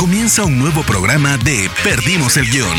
Comienza 0.00 0.44
un 0.44 0.58
nuevo 0.58 0.82
programa 0.82 1.36
de 1.36 1.70
Perdimos 1.84 2.38
el 2.38 2.50
Guión. 2.50 2.74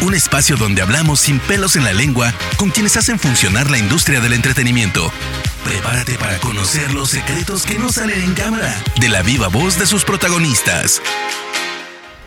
Un 0.00 0.14
espacio 0.14 0.56
donde 0.56 0.80
hablamos 0.80 1.20
sin 1.20 1.38
pelos 1.38 1.76
en 1.76 1.84
la 1.84 1.92
lengua 1.92 2.32
con 2.56 2.70
quienes 2.70 2.96
hacen 2.96 3.18
funcionar 3.18 3.70
la 3.70 3.76
industria 3.76 4.22
del 4.22 4.32
entretenimiento. 4.32 5.12
Prepárate 5.66 6.14
para 6.14 6.38
conocer 6.38 6.94
los 6.94 7.10
secretos 7.10 7.66
que 7.66 7.78
no 7.78 7.92
salen 7.92 8.22
en 8.22 8.32
cámara 8.32 8.74
de 8.98 9.10
la 9.10 9.20
viva 9.20 9.48
voz 9.48 9.78
de 9.78 9.84
sus 9.84 10.02
protagonistas. 10.06 11.02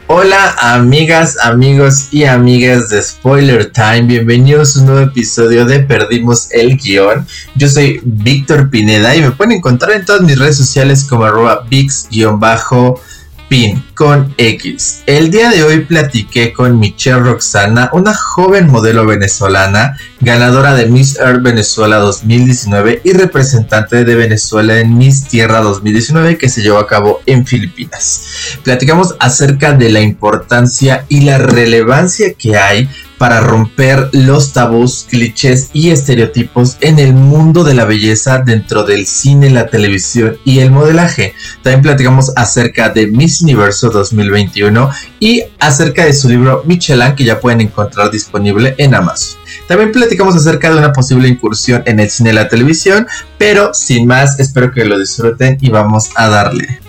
Hola 0.05 0.55
amigas, 0.59 1.37
amigos 1.41 2.09
y 2.11 2.25
amigas 2.25 2.89
de 2.89 3.01
Spoiler 3.01 3.71
Time, 3.71 4.03
bienvenidos 4.03 4.77
a 4.77 4.81
un 4.81 4.85
nuevo 4.85 5.01
episodio 5.09 5.65
de 5.65 5.79
Perdimos 5.79 6.51
el 6.51 6.77
Guión. 6.77 7.25
Yo 7.55 7.67
soy 7.67 7.99
Víctor 8.03 8.69
Pineda 8.69 9.15
y 9.15 9.23
me 9.23 9.31
pueden 9.31 9.53
encontrar 9.53 9.93
en 9.93 10.05
todas 10.05 10.21
mis 10.21 10.37
redes 10.37 10.57
sociales 10.57 11.03
como 11.03 11.25
arroba 11.25 11.65
vix-bajo 11.67 13.01
PIN 13.47 13.83
con 13.93 14.33
X. 14.37 15.03
El 15.05 15.31
día 15.31 15.49
de 15.49 15.63
hoy 15.63 15.81
platiqué 15.81 16.53
con 16.53 16.79
Michelle 16.79 17.19
Roxana, 17.19 17.89
una 17.93 18.13
joven 18.13 18.67
modelo 18.67 19.05
venezolana, 19.05 19.97
ganadora 20.19 20.73
de 20.73 20.87
Miss 20.87 21.17
Earth 21.19 21.41
Venezuela 21.41 21.97
2019 21.97 23.01
y 23.03 23.13
representante 23.13 24.03
de 24.03 24.15
Venezuela 24.15 24.79
en 24.79 24.97
Miss 24.97 25.27
Tierra 25.27 25.61
2019 25.61 26.37
que 26.37 26.49
se 26.49 26.61
llevó 26.61 26.79
a 26.79 26.87
cabo 26.87 27.21
en 27.25 27.45
Filipinas. 27.45 28.57
Platicamos 28.63 29.15
acerca 29.19 29.73
de 29.73 29.89
la 29.89 30.01
importancia 30.01 31.05
y 31.09 31.21
la 31.21 31.37
relevancia 31.37 32.33
que 32.33 32.57
hay 32.57 32.89
para 33.17 33.41
romper 33.41 34.09
los 34.11 34.53
tabús, 34.53 35.05
clichés 35.09 35.69
y 35.73 35.89
estereotipos 35.89 36.77
en 36.81 36.99
el 36.99 37.13
mundo 37.13 37.63
de 37.63 37.73
la 37.73 37.85
belleza 37.85 38.39
dentro 38.39 38.83
del 38.83 39.05
cine, 39.07 39.49
la 39.49 39.67
televisión 39.67 40.37
y 40.43 40.59
el 40.59 40.71
modelaje. 40.71 41.33
También 41.63 41.81
platicamos 41.81 42.31
acerca 42.35 42.89
de 42.89 43.07
Miss 43.07 43.41
Universo 43.41 43.89
2021 43.89 44.89
y 45.19 45.43
acerca 45.59 46.05
de 46.05 46.13
su 46.13 46.29
libro 46.29 46.63
Michelin 46.65 47.15
que 47.15 47.23
ya 47.23 47.39
pueden 47.39 47.61
encontrar 47.61 48.11
disponible 48.11 48.75
en 48.77 48.93
Amazon. 48.95 49.39
También 49.67 49.91
platicamos 49.91 50.35
acerca 50.35 50.69
de 50.69 50.77
una 50.77 50.93
posible 50.93 51.27
incursión 51.27 51.83
en 51.85 51.99
el 51.99 52.09
cine 52.09 52.31
y 52.31 52.33
la 52.33 52.47
televisión, 52.47 53.07
pero 53.37 53.73
sin 53.73 54.05
más, 54.05 54.39
espero 54.39 54.71
que 54.71 54.85
lo 54.85 54.99
disfruten 54.99 55.57
y 55.61 55.69
vamos 55.69 56.09
a 56.15 56.27
darle. 56.29 56.79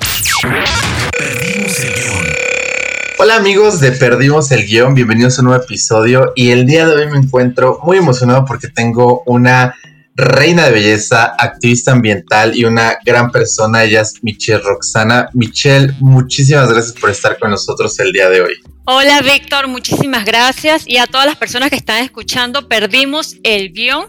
Hola 3.18 3.36
amigos 3.36 3.80
de 3.80 3.92
Perdimos 3.92 4.50
el 4.52 4.66
Guión, 4.66 4.94
bienvenidos 4.94 5.38
a 5.38 5.40
un 5.40 5.48
nuevo 5.48 5.64
episodio 5.64 6.34
y 6.36 6.50
el 6.50 6.66
día 6.66 6.86
de 6.86 6.96
hoy 6.96 7.10
me 7.10 7.16
encuentro 7.16 7.80
muy 7.82 7.96
emocionado 7.96 8.44
porque 8.44 8.68
tengo 8.68 9.22
una 9.24 9.74
reina 10.14 10.66
de 10.66 10.72
belleza, 10.72 11.34
activista 11.38 11.92
ambiental 11.92 12.54
y 12.54 12.66
una 12.66 12.98
gran 13.06 13.32
persona, 13.32 13.84
ella 13.84 14.02
es 14.02 14.22
Michelle 14.22 14.58
Roxana. 14.58 15.30
Michelle, 15.32 15.94
muchísimas 15.98 16.70
gracias 16.70 16.94
por 16.94 17.08
estar 17.08 17.38
con 17.38 17.50
nosotros 17.50 17.98
el 18.00 18.12
día 18.12 18.28
de 18.28 18.42
hoy. 18.42 18.54
Hola 18.84 19.22
Víctor, 19.22 19.66
muchísimas 19.66 20.26
gracias 20.26 20.84
y 20.86 20.98
a 20.98 21.06
todas 21.06 21.26
las 21.26 21.36
personas 21.36 21.70
que 21.70 21.76
están 21.76 22.04
escuchando, 22.04 22.68
perdimos 22.68 23.36
el 23.44 23.72
guion, 23.72 24.08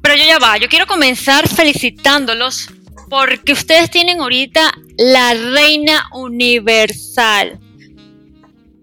pero 0.00 0.14
yo 0.14 0.24
ya 0.24 0.38
va, 0.38 0.58
yo 0.58 0.68
quiero 0.68 0.86
comenzar 0.86 1.48
felicitándolos 1.48 2.70
porque 3.10 3.52
ustedes 3.52 3.90
tienen 3.90 4.20
ahorita 4.20 4.72
la 4.96 5.34
reina 5.34 6.04
universal. 6.12 7.58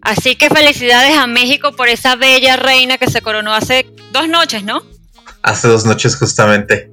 Así 0.06 0.36
que 0.36 0.52
felicidades 0.52 1.18
a 1.18 1.26
México 1.26 1.72
por 1.72 1.90
esa 1.90 2.16
bella 2.16 2.56
reina 2.58 3.00
que 3.00 3.10
se 3.10 3.22
coronó 3.22 3.56
hace 3.56 3.88
dos 4.12 4.30
noches, 4.30 4.64
¿no? 4.64 4.84
Hace 5.42 5.68
dos 5.68 5.84
noches 5.84 6.16
justamente. 6.16 6.92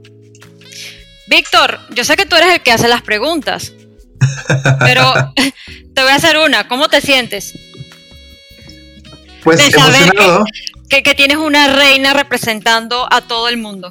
Víctor, 1.27 1.79
yo 1.91 2.05
sé 2.05 2.17
que 2.17 2.25
tú 2.25 2.37
eres 2.37 2.55
el 2.55 2.63
que 2.63 2.73
hace 2.73 2.89
las 2.89 3.03
preguntas, 3.03 3.75
pero 4.81 5.13
te 5.95 6.03
voy 6.03 6.11
a 6.11 6.15
hacer 6.15 6.39
una. 6.39 6.67
¿Cómo 6.69 6.89
te 6.89 7.03
sientes? 7.03 7.53
Pues 9.45 9.61
emocionado. 9.61 10.45
que, 10.89 11.03
que 11.03 11.15
tienes 11.15 11.37
una 11.37 11.69
reina 11.69 12.15
representando 12.15 13.07
a 13.13 13.21
todo 13.21 13.49
el 13.49 13.59
mundo. 13.59 13.91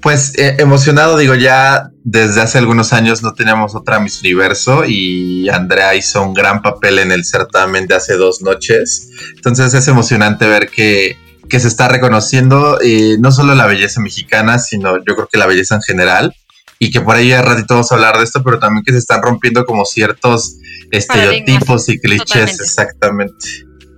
Pues 0.00 0.38
eh, 0.38 0.56
emocionado, 0.58 1.16
digo, 1.16 1.34
ya 1.34 1.90
desde 2.04 2.40
hace 2.40 2.58
algunos 2.58 2.92
años 2.92 3.22
no 3.22 3.34
teníamos 3.34 3.74
otra 3.74 3.98
Miss 3.98 4.20
Universo 4.20 4.84
y 4.86 5.48
Andrea 5.48 5.94
hizo 5.96 6.22
un 6.22 6.34
gran 6.34 6.62
papel 6.62 7.00
en 7.00 7.10
el 7.10 7.24
certamen 7.24 7.86
de 7.86 7.96
hace 7.96 8.16
dos 8.16 8.40
noches. 8.40 9.10
Entonces 9.36 9.74
es 9.74 9.88
emocionante 9.88 10.46
ver 10.46 10.68
que, 10.68 11.16
se 11.50 11.66
está 11.66 11.88
reconociendo 11.88 12.78
eh, 12.80 13.16
no 13.18 13.32
solo 13.32 13.54
la 13.54 13.66
belleza 13.66 14.00
mexicana, 14.00 14.58
sino 14.58 14.98
yo 14.98 15.14
creo 15.14 15.28
que 15.30 15.38
la 15.38 15.46
belleza 15.46 15.74
en 15.74 15.82
general. 15.82 16.34
Y 16.80 16.92
que 16.92 17.00
por 17.00 17.16
ahí 17.16 17.32
a 17.32 17.42
ratito 17.42 17.74
vamos 17.74 17.90
a 17.90 17.96
hablar 17.96 18.18
de 18.18 18.24
esto, 18.24 18.44
pero 18.44 18.60
también 18.60 18.84
que 18.84 18.92
se 18.92 18.98
están 18.98 19.20
rompiendo 19.20 19.64
como 19.64 19.84
ciertos 19.84 20.58
estereotipos 20.92 21.88
y 21.88 21.98
clichés. 21.98 22.60
Exactamente. 22.60 23.48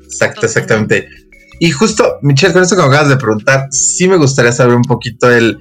Exacto, 0.04 0.46
exactamente. 0.46 1.08
Y 1.58 1.70
justo, 1.72 2.18
Michelle, 2.22 2.54
con 2.54 2.62
esto 2.62 2.74
que 2.74 2.80
me 2.80 2.88
acabas 2.88 3.10
de 3.10 3.18
preguntar, 3.18 3.68
sí 3.70 4.08
me 4.08 4.16
gustaría 4.16 4.50
saber 4.50 4.76
un 4.76 4.82
poquito 4.82 5.30
el 5.30 5.58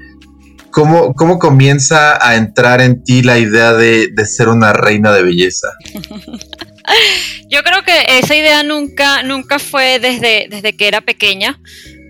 ¿Cómo, 0.72 1.14
¿Cómo 1.14 1.40
comienza 1.40 2.26
a 2.26 2.36
entrar 2.36 2.82
en 2.82 3.04
ti 3.04 3.22
la 3.22 3.38
idea 3.40 3.74
de, 3.74 4.10
ser 4.26 4.50
una 4.50 4.74
reina 4.74 5.12
de 5.12 5.24
belleza? 5.24 5.70
Yo 7.50 7.64
creo 7.64 7.84
que 7.84 8.20
esa 8.20 8.36
idea 8.36 8.64
nunca, 8.64 9.24
nunca 9.24 9.60
fue 9.60 10.00
desde, 10.00 10.48
desde 10.50 10.76
que 10.76 10.88
era 10.88 11.02
pequeña, 11.02 11.60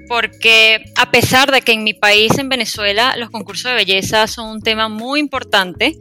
porque 0.07 0.83
a 0.95 1.11
pesar 1.11 1.51
de 1.51 1.61
que 1.61 1.73
en 1.73 1.83
mi 1.83 1.93
país, 1.93 2.37
en 2.37 2.49
Venezuela, 2.49 3.15
los 3.17 3.29
concursos 3.29 3.71
de 3.71 3.75
belleza 3.75 4.27
son 4.27 4.49
un 4.49 4.61
tema 4.61 4.89
muy 4.89 5.19
importante, 5.19 5.95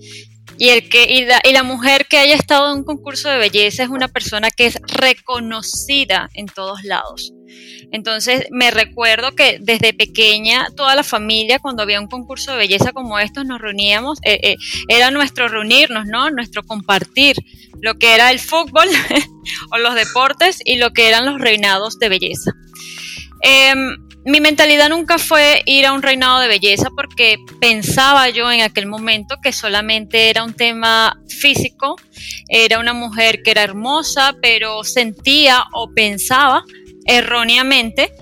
y, 0.58 0.68
el 0.68 0.88
que, 0.88 1.04
y 1.04 1.24
la, 1.24 1.40
y 1.44 1.52
la 1.52 1.62
mujer 1.62 2.06
que 2.06 2.18
haya 2.18 2.34
estado 2.34 2.72
en 2.72 2.78
un 2.78 2.84
concurso 2.84 3.28
de 3.28 3.38
belleza 3.38 3.84
es 3.84 3.88
una 3.88 4.08
persona 4.08 4.50
que 4.50 4.66
es 4.66 4.78
reconocida 4.86 6.28
en 6.34 6.46
todos 6.46 6.84
lados. 6.84 7.32
Entonces 7.90 8.46
me 8.50 8.70
recuerdo 8.70 9.34
que 9.34 9.58
desde 9.60 9.94
pequeña 9.94 10.66
toda 10.76 10.94
la 10.94 11.02
familia 11.02 11.58
cuando 11.58 11.82
había 11.82 12.00
un 12.00 12.08
concurso 12.08 12.52
de 12.52 12.58
belleza 12.58 12.92
como 12.92 13.18
estos 13.18 13.46
nos 13.46 13.60
reuníamos, 13.60 14.18
eh, 14.24 14.38
eh, 14.42 14.56
era 14.88 15.10
nuestro 15.10 15.48
reunirnos, 15.48 16.06
¿no? 16.06 16.30
Nuestro 16.30 16.62
compartir 16.62 17.36
lo 17.80 17.98
que 17.98 18.14
era 18.14 18.30
el 18.30 18.40
fútbol 18.40 18.88
o 19.72 19.78
los 19.78 19.94
deportes 19.94 20.58
y 20.64 20.76
lo 20.76 20.92
que 20.92 21.08
eran 21.08 21.24
los 21.24 21.40
reinados 21.40 21.98
de 21.98 22.08
belleza. 22.08 22.52
Em, 23.42 24.07
mi 24.28 24.42
mentalidad 24.42 24.90
nunca 24.90 25.16
fue 25.16 25.62
ir 25.64 25.86
a 25.86 25.94
un 25.94 26.02
reinado 26.02 26.38
de 26.40 26.48
belleza 26.48 26.90
porque 26.90 27.38
pensaba 27.60 28.28
yo 28.28 28.52
en 28.52 28.60
aquel 28.60 28.86
momento 28.86 29.38
que 29.42 29.54
solamente 29.54 30.28
era 30.28 30.44
un 30.44 30.52
tema 30.52 31.18
físico, 31.28 31.96
era 32.50 32.78
una 32.78 32.92
mujer 32.92 33.42
que 33.42 33.52
era 33.52 33.62
hermosa, 33.62 34.36
pero 34.42 34.84
sentía 34.84 35.64
o 35.72 35.94
pensaba 35.94 36.62
erróneamente 37.06 38.12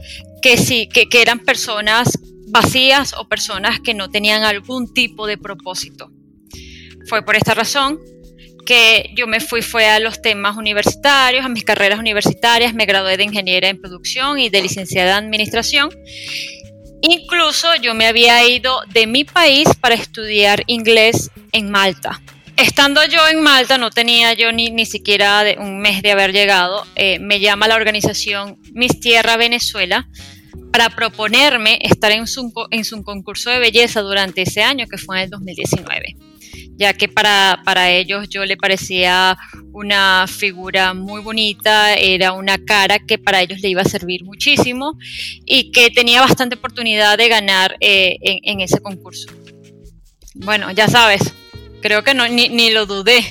que 0.42 0.56
sí, 0.56 0.88
que, 0.88 1.08
eran 1.20 1.40
personas 1.40 2.16
vacías 2.46 3.12
o 3.18 3.28
personas 3.28 3.80
que 3.80 3.92
no 3.92 4.08
tenían 4.08 4.44
algún 4.44 4.94
tipo 4.94 5.26
de 5.26 5.38
propósito. 5.38 6.12
Fue 7.08 7.24
por 7.24 7.34
esta 7.34 7.54
razón 7.54 7.98
que 8.66 9.10
yo 9.14 9.26
me 9.26 9.40
fui 9.40 9.62
fue 9.62 9.86
a 9.86 9.98
los 9.98 10.20
temas 10.20 10.56
universitarios, 10.56 11.46
a 11.46 11.48
mis 11.48 11.64
carreras 11.64 11.98
universitarias, 11.98 12.74
me 12.74 12.84
gradué 12.84 13.16
de 13.16 13.24
ingeniera 13.24 13.68
en 13.68 13.80
producción 13.80 14.38
y 14.38 14.50
de 14.50 14.60
licenciada 14.60 15.16
en 15.16 15.24
administración. 15.24 15.88
Incluso 17.00 17.74
yo 17.76 17.94
me 17.94 18.06
había 18.06 18.46
ido 18.46 18.80
de 18.92 19.06
mi 19.06 19.24
país 19.24 19.68
para 19.80 19.94
estudiar 19.94 20.62
inglés 20.66 21.30
en 21.52 21.70
Malta 21.70 22.20
estando 22.56 23.04
yo 23.04 23.26
en 23.28 23.42
Malta, 23.42 23.78
no 23.78 23.90
tenía 23.90 24.32
yo 24.32 24.50
ni, 24.50 24.70
ni 24.70 24.86
siquiera 24.86 25.44
un 25.58 25.78
mes 25.78 26.02
de 26.02 26.12
haber 26.12 26.32
llegado, 26.32 26.86
eh, 26.94 27.18
me 27.18 27.38
llama 27.38 27.68
la 27.68 27.76
organización 27.76 28.58
Miss 28.72 28.98
Tierra 28.98 29.36
Venezuela 29.36 30.08
para 30.72 30.90
proponerme 30.90 31.78
estar 31.82 32.12
en 32.12 32.26
su, 32.26 32.52
en 32.70 32.84
su 32.84 33.02
concurso 33.02 33.50
de 33.50 33.58
belleza 33.58 34.00
durante 34.00 34.42
ese 34.42 34.62
año, 34.62 34.86
que 34.86 34.98
fue 34.98 35.18
en 35.18 35.24
el 35.24 35.30
2019 35.30 36.16
ya 36.76 36.92
que 36.92 37.08
para, 37.08 37.60
para, 37.64 37.90
ellos 37.90 38.28
yo 38.28 38.44
le 38.44 38.56
parecía 38.56 39.36
una 39.72 40.26
figura 40.28 40.94
muy 40.94 41.20
bonita, 41.22 41.94
era 41.94 42.32
una 42.32 42.58
cara 42.58 42.98
que 42.98 43.18
para 43.18 43.42
ellos 43.42 43.60
le 43.60 43.70
iba 43.70 43.82
a 43.82 43.88
servir 43.88 44.24
muchísimo 44.24 44.98
y 45.44 45.70
que 45.72 45.90
tenía 45.90 46.20
bastante 46.20 46.56
oportunidad 46.56 47.16
de 47.18 47.28
ganar 47.28 47.76
eh, 47.80 48.16
en, 48.20 48.60
ese 48.60 48.80
concurso. 48.80 49.28
Bueno, 50.34 50.70
ya 50.70 50.88
sabes, 50.88 51.22
creo 51.80 52.04
que 52.04 52.14
no, 52.14 52.28
ni, 52.28 52.70
lo 52.70 52.86
dudé. 52.86 53.24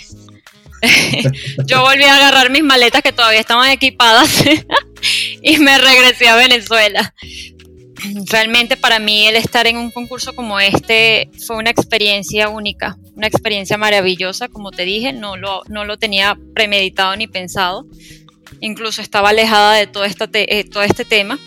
Yo 1.65 1.81
volví 1.81 2.03
a 2.03 2.15
agarrar 2.15 2.50
mis 2.50 2.63
maletas 2.63 3.01
que 3.01 3.12
todavía 3.12 3.39
estaban 3.39 3.69
equipadas 3.71 4.44
y 5.42 5.57
me 5.59 5.77
regresé 5.77 6.27
a 6.27 6.36
Venezuela. 6.36 7.13
Realmente 8.30 8.78
para 8.78 9.00
mí 9.00 9.28
el 9.28 9.36
estar 9.36 9.68
en 9.68 9.78
un 9.78 9.92
concurso 9.92 10.36
como 10.36 10.60
este 10.60 11.30
fue 11.46 11.57
una 11.57 11.69
experiencia 11.69 12.50
única, 12.50 12.98
una 13.16 13.28
experiencia 13.28 13.78
maravillosa, 13.78 14.48
como 14.48 14.72
te 14.72 14.86
dije, 14.86 15.13
no 15.13 15.38
lo, 15.38 15.62
no 15.68 15.86
lo 15.86 15.98
tenía 15.98 16.38
premeditado 16.54 17.16
ni 17.16 17.28
pensado, 17.28 17.86
incluso 18.62 19.02
estaba 19.02 19.30
alejada 19.30 19.74
de 19.74 19.88
todo, 19.88 20.06
este, 20.06 20.63
todo 20.66 20.84
este 20.84 21.06
tema, 21.06 21.40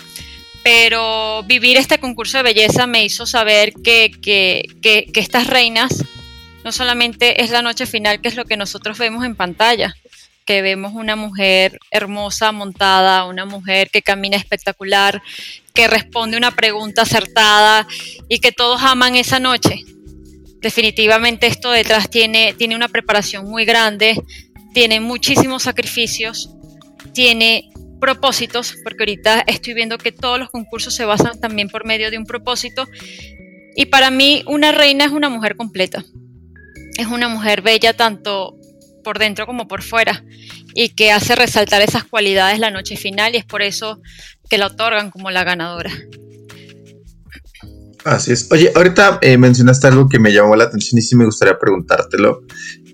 pero 0.62 1.42
vivir 1.44 1.76
este 1.76 1.98
concurso 1.98 2.38
de 2.38 2.44
belleza 2.44 2.86
me 2.86 3.04
hizo 3.04 3.26
saber 3.26 3.72
que, 3.72 4.10
que, 4.20 4.64
que 4.82 5.20
estas 5.20 5.46
reinas 5.46 6.04
no 6.64 6.72
solamente 6.72 7.42
es 7.42 7.50
la 7.50 7.62
noche 7.62 7.86
final, 7.86 8.20
que 8.20 8.28
es 8.28 8.36
lo 8.36 8.44
que 8.44 8.56
nosotros 8.56 8.98
vemos 8.98 9.24
en 9.24 9.36
pantalla, 9.36 9.94
que 10.48 10.62
vemos 10.62 10.94
una 10.94 11.14
mujer 11.14 11.78
hermosa 11.90 12.52
montada, 12.52 13.26
una 13.26 13.44
mujer 13.44 13.90
que 13.90 14.00
camina 14.00 14.38
espectacular, 14.38 15.22
que 15.74 15.88
responde 15.88 16.38
una 16.38 16.56
pregunta 16.56 17.02
acertada 17.02 17.86
y 18.30 18.38
que 18.38 18.50
todos 18.50 18.80
aman 18.82 19.14
esa 19.14 19.40
noche. 19.40 19.84
Definitivamente 20.62 21.48
esto 21.48 21.70
detrás 21.70 22.08
tiene, 22.08 22.54
tiene 22.54 22.74
una 22.74 22.88
preparación 22.88 23.44
muy 23.44 23.66
grande, 23.66 24.18
tiene 24.72 25.00
muchísimos 25.00 25.64
sacrificios, 25.64 26.48
tiene 27.12 27.68
propósitos, 28.00 28.74
porque 28.82 29.02
ahorita 29.02 29.44
estoy 29.46 29.74
viendo 29.74 29.98
que 29.98 30.12
todos 30.12 30.38
los 30.38 30.48
concursos 30.48 30.94
se 30.94 31.04
basan 31.04 31.38
también 31.38 31.68
por 31.68 31.84
medio 31.84 32.10
de 32.10 32.16
un 32.16 32.24
propósito. 32.24 32.88
Y 33.76 33.84
para 33.84 34.10
mí 34.10 34.44
una 34.46 34.72
reina 34.72 35.04
es 35.04 35.10
una 35.10 35.28
mujer 35.28 35.56
completa. 35.56 36.06
Es 36.96 37.08
una 37.08 37.28
mujer 37.28 37.60
bella 37.60 37.92
tanto 37.92 38.58
por 39.02 39.18
dentro 39.18 39.46
como 39.46 39.68
por 39.68 39.82
fuera 39.82 40.24
y 40.74 40.90
que 40.90 41.12
hace 41.12 41.34
resaltar 41.34 41.82
esas 41.82 42.04
cualidades 42.04 42.58
la 42.58 42.70
noche 42.70 42.96
final 42.96 43.34
y 43.34 43.38
es 43.38 43.44
por 43.44 43.62
eso 43.62 44.00
que 44.48 44.58
la 44.58 44.66
otorgan 44.66 45.10
como 45.10 45.30
la 45.30 45.44
ganadora. 45.44 45.90
Así 48.04 48.32
es. 48.32 48.48
Oye, 48.50 48.72
ahorita 48.74 49.18
eh, 49.20 49.36
mencionaste 49.36 49.88
algo 49.88 50.08
que 50.08 50.18
me 50.18 50.32
llamó 50.32 50.56
la 50.56 50.64
atención 50.64 50.98
y 50.98 51.02
sí 51.02 51.16
me 51.16 51.24
gustaría 51.24 51.58
preguntártelo. 51.58 52.42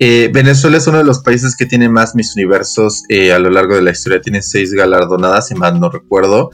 Eh, 0.00 0.30
Venezuela 0.32 0.76
es 0.76 0.86
uno 0.86 0.98
de 0.98 1.04
los 1.04 1.20
países 1.20 1.56
que 1.56 1.66
tiene 1.66 1.88
más 1.88 2.14
Miss 2.14 2.34
Universos 2.34 3.04
eh, 3.08 3.32
a 3.32 3.38
lo 3.38 3.50
largo 3.50 3.76
de 3.76 3.82
la 3.82 3.90
historia. 3.90 4.20
Tiene 4.20 4.42
seis 4.42 4.72
galardonadas, 4.72 5.48
si 5.48 5.54
mal 5.54 5.78
no 5.78 5.90
recuerdo. 5.90 6.50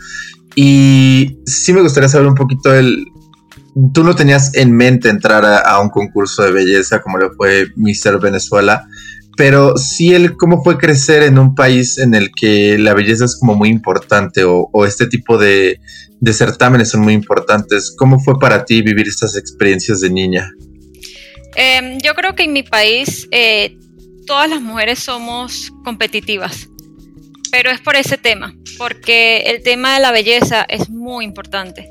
Y 0.56 1.38
sí 1.46 1.72
me 1.72 1.80
gustaría 1.80 2.08
saber 2.08 2.26
un 2.26 2.34
poquito 2.34 2.74
el... 2.74 3.04
Tú 3.94 4.02
no 4.02 4.14
tenías 4.14 4.52
en 4.54 4.72
mente 4.72 5.08
entrar 5.08 5.44
a, 5.44 5.80
un 5.80 5.90
concurso 5.90 6.42
de 6.42 6.50
belleza 6.50 7.00
como 7.00 7.18
lo 7.18 7.32
fue 7.34 7.68
Mister 7.76 8.18
Venezuela, 8.18 8.84
pero 9.40 9.78
sí 9.78 10.12
el 10.12 10.36
cómo 10.36 10.62
fue 10.62 10.76
crecer 10.76 11.22
en 11.22 11.38
un 11.38 11.54
país 11.54 11.96
en 11.96 12.12
el 12.12 12.30
que 12.30 12.76
la 12.76 12.92
belleza 12.92 13.24
es 13.24 13.38
como 13.40 13.54
muy 13.54 13.70
importante 13.70 14.44
o 14.44 14.84
este 14.84 15.06
tipo 15.06 15.38
de, 15.38 15.80
certámenes 16.30 16.90
son 16.90 17.00
muy 17.00 17.14
importantes. 17.14 17.94
¿Cómo 17.96 18.20
fue 18.20 18.38
para 18.38 18.66
ti 18.66 18.82
vivir 18.82 19.08
estas 19.08 19.38
experiencias 19.38 20.00
de 20.00 20.10
niña? 20.10 20.46
Em, 21.56 21.96
yo 22.02 22.12
creo 22.12 22.34
que 22.34 22.42
en 22.42 22.52
mi 22.52 22.64
país 22.64 23.28
eh, 23.30 23.78
todas 24.26 24.50
las 24.50 24.60
mujeres 24.60 24.98
somos 24.98 25.72
competitivas, 25.86 26.68
pero 27.50 27.70
es 27.70 27.80
por 27.80 27.96
ese 27.96 28.18
tema, 28.18 28.54
porque 28.76 29.44
el 29.46 29.62
tema 29.62 29.94
de 29.94 30.00
la 30.00 30.12
belleza 30.12 30.66
es 30.68 30.90
muy 30.90 31.24
importante. 31.24 31.90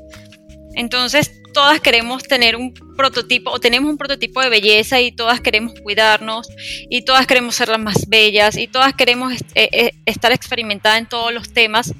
Entonces, 0.76 1.32
todas 1.52 1.80
queremos 1.80 2.22
tener 2.22 2.54
un 2.54 2.72
prototipo 3.00 3.50
o 3.50 3.58
tenemos 3.58 3.90
un 3.90 3.96
prototipo 3.96 4.42
de 4.42 4.50
belleza 4.50 5.00
y 5.00 5.10
todas 5.10 5.40
queremos 5.40 5.72
cuidarnos 5.82 6.46
y 6.90 7.02
todas 7.02 7.26
queremos 7.26 7.54
ser 7.54 7.70
las 7.70 7.80
más 7.80 8.06
bellas 8.08 8.58
y 8.58 8.68
todas 8.68 8.92
queremos 8.92 9.32
eh, 9.54 9.70
eh, 9.72 9.92
estar 10.04 10.32
experimentada 10.32 10.98
en 10.98 11.06
todos 11.06 11.32
los 11.32 11.50
temas 11.50 11.94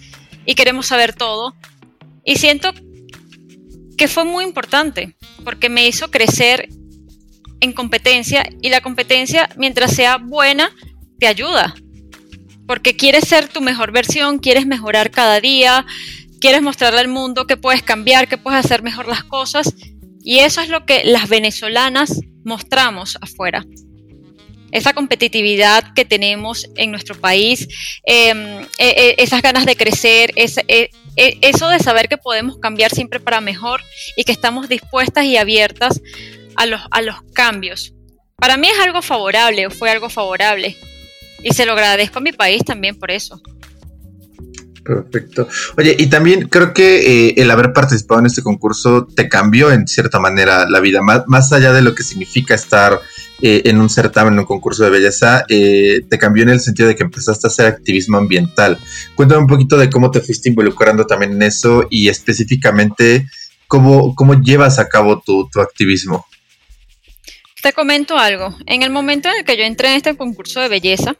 y 0.44 0.54
queremos 0.54 0.86
saber 0.86 1.14
todo. 1.14 1.54
Y 2.22 2.36
siento 2.36 2.74
que 3.96 4.08
fue 4.08 4.24
muy 4.24 4.44
importante 4.44 5.16
porque 5.42 5.70
me 5.70 5.88
hizo 5.88 6.10
crecer 6.10 6.68
en 7.60 7.72
competencia 7.72 8.46
y 8.60 8.68
la 8.68 8.82
competencia, 8.82 9.48
mientras 9.56 9.94
sea 9.94 10.18
buena, 10.18 10.70
te 11.18 11.26
ayuda. 11.26 11.74
Porque 12.66 12.94
quieres 12.94 13.26
ser 13.26 13.48
tu 13.48 13.62
mejor 13.62 13.90
versión, 13.90 14.38
quieres 14.38 14.66
mejorar 14.66 15.10
cada 15.10 15.40
día, 15.40 15.86
quieres 16.42 16.60
mostrarle 16.60 17.00
al 17.00 17.08
mundo 17.08 17.46
que 17.46 17.56
puedes 17.56 17.82
cambiar, 17.82 18.28
que 18.28 18.36
puedes 18.36 18.62
hacer 18.62 18.82
mejor 18.82 19.08
las 19.08 19.24
cosas. 19.24 19.74
Y 20.22 20.40
eso 20.40 20.60
es 20.60 20.68
lo 20.68 20.84
que 20.84 21.02
las 21.04 21.28
venezolanas 21.28 22.20
mostramos 22.44 23.16
afuera. 23.20 23.64
Esa 24.72 24.92
competitividad 24.92 25.94
que 25.94 26.04
tenemos 26.04 26.68
en 26.76 26.92
nuestro 26.92 27.20
país, 27.20 27.66
em, 28.04 28.60
e, 28.78 28.88
e, 28.88 29.14
esas 29.18 29.42
ganas 29.42 29.66
de 29.66 29.74
crecer, 29.74 30.32
e, 30.36 30.90
eso 31.16 31.68
de 31.68 31.80
saber 31.80 32.08
que 32.08 32.18
podemos 32.18 32.58
cambiar 32.58 32.92
siempre 32.92 33.18
para 33.18 33.40
mejor 33.40 33.82
y 34.16 34.24
que 34.24 34.32
estamos 34.32 34.68
dispuestas 34.68 35.24
y 35.24 35.36
abiertas 35.36 36.00
a 36.54 36.66
los, 36.66 36.80
a 36.90 37.02
los 37.02 37.16
cambios. 37.34 37.94
Para 38.36 38.56
mí 38.56 38.68
es 38.68 38.78
algo 38.78 39.02
favorable 39.02 39.68
fue 39.70 39.90
algo 39.90 40.08
favorable 40.08 40.76
y 41.42 41.52
se 41.52 41.66
lo 41.66 41.72
agradezco 41.72 42.18
a 42.18 42.22
mi 42.22 42.32
país 42.32 42.64
también 42.64 42.98
por 42.98 43.10
eso. 43.10 43.40
Perfecto. 44.90 45.46
Oye, 45.76 45.94
y 45.96 46.08
también 46.08 46.48
creo 46.48 46.74
que 46.74 47.28
eh, 47.28 47.34
el 47.36 47.48
haber 47.52 47.72
participado 47.72 48.18
en 48.18 48.26
este 48.26 48.42
concurso 48.42 49.06
te 49.06 49.28
cambió 49.28 49.70
en 49.70 49.86
cierta 49.86 50.18
manera 50.18 50.68
la 50.68 50.80
vida, 50.80 51.00
más, 51.00 51.22
más 51.28 51.52
allá 51.52 51.72
de 51.72 51.80
lo 51.80 51.94
que 51.94 52.02
significa 52.02 52.56
estar 52.56 52.98
eh, 53.40 53.62
en 53.66 53.80
un 53.80 53.88
certamen, 53.88 54.32
en 54.32 54.40
un 54.40 54.46
concurso 54.46 54.82
de 54.82 54.90
belleza, 54.90 55.44
eh, 55.48 56.00
te 56.10 56.18
cambió 56.18 56.42
en 56.42 56.48
el 56.48 56.58
sentido 56.58 56.88
de 56.88 56.96
que 56.96 57.04
empezaste 57.04 57.46
a 57.46 57.50
hacer 57.50 57.66
activismo 57.66 58.18
ambiental. 58.18 58.78
Cuéntame 59.14 59.42
un 59.42 59.46
poquito 59.46 59.78
de 59.78 59.88
cómo 59.88 60.10
te 60.10 60.20
fuiste 60.20 60.48
involucrando 60.48 61.06
también 61.06 61.34
en 61.34 61.42
eso 61.42 61.86
y 61.88 62.08
específicamente 62.08 63.28
cómo, 63.68 64.16
cómo 64.16 64.42
llevas 64.42 64.80
a 64.80 64.88
cabo 64.88 65.22
tu, 65.24 65.48
tu 65.52 65.60
activismo. 65.60 66.26
Te 67.62 67.72
comento 67.72 68.18
algo. 68.18 68.56
En 68.66 68.82
el 68.82 68.90
momento 68.90 69.28
en 69.28 69.36
el 69.38 69.44
que 69.44 69.56
yo 69.56 69.62
entré 69.62 69.90
en 69.90 69.94
este 69.98 70.16
concurso 70.16 70.58
de 70.58 70.68
belleza, 70.68 71.14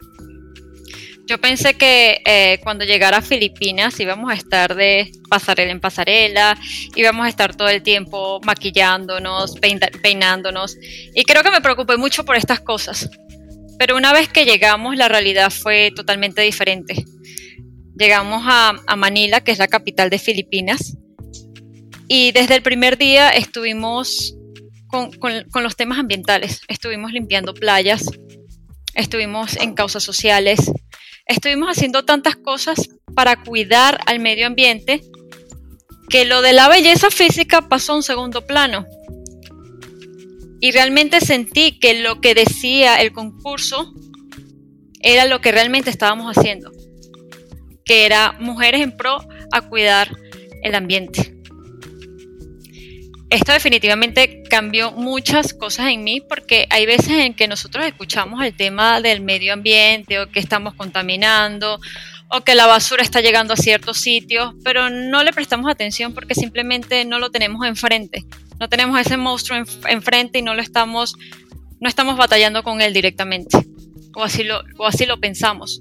yo 1.31 1.39
pensé 1.39 1.75
que 1.75 2.21
eh, 2.27 2.59
cuando 2.65 2.85
llegara 2.85 3.19
a 3.19 3.23
Filipinas 3.23 4.01
íbamos 4.01 4.33
a 4.33 4.35
estar 4.35 4.75
de 4.75 5.13
pasarela 5.29 5.71
en 5.71 5.79
pasarela, 5.79 6.59
íbamos 6.97 7.25
a 7.25 7.29
estar 7.29 7.55
todo 7.55 7.69
el 7.69 7.85
tiempo 7.85 8.41
maquillándonos, 8.45 9.55
peinándonos. 10.03 10.77
Y 11.15 11.23
creo 11.23 11.45
que 11.45 11.53
me 11.53 11.61
preocupé 11.61 11.97
mucho 11.97 12.25
por 12.25 12.35
estas 12.35 12.59
cosas. 12.59 13.09
Pero 13.79 13.97
una 13.97 14.13
vez 14.13 14.29
que 14.29 14.45
llegamos, 14.45 14.97
la 14.97 15.09
realidad 15.09 15.53
fue 15.53 15.93
totalmente 15.95 16.43
diferente. 16.43 17.05
Llegamos 17.97 18.43
a, 18.47 18.97
Manila, 18.97 19.41
que 19.41 19.53
es 19.53 19.59
la 19.59 19.69
capital 19.69 20.11
de 20.11 20.19
Filipinas, 20.19 20.97
y 22.09 22.33
desde 22.33 22.57
el 22.57 22.63
primer 22.63 22.99
día 22.99 23.31
estuvimos 23.31 24.35
con, 24.89 25.13
con 25.13 25.63
los 25.63 25.77
temas 25.77 26.01
ambientales. 26.01 26.63
Estuvimos 26.67 27.13
limpiando 27.13 27.55
playas, 27.55 28.05
estuvimos 28.95 29.57
en 29.59 29.75
causas 29.75 30.03
sociales, 30.03 30.73
estuvimos 31.31 31.69
haciendo 31.69 32.05
tantas 32.05 32.37
cosas 32.37 32.91
para 33.15 33.43
cuidar 33.43 34.01
al 34.07 34.19
medio 34.19 34.47
ambiente 34.47 35.01
que 36.09 36.25
lo 36.25 36.43
de 36.43 36.53
la 36.53 36.69
belleza 36.69 37.11
física 37.11 37.69
pasó 37.69 37.93
a 37.93 37.97
un 37.97 38.03
segundo 38.03 38.47
plano. 38.47 38.85
Y 40.61 40.73
realmente 40.73 41.21
sentí 41.21 41.79
que 41.79 42.03
lo 42.03 42.21
que 42.21 42.35
decía 42.35 43.01
el 43.01 43.13
concurso 43.13 43.95
era 45.01 45.25
lo 45.25 45.41
que 45.41 45.53
realmente 45.53 45.89
estábamos 45.89 46.37
haciendo, 46.37 46.71
que 47.85 48.05
era 48.05 48.37
mujeres 48.41 48.83
en 48.83 48.97
pro 48.97 49.19
a 49.53 49.69
cuidar 49.69 50.15
el 50.63 50.75
ambiente 50.75 51.40
esto 53.31 53.53
definitivamente 53.53 54.43
cambió 54.51 54.91
muchas 54.91 55.55
cosas 55.55 55.89
en 55.89 56.03
mí 56.03 56.21
porque 56.21 56.67
hay 56.69 56.85
veces 56.85 57.11
en 57.11 57.35
que 57.35 57.47
nosotros 57.47 57.87
escuchamos 57.87 58.43
el 58.45 58.55
tema 58.55 59.01
del 59.01 59.21
medio 59.21 59.53
ambiente 59.53 60.19
o 60.19 60.29
que 60.29 60.41
estamos 60.41 60.75
contaminando 60.75 61.81
o 62.29 62.41
que 62.43 62.57
la 62.57 62.67
basura 62.67 63.03
está 63.03 63.21
llegando 63.21 63.55
a 63.55 63.57
ciertos 63.57 63.99
sitios, 63.99 64.55
pero 64.65 64.91
no 64.91 65.23
le 65.23 65.33
prestamos 65.33 65.71
atención 65.71 66.13
porque 66.13 66.35
simplemente 66.35 67.05
no 67.05 67.19
lo 67.19 67.31
tenemos 67.31 67.67
enfrente. 67.67 68.25
No 68.59 68.69
tenemos 68.69 69.01
ese 69.01 69.17
monstruo 69.17 69.63
enfrente 69.89 70.39
y 70.39 70.43
no 70.43 70.55
lo 70.55 70.63
estamos, 70.63 71.15
no 71.81 71.89
estamos 71.89 72.17
batallando 72.17 72.63
con 72.63 72.83
él 72.83 72.93
directamente. 72.93 73.59
O 74.15 74.23
así 74.23 74.45
lo, 74.45 74.63
o 74.77 74.87
así 74.87 75.07
lo 75.07 75.19
pensamos. 75.19 75.81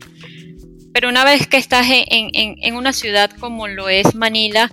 Pero 0.94 1.10
una 1.10 1.24
vez 1.24 1.46
que 1.48 1.58
estás 1.58 1.88
en, 1.90 2.32
en 2.34 2.76
una 2.76 2.94
ciudad 2.94 3.30
como 3.40 3.68
lo 3.68 3.90
es 3.90 4.16
Manila, 4.16 4.72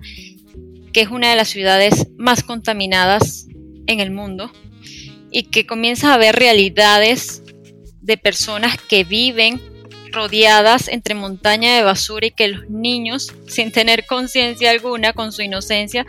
que 0.97 1.03
es 1.03 1.11
una 1.11 1.29
de 1.29 1.37
las 1.37 1.49
ciudades 1.49 2.07
más 2.17 2.43
contaminadas 2.43 3.49
en 3.87 4.01
el 4.01 4.11
mundo 4.11 4.51
y 5.31 5.43
que 5.43 5.67
comienza 5.67 6.15
a 6.15 6.17
ver 6.17 6.37
realidades 6.37 7.43
de 8.01 8.17
personas 8.17 8.79
que 8.81 9.05
viven 9.05 9.61
rodeadas 10.11 10.89
entre 10.89 11.15
montaña 11.15 11.77
de 11.77 11.83
basura 11.83 12.29
y 12.29 12.31
que 12.31 12.49
los 12.49 12.71
niños, 12.71 13.31
sin 13.47 13.73
tener 13.73 14.07
conciencia 14.07 14.71
alguna, 14.71 15.13
con 15.13 15.33
su 15.33 15.43
inocencia, 15.43 16.07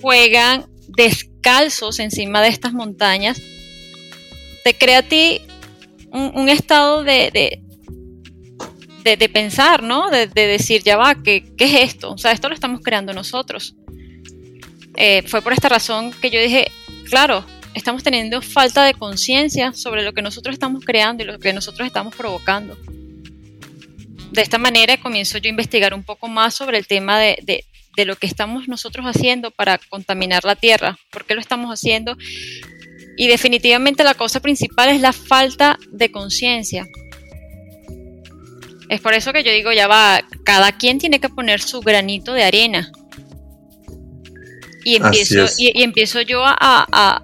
juegan 0.00 0.66
descalzos 0.86 1.98
encima 1.98 2.40
de 2.40 2.50
estas 2.50 2.72
montañas, 2.72 3.42
te 4.62 4.74
crea 4.74 4.98
a 4.98 5.02
ti 5.02 5.40
un, 6.12 6.48
estado 6.48 7.02
de, 7.02 7.60
de, 9.02 9.28
pensar, 9.28 9.82
¿no? 9.82 10.08
De, 10.08 10.28
decir, 10.28 10.84
ya 10.84 10.96
va, 10.96 11.20
¿qué, 11.20 11.52
¿qué 11.58 11.64
es 11.64 11.94
esto? 11.94 12.12
O 12.12 12.18
sea, 12.18 12.30
esto 12.30 12.48
lo 12.48 12.54
estamos 12.54 12.80
creando 12.80 13.12
nosotros. 13.12 13.74
Eh, 15.02 15.22
fue 15.26 15.40
por 15.40 15.54
esta 15.54 15.70
razón 15.70 16.12
que 16.12 16.28
yo 16.28 16.38
dije, 16.38 16.70
claro, 17.08 17.42
estamos 17.72 18.02
teniendo 18.02 18.42
falta 18.42 18.84
de 18.84 18.92
conciencia 18.92 19.72
sobre 19.72 20.02
lo 20.02 20.12
que 20.12 20.20
nosotros 20.20 20.52
estamos 20.52 20.84
creando 20.84 21.22
y 21.22 21.26
lo 21.26 21.38
que 21.38 21.54
nosotros 21.54 21.86
estamos 21.86 22.14
provocando. 22.14 22.76
De 24.30 24.42
esta 24.42 24.58
manera 24.58 25.00
comienzo 25.00 25.38
yo 25.38 25.48
a 25.48 25.56
investigar 25.56 25.94
un 25.94 26.04
poco 26.04 26.28
más 26.28 26.54
sobre 26.54 26.76
el 26.76 26.86
tema 26.86 27.18
de, 27.18 27.38
de, 27.42 27.64
de 27.96 28.04
lo 28.04 28.14
que 28.16 28.26
estamos 28.26 28.68
nosotros 28.68 29.06
haciendo 29.06 29.50
para 29.50 29.78
contaminar 29.78 30.44
la 30.44 30.54
tierra, 30.54 30.98
por 31.10 31.24
qué 31.24 31.34
lo 31.34 31.40
estamos 31.40 31.72
haciendo. 31.72 32.18
Y 33.16 33.26
definitivamente 33.26 34.04
la 34.04 34.12
cosa 34.12 34.40
principal 34.40 34.90
es 34.90 35.00
la 35.00 35.14
falta 35.14 35.78
de 35.90 36.12
conciencia. 36.12 36.86
Es 38.90 39.00
por 39.00 39.14
eso 39.14 39.32
que 39.32 39.44
yo 39.44 39.52
digo, 39.52 39.72
ya 39.72 39.86
va, 39.86 40.22
cada 40.44 40.72
quien 40.72 40.98
tiene 40.98 41.20
que 41.20 41.30
poner 41.30 41.62
su 41.62 41.80
granito 41.80 42.34
de 42.34 42.44
arena. 42.44 42.92
Y 44.84 44.96
empiezo, 44.96 45.46
y, 45.58 45.82
empiezo 45.82 46.20
yo 46.22 46.42
a, 46.44 47.22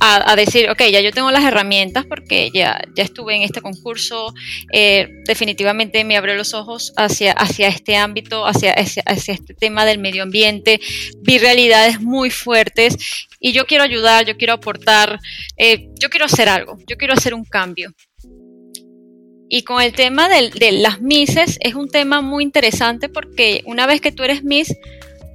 a, 0.00 0.36
decir, 0.36 0.70
ok, 0.70 0.82
ya 0.90 1.00
yo 1.00 1.12
tengo 1.12 1.30
las 1.30 1.44
herramientas 1.44 2.06
porque 2.06 2.50
ya, 2.52 2.80
ya 2.94 3.04
estuve 3.04 3.36
en 3.36 3.42
este 3.42 3.60
concurso, 3.60 4.32
eh, 4.72 5.08
definitivamente 5.26 6.02
me 6.04 6.16
abrió 6.16 6.34
los 6.34 6.54
ojos 6.54 6.92
hacia, 6.96 7.32
hacia 7.32 7.68
este 7.68 7.96
ámbito, 7.96 8.46
hacia, 8.46 8.72
hacia, 8.72 9.02
este 9.34 9.54
tema 9.54 9.84
del 9.84 9.98
medio 9.98 10.22
ambiente, 10.22 10.80
vi 11.20 11.38
realidades 11.38 12.00
muy 12.00 12.30
fuertes 12.30 12.96
y 13.38 13.52
yo 13.52 13.66
quiero 13.66 13.84
ayudar, 13.84 14.24
yo 14.24 14.36
quiero 14.36 14.54
aportar, 14.54 15.18
eh, 15.58 15.88
yo 16.00 16.08
quiero 16.08 16.24
hacer 16.24 16.48
algo, 16.48 16.78
yo 16.86 16.96
quiero 16.96 17.12
hacer 17.12 17.34
un 17.34 17.44
cambio. 17.44 17.92
Y 19.52 19.64
con 19.64 19.82
el 19.82 19.92
tema 19.92 20.28
de, 20.28 20.50
de 20.50 20.72
las 20.72 21.00
Misses 21.00 21.58
es 21.60 21.74
un 21.74 21.88
tema 21.88 22.20
muy 22.20 22.44
interesante 22.44 23.08
porque 23.08 23.62
una 23.66 23.84
vez 23.84 24.00
que 24.00 24.12
tú 24.12 24.22
eres 24.22 24.44
Miss, 24.44 24.72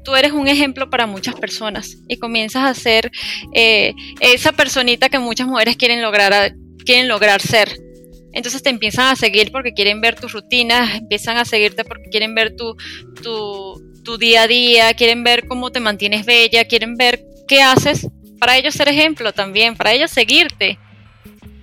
tú 0.05 0.15
eres 0.15 0.31
un 0.31 0.47
ejemplo 0.47 0.89
para 0.89 1.07
muchas 1.07 1.35
personas 1.35 1.97
y 2.07 2.17
comienzas 2.17 2.63
a 2.63 2.73
ser 2.79 3.11
eh, 3.53 3.93
esa 4.21 4.53
personita 4.53 5.09
que 5.09 5.19
muchas 5.19 5.47
mujeres 5.47 5.75
quieren 5.75 6.01
lograr, 6.01 6.55
quieren 6.85 7.09
lograr 7.09 7.41
ser. 7.41 7.75
Entonces 8.31 8.61
te 8.61 8.69
empiezan 8.69 9.07
a 9.07 9.15
seguir 9.15 9.51
porque 9.51 9.73
quieren 9.73 9.99
ver 10.01 10.15
tus 10.15 10.31
rutinas, 10.31 10.95
empiezan 10.95 11.37
a 11.37 11.45
seguirte 11.45 11.83
porque 11.83 12.09
quieren 12.09 12.35
ver 12.35 12.55
tu, 12.55 12.75
tu, 13.21 14.17
día 14.17 14.43
a 14.43 14.47
día, 14.47 14.93
quieren 14.93 15.23
ver 15.23 15.47
cómo 15.47 15.71
te 15.71 15.79
mantienes 15.79 16.25
bella, 16.25 16.65
quieren 16.65 16.95
ver 16.95 17.25
qué 17.47 17.61
haces 17.61 18.07
para 18.39 18.57
ellos 18.57 18.75
ser 18.75 18.87
ejemplo 18.87 19.33
también, 19.33 19.75
para 19.75 19.93
ellos 19.93 20.11
seguirte. 20.11 20.77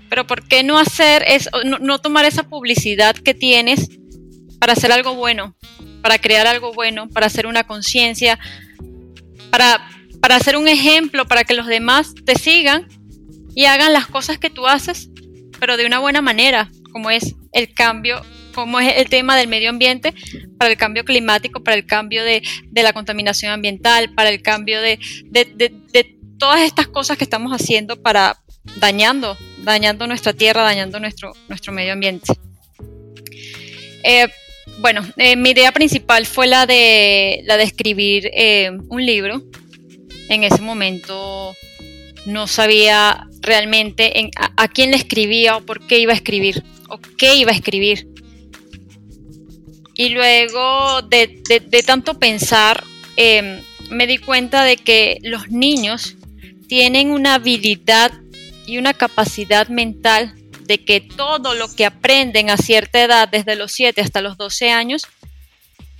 Pero 0.08 0.26
¿por 0.26 0.46
qué 0.48 0.62
no 0.62 0.78
hacer 0.78 1.24
eso, 1.28 1.50
no 1.64 2.00
tomar 2.00 2.24
esa 2.24 2.42
publicidad 2.42 3.14
que 3.14 3.32
tienes 3.32 3.88
para 4.58 4.72
hacer 4.72 4.92
algo 4.92 5.14
bueno? 5.14 5.54
Para 6.02 6.18
crear 6.18 6.46
algo 6.46 6.72
bueno, 6.72 7.08
para 7.08 7.26
hacer 7.26 7.46
una 7.46 7.64
conciencia, 7.64 8.38
para, 9.50 9.88
para 10.20 10.36
hacer 10.36 10.56
un 10.56 10.68
ejemplo, 10.68 11.26
para 11.26 11.44
que 11.44 11.54
los 11.54 11.66
demás 11.66 12.14
te 12.24 12.34
sigan 12.34 12.88
y 13.54 13.66
hagan 13.66 13.92
las 13.92 14.06
cosas 14.06 14.38
que 14.38 14.50
tú 14.50 14.66
haces, 14.66 15.10
pero 15.58 15.76
de 15.76 15.86
una 15.86 16.00
buena 16.00 16.20
manera, 16.22 16.70
como 16.92 17.10
es 17.10 17.34
el 17.52 17.72
cambio, 17.72 18.22
como 18.54 18.80
es 18.80 18.94
el 18.96 19.08
tema 19.08 19.36
del 19.36 19.48
medio 19.48 19.70
ambiente, 19.70 20.14
para 20.58 20.70
el 20.70 20.76
cambio 20.76 21.04
climático, 21.04 21.62
para 21.62 21.76
el 21.76 21.86
cambio 21.86 22.24
de, 22.24 22.42
la 22.72 22.92
contaminación 22.92 23.52
ambiental, 23.52 24.12
para 24.14 24.30
el 24.30 24.42
cambio 24.42 24.80
de, 24.80 24.98
de, 25.30 26.18
todas 26.38 26.62
estas 26.62 26.88
cosas 26.88 27.16
que 27.16 27.24
estamos 27.24 27.52
haciendo 27.52 28.02
para 28.02 28.36
dañando, 28.76 29.36
dañando 29.58 30.06
nuestra 30.08 30.32
tierra, 30.32 30.62
dañando 30.62 30.98
nuestro, 30.98 31.32
nuestro 31.48 31.72
medio 31.72 31.92
ambiente. 31.92 32.32
Eh, 34.02 34.28
bueno, 34.82 35.06
eh, 35.16 35.36
mi 35.36 35.50
idea 35.50 35.70
principal 35.70 36.26
fue 36.26 36.48
la 36.48 36.66
de, 36.66 37.42
la 37.44 37.56
de 37.56 37.62
escribir 37.62 38.28
eh, 38.34 38.70
un 38.88 39.06
libro. 39.06 39.40
En 40.28 40.42
ese 40.42 40.60
momento 40.60 41.54
no 42.26 42.48
sabía 42.48 43.28
realmente 43.40 44.30
a, 44.56 44.68
quién 44.68 44.90
le 44.90 44.96
escribía 44.96 45.56
o 45.56 45.60
por 45.62 45.86
qué 45.86 45.98
iba 45.98 46.12
a 46.12 46.16
escribir 46.16 46.64
o 46.88 46.98
qué 47.16 47.36
iba 47.36 47.52
a 47.52 47.54
escribir. 47.54 48.08
Y 49.94 50.08
luego 50.08 51.02
de, 51.02 51.28
tanto 51.86 52.18
pensar, 52.18 52.82
em, 53.16 53.60
me 53.90 54.08
di 54.08 54.18
cuenta 54.18 54.64
de 54.64 54.76
que 54.76 55.18
los 55.22 55.48
niños 55.48 56.16
tienen 56.66 57.10
una 57.12 57.34
habilidad 57.34 58.12
y 58.66 58.78
una 58.78 58.94
capacidad 58.94 59.68
mental 59.68 60.34
de 60.72 60.82
que 60.86 61.02
todo 61.02 61.54
lo 61.54 61.68
que 61.68 61.84
aprenden 61.84 62.48
a 62.48 62.56
cierta 62.56 63.02
edad, 63.04 63.28
desde 63.28 63.56
los 63.56 63.72
7 63.72 64.00
hasta 64.00 64.22
los 64.22 64.38
12 64.38 64.70
años, 64.70 65.02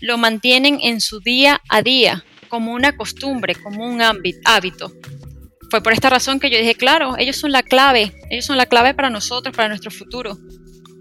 lo 0.00 0.16
mantienen 0.16 0.78
en 0.80 1.02
su 1.02 1.20
día 1.20 1.60
a 1.68 1.82
día, 1.82 2.24
como 2.48 2.72
una 2.72 2.96
costumbre, 2.96 3.54
como 3.54 3.86
un 3.86 4.00
hábito. 4.00 4.90
Fue 5.68 5.82
por 5.82 5.92
esta 5.92 6.08
razón 6.08 6.40
que 6.40 6.48
yo 6.48 6.56
dije, 6.56 6.74
claro, 6.74 7.18
ellos 7.18 7.36
son 7.36 7.52
la 7.52 7.62
clave, 7.62 8.14
ellos 8.30 8.46
son 8.46 8.56
la 8.56 8.64
clave 8.64 8.94
para 8.94 9.10
nosotros, 9.10 9.54
para 9.54 9.68
nuestro 9.68 9.90
futuro. 9.90 10.38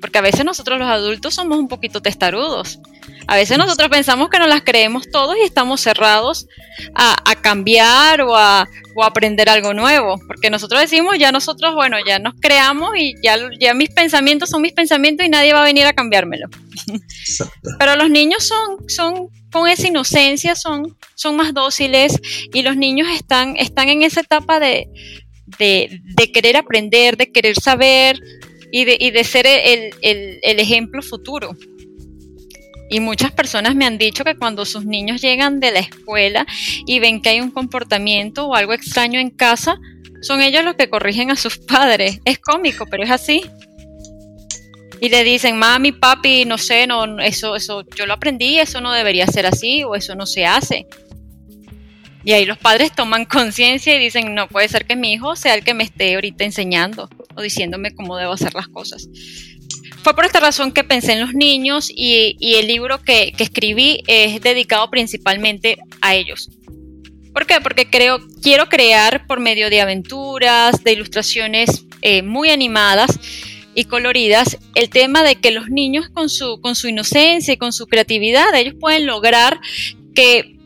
Porque 0.02 0.18
a 0.18 0.22
veces 0.22 0.44
nosotros 0.44 0.78
los 0.78 0.90
adultos 0.90 1.34
somos 1.34 1.58
un 1.58 1.70
poquito 1.70 2.02
testarudos. 2.02 2.78
A 3.28 3.36
veces 3.36 3.58
nosotros 3.58 3.90
pensamos 3.90 4.30
que 4.30 4.40
no 4.40 4.48
las 4.48 4.62
creemos 4.62 5.10
todos 5.10 5.36
y 5.38 5.46
estamos 5.46 5.82
cerrados 5.82 6.48
a, 6.96 7.36
cambiar 7.42 8.22
o 8.22 8.36
a, 8.36 8.68
aprender 9.02 9.50
algo 9.50 9.74
nuevo. 9.74 10.20
Porque 10.28 10.50
nosotros 10.50 10.82
decimos, 10.82 11.18
ya 11.18 11.32
nosotros, 11.32 11.74
bueno, 11.74 11.98
ya 12.06 12.20
nos 12.20 12.34
creamos 12.40 12.92
y 12.98 13.16
ya, 13.24 13.38
ya 13.60 13.74
mis 13.74 13.90
pensamientos 13.90 14.50
son 14.50 14.62
mis 14.62 14.74
pensamientos 14.74 15.26
y 15.26 15.30
nadie 15.30 15.54
va 15.54 15.62
a 15.62 15.66
venir 15.66 15.86
a 15.86 15.94
cambiármelo. 15.94 16.48
Pero 17.80 17.96
los 17.96 18.10
niños 18.10 18.46
son, 18.46 18.90
son 18.90 19.30
con 19.52 19.68
esa 19.68 19.88
inocencia, 19.88 20.56
son, 20.56 20.98
son 21.16 21.36
más 21.36 21.54
dóciles 21.54 22.20
y 22.54 22.62
los 22.64 22.76
niños 22.76 23.08
están, 23.14 23.56
están 23.58 23.90
en 23.90 24.02
esa 24.02 24.22
etapa 24.22 24.60
de, 24.60 24.88
de, 25.58 26.02
de 26.04 26.32
querer 26.32 26.58
aprender, 26.58 27.18
de 27.18 27.32
querer 27.32 27.56
saber, 27.56 28.20
y 28.72 28.86
de, 28.86 28.98
y 29.00 29.12
de 29.12 29.24
ser 29.24 29.46
el, 29.46 29.94
el, 30.02 30.40
el 30.42 30.60
ejemplo 30.60 31.02
futuro. 31.02 31.56
Y 32.92 33.00
muchas 33.00 33.32
personas 33.32 33.74
me 33.74 33.86
han 33.86 33.98
dicho 33.98 34.26
que 34.26 34.36
cuando 34.36 34.66
sus 34.66 34.86
niños 34.86 35.22
llegan 35.22 35.62
de 35.62 35.72
la 35.72 35.80
escuela 35.80 36.46
y 36.86 37.00
ven 37.00 37.22
que 37.22 37.30
hay 37.30 37.40
un 37.40 37.50
comportamiento 37.50 38.48
o 38.48 38.54
algo 38.54 38.74
extraño 38.74 39.18
en 39.18 39.30
casa, 39.30 39.80
son 40.22 40.42
ellos 40.42 40.66
los 40.66 40.76
que 40.76 40.90
corrigen 40.90 41.32
a 41.32 41.38
sus 41.38 41.58
padres. 41.58 42.20
Es 42.26 42.38
cómico, 42.40 42.86
pero 42.88 43.04
es 43.04 43.10
así. 43.10 43.44
Y 45.00 45.08
le 45.08 45.24
dicen, 45.24 45.58
mami, 45.58 45.94
papi, 45.94 46.44
no 46.44 46.58
sé, 46.58 46.86
no, 46.86 47.18
eso, 47.20 47.56
eso, 47.56 47.86
yo 47.96 48.06
lo 48.06 48.14
aprendí, 48.14 48.60
eso 48.60 48.82
no 48.82 48.92
debería 48.92 49.26
ser 49.26 49.46
así 49.46 49.86
o 49.86 49.96
eso 49.96 50.14
no 50.16 50.26
se 50.26 50.46
hace. 50.46 50.86
Y 52.26 52.34
ahí 52.34 52.44
los 52.44 52.58
padres 52.58 52.92
toman 52.92 53.24
conciencia 53.24 53.96
y 53.96 54.00
dicen, 54.00 54.36
no 54.36 54.50
puede 54.50 54.68
ser 54.68 54.86
que 54.86 54.98
mi 54.98 55.14
hijo 55.14 55.38
sea 55.38 55.54
el 55.54 55.64
que 55.64 55.74
me 55.74 55.86
esté 55.86 56.16
ahorita 56.16 56.44
enseñando 56.44 57.10
o 57.36 57.42
diciéndome 57.42 57.96
cómo 57.96 58.18
debo 58.18 58.34
hacer 58.34 58.54
las 58.54 58.68
cosas. 58.68 59.08
Fue 60.04 60.16
por 60.16 60.26
esta 60.26 60.40
razón 60.40 60.72
que 60.72 60.84
pensé 60.84 61.14
en 61.14 61.22
los 61.22 61.34
niños 61.34 61.92
y, 61.94 62.56
el 62.56 62.68
libro 62.68 63.02
que, 63.02 63.34
escribí 63.38 64.04
es 64.08 64.42
dedicado 64.42 64.90
principalmente 64.90 65.78
a 66.02 66.16
ellos. 66.16 66.50
¿Por 67.34 67.46
qué? 67.46 67.62
Porque 67.62 67.90
creo, 67.90 68.20
quiero 68.42 68.68
crear 68.68 69.26
por 69.28 69.40
medio 69.40 69.70
de 69.70 69.80
aventuras, 69.80 70.84
de 70.84 70.94
ilustraciones 70.94 71.86
eh, 72.02 72.24
muy 72.24 72.50
animadas 72.50 73.20
y 73.74 73.86
coloridas, 73.86 74.58
el 74.76 74.90
tema 74.90 75.24
de 75.24 75.36
que 75.36 75.52
los 75.52 75.70
niños 75.70 76.10
con 76.10 76.30
su, 76.30 76.60
con 76.60 76.76
su 76.76 76.90
inocencia 76.90 77.54
y 77.54 77.58
con 77.58 77.72
su 77.72 77.88
creatividad, 77.88 78.54
ellos 78.56 78.76
pueden 78.80 79.06
lograr 79.06 79.62
que 80.14 80.58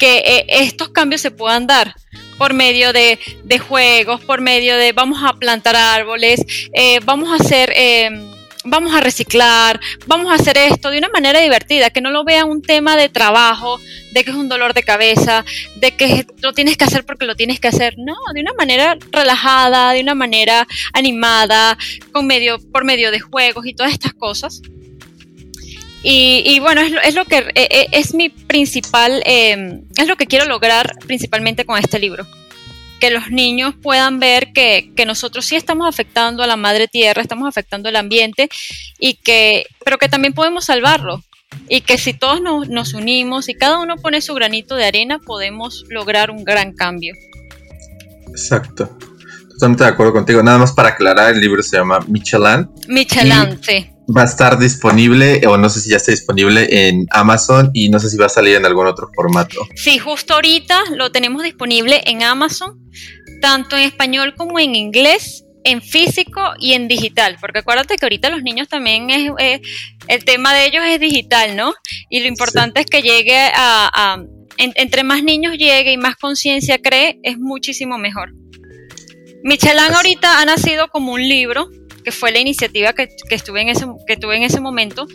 que 0.00 0.18
eh, 0.18 0.46
estos 0.48 0.88
cambios 0.88 1.20
se 1.20 1.30
puedan 1.30 1.66
dar 1.66 1.94
por 2.38 2.54
medio 2.54 2.94
de, 2.94 3.18
juegos, 3.68 4.22
por 4.22 4.40
medio 4.40 4.76
de 4.78 4.92
vamos 4.92 5.20
a 5.22 5.34
plantar 5.34 5.76
árboles, 5.76 6.40
eh, 6.72 6.98
vamos 7.04 7.28
a 7.28 7.44
hacer, 7.44 7.70
vamos 8.64 8.94
a 8.94 9.00
reciclar, 9.00 9.80
vamos 10.06 10.30
a 10.30 10.34
hacer 10.34 10.58
esto 10.58 10.90
de 10.90 10.98
una 10.98 11.08
manera 11.08 11.40
divertida, 11.40 11.90
que 11.90 12.00
no 12.00 12.10
lo 12.10 12.24
vean 12.24 12.48
un 12.48 12.62
tema 12.62 12.96
de 12.96 13.08
trabajo, 13.08 13.80
de 14.12 14.24
que 14.24 14.30
es 14.30 14.36
un 14.36 14.48
dolor 14.48 14.74
de 14.74 14.82
cabeza, 14.82 15.44
de 15.76 15.92
que 15.92 16.26
lo 16.42 16.52
tienes 16.52 16.76
que 16.76 16.84
hacer 16.84 17.04
porque 17.04 17.26
lo 17.26 17.36
tienes 17.36 17.60
que 17.60 17.68
hacer. 17.68 17.94
No, 17.98 18.16
de 18.34 18.40
una 18.40 18.52
manera 18.54 18.96
relajada, 19.10 19.92
de 19.92 20.00
una 20.00 20.14
manera 20.14 20.66
animada, 20.92 21.78
con 22.12 22.26
medio, 22.26 22.58
por 22.70 22.84
medio 22.84 23.10
de 23.10 23.20
juegos 23.20 23.66
y 23.66 23.74
todas 23.74 23.92
estas 23.92 24.14
cosas. 24.14 24.62
Y, 26.02 26.58
bueno, 26.60 26.80
es, 26.80 27.14
lo 27.14 27.26
que 27.26 27.38
eh, 27.38 27.52
eh, 27.54 27.86
es 27.92 28.14
mi 28.14 28.30
principal, 28.30 29.22
em, 29.26 29.82
es 29.98 30.08
lo 30.08 30.16
que 30.16 30.26
quiero 30.26 30.46
lograr 30.46 30.96
principalmente 31.06 31.66
con 31.66 31.78
este 31.78 31.98
libro. 31.98 32.26
Que 33.00 33.10
los 33.10 33.30
niños 33.30 33.74
puedan 33.82 34.20
ver 34.20 34.52
que, 34.52 34.92
nosotros 35.06 35.46
sí 35.46 35.56
estamos 35.56 35.88
afectando 35.88 36.42
a 36.42 36.46
la 36.46 36.56
madre 36.56 36.86
tierra, 36.86 37.22
estamos 37.22 37.48
afectando 37.48 37.88
el 37.88 37.96
ambiente, 37.96 38.48
y 38.98 39.14
que, 39.14 39.66
pero 39.84 39.98
que 39.98 40.08
también 40.08 40.34
podemos 40.34 40.66
salvarlo. 40.66 41.22
Y 41.68 41.80
que 41.80 41.98
si 41.98 42.12
todos 42.12 42.40
nos, 42.40 42.68
nos 42.68 42.94
unimos 42.94 43.48
y 43.48 43.54
cada 43.54 43.80
uno 43.80 43.96
pone 43.96 44.20
su 44.20 44.34
granito 44.34 44.76
de 44.76 44.84
arena, 44.84 45.18
podemos 45.18 45.84
lograr 45.88 46.30
un 46.30 46.44
gran 46.44 46.74
cambio. 46.74 47.14
Exacto. 48.28 48.96
Totalmente 49.48 49.84
de 49.84 49.90
acuerdo 49.90 50.12
contigo. 50.12 50.42
Nada 50.42 50.58
más 50.58 50.72
para 50.72 50.90
aclarar, 50.90 51.34
el 51.34 51.40
libro 51.40 51.62
se 51.62 51.76
llama 51.76 51.98
Michelin. 52.06 52.68
Michelin, 52.86 53.58
sí 53.62 53.90
va 54.16 54.22
a 54.22 54.24
estar 54.24 54.58
disponible, 54.58 55.46
o 55.46 55.56
no 55.56 55.68
sé 55.68 55.80
si 55.80 55.90
ya 55.90 55.96
está 55.96 56.12
disponible 56.12 56.88
en 56.88 57.06
Amazon 57.10 57.70
y 57.74 57.88
no 57.88 57.98
sé 57.98 58.10
si 58.10 58.16
va 58.16 58.26
a 58.26 58.30
salir 58.30 58.56
en 58.56 58.66
algún 58.66 58.86
otro 58.86 59.10
formato. 59.14 59.66
Sí, 59.74 59.98
justo 59.98 60.34
ahorita 60.34 60.82
lo 60.96 61.12
tenemos 61.12 61.42
disponible 61.42 62.02
en 62.06 62.22
Amazon, 62.22 62.78
tanto 63.40 63.76
en 63.76 63.82
español 63.82 64.34
como 64.36 64.58
en 64.58 64.74
inglés, 64.74 65.44
en 65.64 65.82
físico 65.82 66.40
y 66.58 66.72
en 66.72 66.88
digital, 66.88 67.36
porque 67.40 67.60
acuérdate 67.60 67.96
que 67.96 68.06
ahorita 68.06 68.30
los 68.30 68.42
niños 68.42 68.68
también 68.68 69.10
es, 69.10 69.60
el 70.08 70.24
tema 70.24 70.54
de 70.54 70.66
ellos 70.66 70.82
es 70.86 71.00
digital, 71.00 71.56
¿no? 71.56 71.74
Y 72.08 72.20
lo 72.20 72.26
importante 72.26 72.80
es 72.80 72.86
que 72.86 73.02
llegue 73.02 73.38
a, 73.54 74.18
entre 74.56 75.04
más 75.04 75.22
niños 75.22 75.56
llegue 75.56 75.92
y 75.92 75.96
más 75.96 76.16
conciencia 76.16 76.78
cree, 76.78 77.18
es 77.22 77.38
muchísimo 77.38 77.98
mejor. 77.98 78.32
Michelin 79.42 79.94
ahorita 79.94 80.40
ha 80.40 80.44
nacido 80.44 80.88
como 80.88 81.12
un 81.12 81.26
libro 81.26 81.70
que 82.02 82.12
fue 82.12 82.32
la 82.32 82.38
iniciativa 82.38 82.92
que, 82.92 83.08
estuve 83.30 83.62
en 83.62 83.68
ese, 83.68 83.86
que 84.06 84.16
tuve 84.16 84.36
en 84.36 84.42
ese 84.42 84.60
momento, 84.60 85.06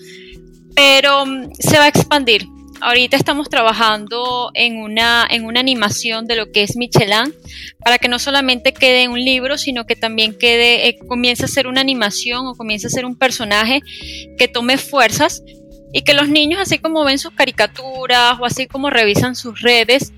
pero 0.75 1.25
mm, 1.25 1.51
se 1.59 1.77
va 1.77 1.85
a 1.85 1.87
expandir. 1.89 2.47
Ahorita 2.81 3.15
estamos 3.15 3.49
trabajando 3.49 4.51
en 4.53 4.77
una, 4.77 5.25
en 5.29 5.45
una 5.45 5.61
animación 5.61 6.27
de 6.27 6.35
lo 6.35 6.51
que 6.51 6.63
es 6.63 6.75
Michelin, 6.75 7.33
para 7.83 7.97
que 7.97 8.09
no 8.09 8.19
solamente 8.19 8.73
quede 8.73 9.03
en 9.03 9.11
un 9.11 9.23
libro, 9.23 9.57
sino 9.57 9.85
que 9.85 9.95
también 9.95 10.37
quede, 10.37 10.89
eh, 10.89 10.97
comience 11.07 11.45
a 11.45 11.47
ser 11.47 11.67
una 11.67 11.81
animación 11.81 12.45
o 12.47 12.55
comience 12.55 12.87
a 12.87 12.89
ser 12.89 13.05
un 13.05 13.15
personaje 13.15 13.81
que 14.37 14.47
tome 14.47 14.77
fuerzas 14.77 15.41
y 15.93 16.01
que 16.01 16.13
los 16.13 16.27
niños, 16.27 16.59
así 16.59 16.77
como 16.77 17.05
ven 17.05 17.17
sus 17.17 17.31
caricaturas 17.31 18.37
o 18.39 18.45
así 18.45 18.67
como 18.67 18.89
revisan 18.89 19.35
sus 19.35 19.61
redes, 19.61 20.11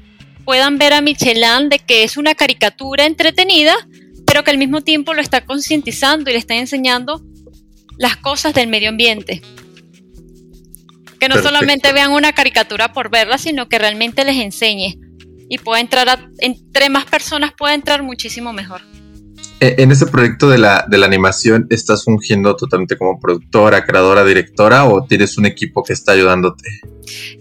puedan 0.44 0.78
ver 0.80 0.94
a 0.94 1.02
Michelin 1.02 1.70
de 1.70 1.78
que 1.78 2.04
es 2.04 2.18
una 2.18 2.34
caricatura 2.34 3.06
entretenida, 3.06 3.76
pero 4.28 4.44
que 4.44 4.52
al 4.52 4.58
mismo 4.58 4.82
tiempo 4.82 5.14
lo 5.14 5.22
está 5.22 5.46
concientizando 5.46 6.30
y 6.30 6.34
le 6.34 6.40
está 6.40 6.54
enseñando 6.54 7.24
las 7.98 8.18
cosas 8.18 8.54
del 8.54 8.68
medio 8.68 8.90
ambiente. 8.90 9.42
Que 11.20 11.30
no 11.30 11.42
solamente 11.42 11.94
vean 11.94 12.12
una 12.12 12.34
caricatura 12.34 12.94
por 12.94 13.10
verla, 13.10 13.40
sino 13.40 13.68
que 13.68 13.80
realmente 13.80 14.24
les 14.24 14.36
enseñe 14.36 15.00
y 15.50 15.58
pueda 15.58 15.80
entrar 15.80 16.10
a, 16.10 16.30
entre 16.40 16.90
más 16.90 17.06
personas 17.06 17.54
pueda 17.58 17.74
entrar 17.74 18.04
muchísimo 18.04 18.54
mejor. 18.54 18.82
Eh, 19.60 19.76
en 19.80 19.92
ese 19.92 20.06
proyecto 20.06 20.50
de 20.50 20.60
la, 20.60 20.86
de 20.88 20.98
la 21.00 21.08
animación, 21.08 21.66
¿estás 21.72 22.04
fungiendo 22.04 22.56
totalmente 22.56 22.96
como 22.96 23.20
productora, 23.20 23.86
creadora, 23.86 24.24
directora 24.24 24.86
o 24.86 25.04
tienes 25.06 25.38
un 25.38 25.48
equipo 25.48 25.84
que 25.84 25.94
está 25.94 26.12
ayudándote? 26.12 26.64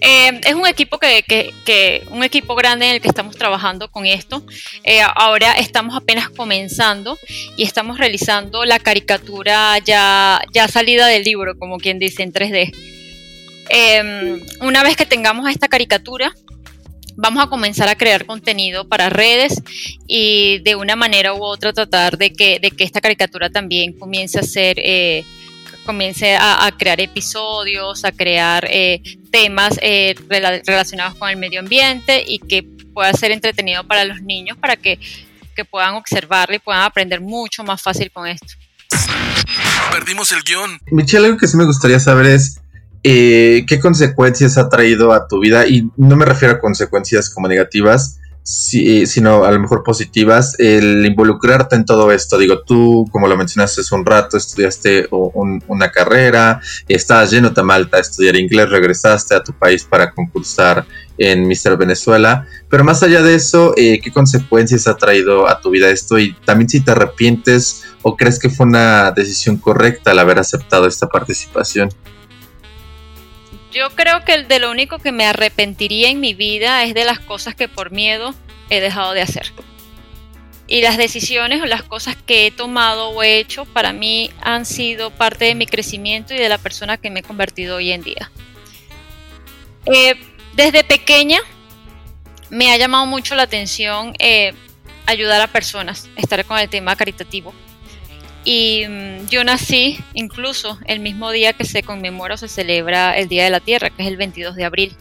Eh, 0.01 0.41
es 0.47 0.55
un 0.55 0.67
equipo 0.67 0.99
que, 0.99 1.25
que, 1.27 2.07
un 2.11 2.23
equipo 2.23 2.55
grande 2.55 2.87
en 2.87 2.95
el 2.95 3.01
que 3.03 3.09
estamos 3.09 3.37
trabajando 3.37 3.91
con 3.91 4.07
esto. 4.07 4.43
Eh, 4.85 5.01
ahora 5.15 5.53
estamos 5.53 5.95
apenas 5.95 6.31
comenzando 6.31 7.19
y 7.57 7.65
estamos 7.65 7.99
realizando 7.99 8.65
la 8.65 8.79
caricatura 8.79 9.79
ya, 9.79 10.41
ya 10.53 10.69
salida 10.69 11.07
del 11.09 11.23
libro, 11.23 11.59
como 11.59 11.77
quien 11.77 11.99
dice, 11.99 12.23
en 12.23 12.33
3D. 12.33 12.73
Em, 13.69 14.41
una 14.61 14.83
vez 14.83 14.97
que 14.97 15.05
tengamos 15.05 15.51
esta 15.51 15.69
caricatura, 15.69 16.33
vamos 17.17 17.43
a 17.43 17.49
comenzar 17.49 17.89
a 17.89 17.97
crear 17.97 18.27
contenido 18.27 18.87
para 18.87 19.09
redes 19.09 19.63
y 20.07 20.59
de 20.61 20.77
una 20.77 20.97
manera 20.97 21.35
u 21.35 21.43
otra 21.43 21.73
tratar 21.73 22.19
de 22.19 22.33
que, 22.33 22.59
de 22.61 22.71
que 22.71 22.85
esta 22.85 23.01
caricatura 23.01 23.51
también 23.51 23.99
comience 23.99 24.39
a 24.39 24.43
ser, 24.43 24.79
eh, 24.79 25.25
comience 25.85 26.37
a, 26.39 26.71
crear 26.79 27.01
episodios, 27.01 28.05
a 28.05 28.13
crear 28.13 28.67
eh, 28.71 29.03
temas 29.31 29.79
eh, 29.83 30.15
relacionados 30.29 31.15
con 31.17 31.29
el 31.29 31.37
medio 31.37 31.61
ambiente 31.61 32.23
y 32.27 32.39
que 32.39 32.63
pueda 32.63 33.13
ser 33.13 33.31
entretenido 33.31 33.85
para 33.85 34.05
los 34.05 34.23
niños 34.23 34.57
para 34.59 34.77
que, 34.77 34.99
que 35.55 35.65
puedan 35.65 35.95
observarlo 35.95 36.55
y 36.55 36.59
puedan 36.59 36.83
aprender 36.83 37.21
mucho 37.21 37.65
más 37.65 37.81
fácil 37.83 38.11
con 38.11 38.27
esto. 38.27 38.55
Perdimos 39.91 40.31
el 40.33 40.43
guion. 40.43 40.79
Michelle, 40.91 41.27
algo 41.27 41.39
que 41.39 41.49
sí 41.49 41.57
me 41.57 41.65
gustaría 41.65 41.99
saber 41.99 42.27
es 42.27 42.61
eh, 43.09 43.65
qué 43.69 43.79
consecuencias 43.79 44.59
ha 44.59 44.69
traído 44.69 45.13
a 45.13 45.29
tu 45.29 45.39
vida, 45.39 45.65
y 45.65 45.89
no 45.97 46.17
me 46.17 46.25
refiero 46.25 46.55
a 46.55 46.59
consecuencias 46.59 47.31
como 47.31 47.47
negativas, 47.47 48.19
sino 48.43 49.45
a 49.45 49.51
lo 49.51 49.59
mejor 49.59 49.83
positivas, 49.83 50.55
el 50.59 51.05
involucrarte 51.05 51.75
en 51.75 51.85
todo 51.85 52.13
esto. 52.13 52.39
Digo, 52.39 52.63
tú, 52.63 53.05
como 53.11 53.27
lo 53.27 53.37
mencionaste 53.37 53.81
hace 53.81 53.95
un 53.95 54.07
rato, 54.07 54.37
estudiaste 54.37 55.09
una 55.11 55.91
carrera, 55.91 56.61
estabas 56.87 57.33
lleno 57.33 57.51
de 57.51 57.63
Malta 57.63 57.97
a 57.97 58.01
estudiar 58.01 58.37
inglés, 58.37 58.71
regresaste 58.71 59.35
a 59.35 59.43
tu 59.43 59.53
país 59.53 59.85
para 59.85 60.13
concursar 60.13 60.85
en 61.19 61.49
Mister 61.49 61.77
Venezuela, 61.77 62.47
pero 62.69 62.85
más 62.85 63.03
allá 63.03 63.21
de 63.23 63.35
eso, 63.35 63.73
eh, 63.77 64.01
¿qué 64.01 64.13
consecuencias 64.13 64.87
ha 64.87 64.97
traído 64.97 65.49
a 65.49 65.61
tu 65.61 65.71
vida 65.71 65.91
esto? 65.91 66.17
Y 66.19 66.37
también 66.45 66.69
si 66.69 66.81
te 66.81 66.93
arrepientes 66.93 67.83
o 68.03 68.17
crees 68.17 68.39
que 68.39 68.51
fue 68.51 68.67
una 68.67 69.11
decisión 69.11 69.57
correcta 69.57 70.13
al 70.13 70.21
haber 70.21 70.39
aceptado 70.39 70.87
esta 70.87 71.09
participación. 71.09 71.89
Yo 73.77 73.91
creo 73.91 74.25
que 74.25 74.45
de 74.45 74.59
lo 74.59 74.71
único 74.71 75.01
que 75.01 75.13
me 75.13 75.27
arrepentiría 75.27 76.09
en 76.09 76.19
mi 76.19 76.33
vida 76.33 76.83
es 76.85 76.95
de 76.95 77.05
las 77.05 77.19
cosas 77.21 77.55
que 77.55 77.69
por 77.69 77.91
miedo 77.91 78.35
he 78.71 78.81
dejado 78.81 79.13
de 79.13 79.21
hacer. 79.21 79.53
Y 80.67 80.81
las 80.81 80.97
decisiones 80.97 81.61
o 81.61 81.67
las 81.67 81.83
cosas 81.83 82.17
que 82.17 82.47
he 82.47 82.51
tomado 82.51 83.11
o 83.11 83.23
he 83.23 83.39
hecho 83.39 83.67
para 83.67 83.93
mí 83.93 84.31
han 84.41 84.65
sido 84.65 85.11
parte 85.11 85.45
de 85.45 85.55
mi 85.55 85.67
crecimiento 85.67 86.33
y 86.33 86.39
de 86.39 86.49
la 86.49 86.57
persona 86.57 86.97
que 86.97 87.11
me 87.11 87.21
he 87.21 87.23
convertido 87.23 87.77
hoy 87.77 87.93
en 87.93 88.01
día. 88.01 88.31
Eh, 89.85 90.15
desde 90.55 90.83
pequeña 90.83 91.41
me 92.49 92.73
ha 92.73 92.79
llamado 92.79 93.05
mucho 93.05 93.35
la 93.35 93.43
atención 93.43 94.15
eh, 94.19 94.55
ayudar 95.05 95.43
a 95.43 95.49
personas, 95.49 96.09
estar 96.17 96.43
con 96.47 96.59
el 96.59 96.71
tema 96.71 96.97
caritativo. 96.97 97.53
Y 98.47 98.87
mm, 98.89 99.27
yo 99.27 99.43
nací 99.43 99.99
incluso 100.15 100.79
el 100.87 101.01
mismo 101.01 101.33
día 101.33 101.53
que 101.53 101.65
se 101.65 101.83
conmemora 101.83 102.37
o 102.37 102.39
se 102.39 102.47
celebra 102.47 103.19
el 103.19 103.27
Día 103.27 103.43
de 103.43 103.51
la 103.51 103.59
Tierra, 103.59 103.91
que 103.91 104.03
es 104.03 104.09
el 104.09 104.17
22 104.17 104.55
de 104.55 104.65
abril. 104.65 104.97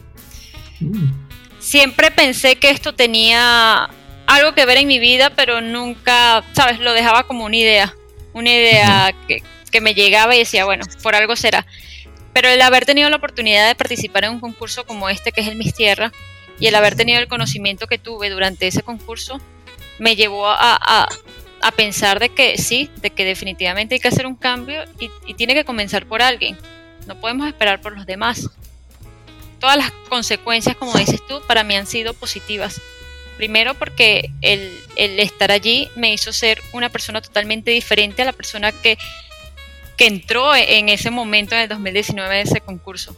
Mm. 0.80 1.12
Siempre 1.60 2.10
pensé 2.10 2.56
que 2.56 2.70
esto 2.70 2.92
tenía 2.92 3.88
algo 4.26 4.52
que 4.54 4.66
ver 4.66 4.78
en 4.78 4.88
mi 4.88 4.98
vida, 4.98 5.30
pero 5.30 5.60
nunca, 5.60 6.42
¿sabes? 6.54 6.80
Lo 6.80 6.92
dejaba 6.92 7.28
como 7.28 7.44
una 7.44 7.56
idea, 7.56 7.94
una 8.32 8.50
idea 8.50 9.14
que, 9.28 9.44
que 9.70 9.80
me 9.80 9.94
llegaba 9.94 10.34
y 10.34 10.40
decía, 10.40 10.64
bueno, 10.64 10.84
por 11.00 11.14
algo 11.14 11.36
será. 11.36 11.64
Pero 12.32 12.48
el 12.48 12.60
haber 12.60 12.84
tenido 12.84 13.08
la 13.10 13.16
oportunidad 13.16 13.68
de 13.68 13.76
participar 13.76 14.24
en 14.24 14.32
un 14.32 14.40
concurso 14.40 14.84
como 14.84 15.08
este, 15.08 15.30
que 15.30 15.42
es 15.42 15.46
el 15.46 15.56
Mis 15.56 15.72
Tierra, 15.72 16.10
y 16.58 16.66
el 16.66 16.74
haber 16.74 16.96
tenido 16.96 17.20
el 17.20 17.28
conocimiento 17.28 17.86
que 17.86 17.98
tuve 17.98 18.28
durante 18.28 18.66
ese 18.66 18.82
concurso, 18.82 19.40
me 20.00 20.16
llevó 20.16 20.48
a, 20.48 20.56
a 20.80 21.08
pensar 21.76 22.20
de 22.20 22.28
que 22.28 22.58
sí, 22.58 22.90
de 22.96 23.10
que 23.10 23.24
definitivamente 23.24 23.94
hay 23.94 24.00
que 24.00 24.08
hacer 24.08 24.26
un 24.26 24.36
cambio 24.36 24.84
y, 24.98 25.34
tiene 25.34 25.54
que 25.54 25.64
comenzar 25.64 26.06
por 26.06 26.22
alguien. 26.22 26.56
No 27.06 27.20
podemos 27.20 27.46
esperar 27.46 27.80
por 27.80 27.96
los 27.96 28.06
demás. 28.06 28.48
Todas 29.58 29.76
las 29.76 29.90
consecuencias, 30.08 30.76
como 30.76 30.96
dices 30.96 31.20
tú, 31.26 31.40
para 31.46 31.64
mí 31.64 31.74
han 31.74 31.86
sido 31.86 32.14
positivas. 32.14 32.80
Primero 33.36 33.74
porque 33.74 34.30
el, 34.40 34.78
el 34.96 35.20
estar 35.20 35.50
allí 35.50 35.88
me 35.96 36.12
hizo 36.12 36.32
ser 36.32 36.62
una 36.72 36.88
persona 36.88 37.20
totalmente 37.20 37.70
diferente 37.70 38.22
a 38.22 38.26
la 38.26 38.32
persona 38.32 38.72
que, 38.72 38.96
que 39.96 40.06
entró 40.06 40.54
en 40.54 40.88
ese 40.88 41.10
momento 41.10 41.54
en 41.54 41.62
el 41.62 41.68
2019 41.68 42.34
de 42.34 42.40
ese 42.42 42.60
concurso. 42.60 43.16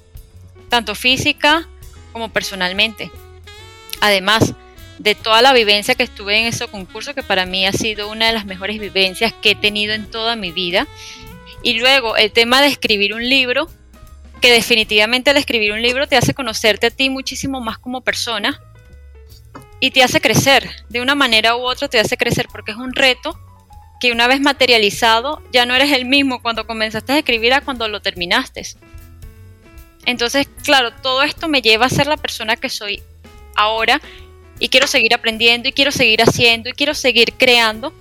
Tanto 0.69 0.95
física 0.95 1.69
como 2.13 2.31
personalmente. 2.31 3.11
Además, 4.01 4.55
de 4.99 5.15
toda 5.15 5.43
la 5.43 5.53
vivencia 5.53 5.95
que 5.95 6.03
estuve 6.03 6.39
en 6.39 6.47
ese 6.47 6.67
concurso, 6.69 7.15
que 7.15 7.23
para 7.23 7.47
mí 7.47 7.67
ha 7.67 7.73
sido 7.73 8.11
una 8.11 8.27
de 8.27 8.33
las 8.33 8.47
mejores 8.47 8.79
vivencias 8.79 9.33
que 9.33 9.53
he 9.53 9.55
tenido 9.55 9.95
en 9.95 10.11
toda 10.11 10.37
mi 10.37 10.53
vida. 10.53 10.87
Y 11.63 11.79
luego 11.79 12.17
el 12.17 12.33
tema 12.33 12.61
de 12.61 12.69
escribir 12.69 13.15
un 13.15 13.29
libro, 13.29 13.69
que 14.41 14.53
definitivamente 14.53 15.31
al 15.31 15.37
escribir 15.37 15.73
un 15.73 15.83
libro 15.83 16.07
te 16.07 16.17
hace 16.17 16.35
conocerte 16.35 16.87
a 16.87 16.91
ti 16.91 17.11
muchísimo 17.11 17.61
más 17.61 17.79
como 17.79 18.03
persona 18.03 18.61
y 19.81 19.91
te 19.91 20.03
hace 20.03 20.21
crecer, 20.21 20.69
de 20.89 21.01
una 21.01 21.15
manera 21.15 21.57
u 21.57 21.61
otra 21.61 21.89
te 21.89 22.01
hace 22.01 22.17
crecer 22.17 22.47
porque 22.51 22.73
es 22.73 22.77
un 22.77 22.95
reto 22.95 23.39
que 24.01 24.13
una 24.13 24.29
vez 24.29 24.41
materializado 24.41 25.43
ya 25.53 25.67
no 25.67 25.75
eres 25.75 25.93
el 25.93 26.05
mismo 26.05 26.41
cuando 26.41 26.67
comenzaste 26.67 27.13
a 27.13 27.19
escribir 27.19 27.53
a 27.53 27.61
cuando 27.61 27.89
lo 27.89 28.01
terminaste. 28.01 28.63
Entonces, 30.07 30.49
claro, 30.63 30.93
todo 31.03 31.23
esto 31.23 31.49
me 31.49 31.63
lleva 31.63 31.87
a 31.87 31.91
ser 31.91 32.07
la 32.07 32.17
persona 32.17 32.57
que 32.57 32.69
soy 32.69 33.03
ahora 33.57 34.01
y 34.59 34.69
quiero 34.69 34.87
seguir 34.87 35.15
aprendiendo 35.15 35.69
y 35.69 35.73
quiero 35.73 35.93
seguir 35.93 36.23
haciendo 36.23 36.69
y 36.69 36.73
quiero 36.73 36.95
seguir 36.95 37.35
creando 37.35 37.93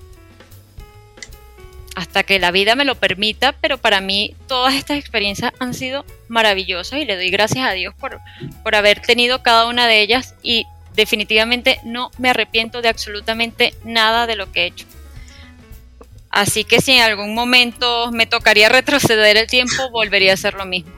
hasta 1.96 2.22
que 2.22 2.38
la 2.38 2.52
vida 2.52 2.76
me 2.76 2.86
lo 2.86 2.93
permita, 2.93 3.54
pero 3.54 3.80
para 3.80 4.02
mí 4.02 4.36
todas 4.48 4.76
estas 4.76 5.00
experiencias 5.00 5.52
han 5.60 5.74
sido 5.74 6.06
maravillosas 6.28 7.00
y 7.00 7.06
le 7.06 7.15
doy 7.15 7.32
gracias 7.32 7.67
a 7.67 7.72
Dios 7.72 7.96
por, 7.96 8.20
por 8.63 8.76
haber 8.76 9.02
tenido 9.02 9.41
cada 9.41 9.65
una 9.65 9.88
de 9.88 10.02
ellas 10.02 10.36
y 10.43 10.67
definitivamente 10.96 11.80
no 11.84 12.12
me 12.20 12.30
arrepiento 12.30 12.84
de 12.84 12.89
absolutamente 12.89 13.74
nada 13.84 14.28
de 14.28 14.36
lo 14.36 14.52
que 14.52 14.62
he 14.62 14.65
hecho. 14.67 14.86
Así 16.30 16.63
que 16.63 16.82
si 16.82 16.91
en 16.91 17.02
algún 17.02 17.34
momento 17.34 18.12
me 18.12 18.28
tocaría 18.28 18.70
retroceder 18.70 19.38
el 19.38 19.48
tiempo, 19.48 19.89
volvería 19.89 20.32
a 20.32 20.34
hacer 20.36 20.54
lo 20.54 20.65
mismo. 20.67 20.91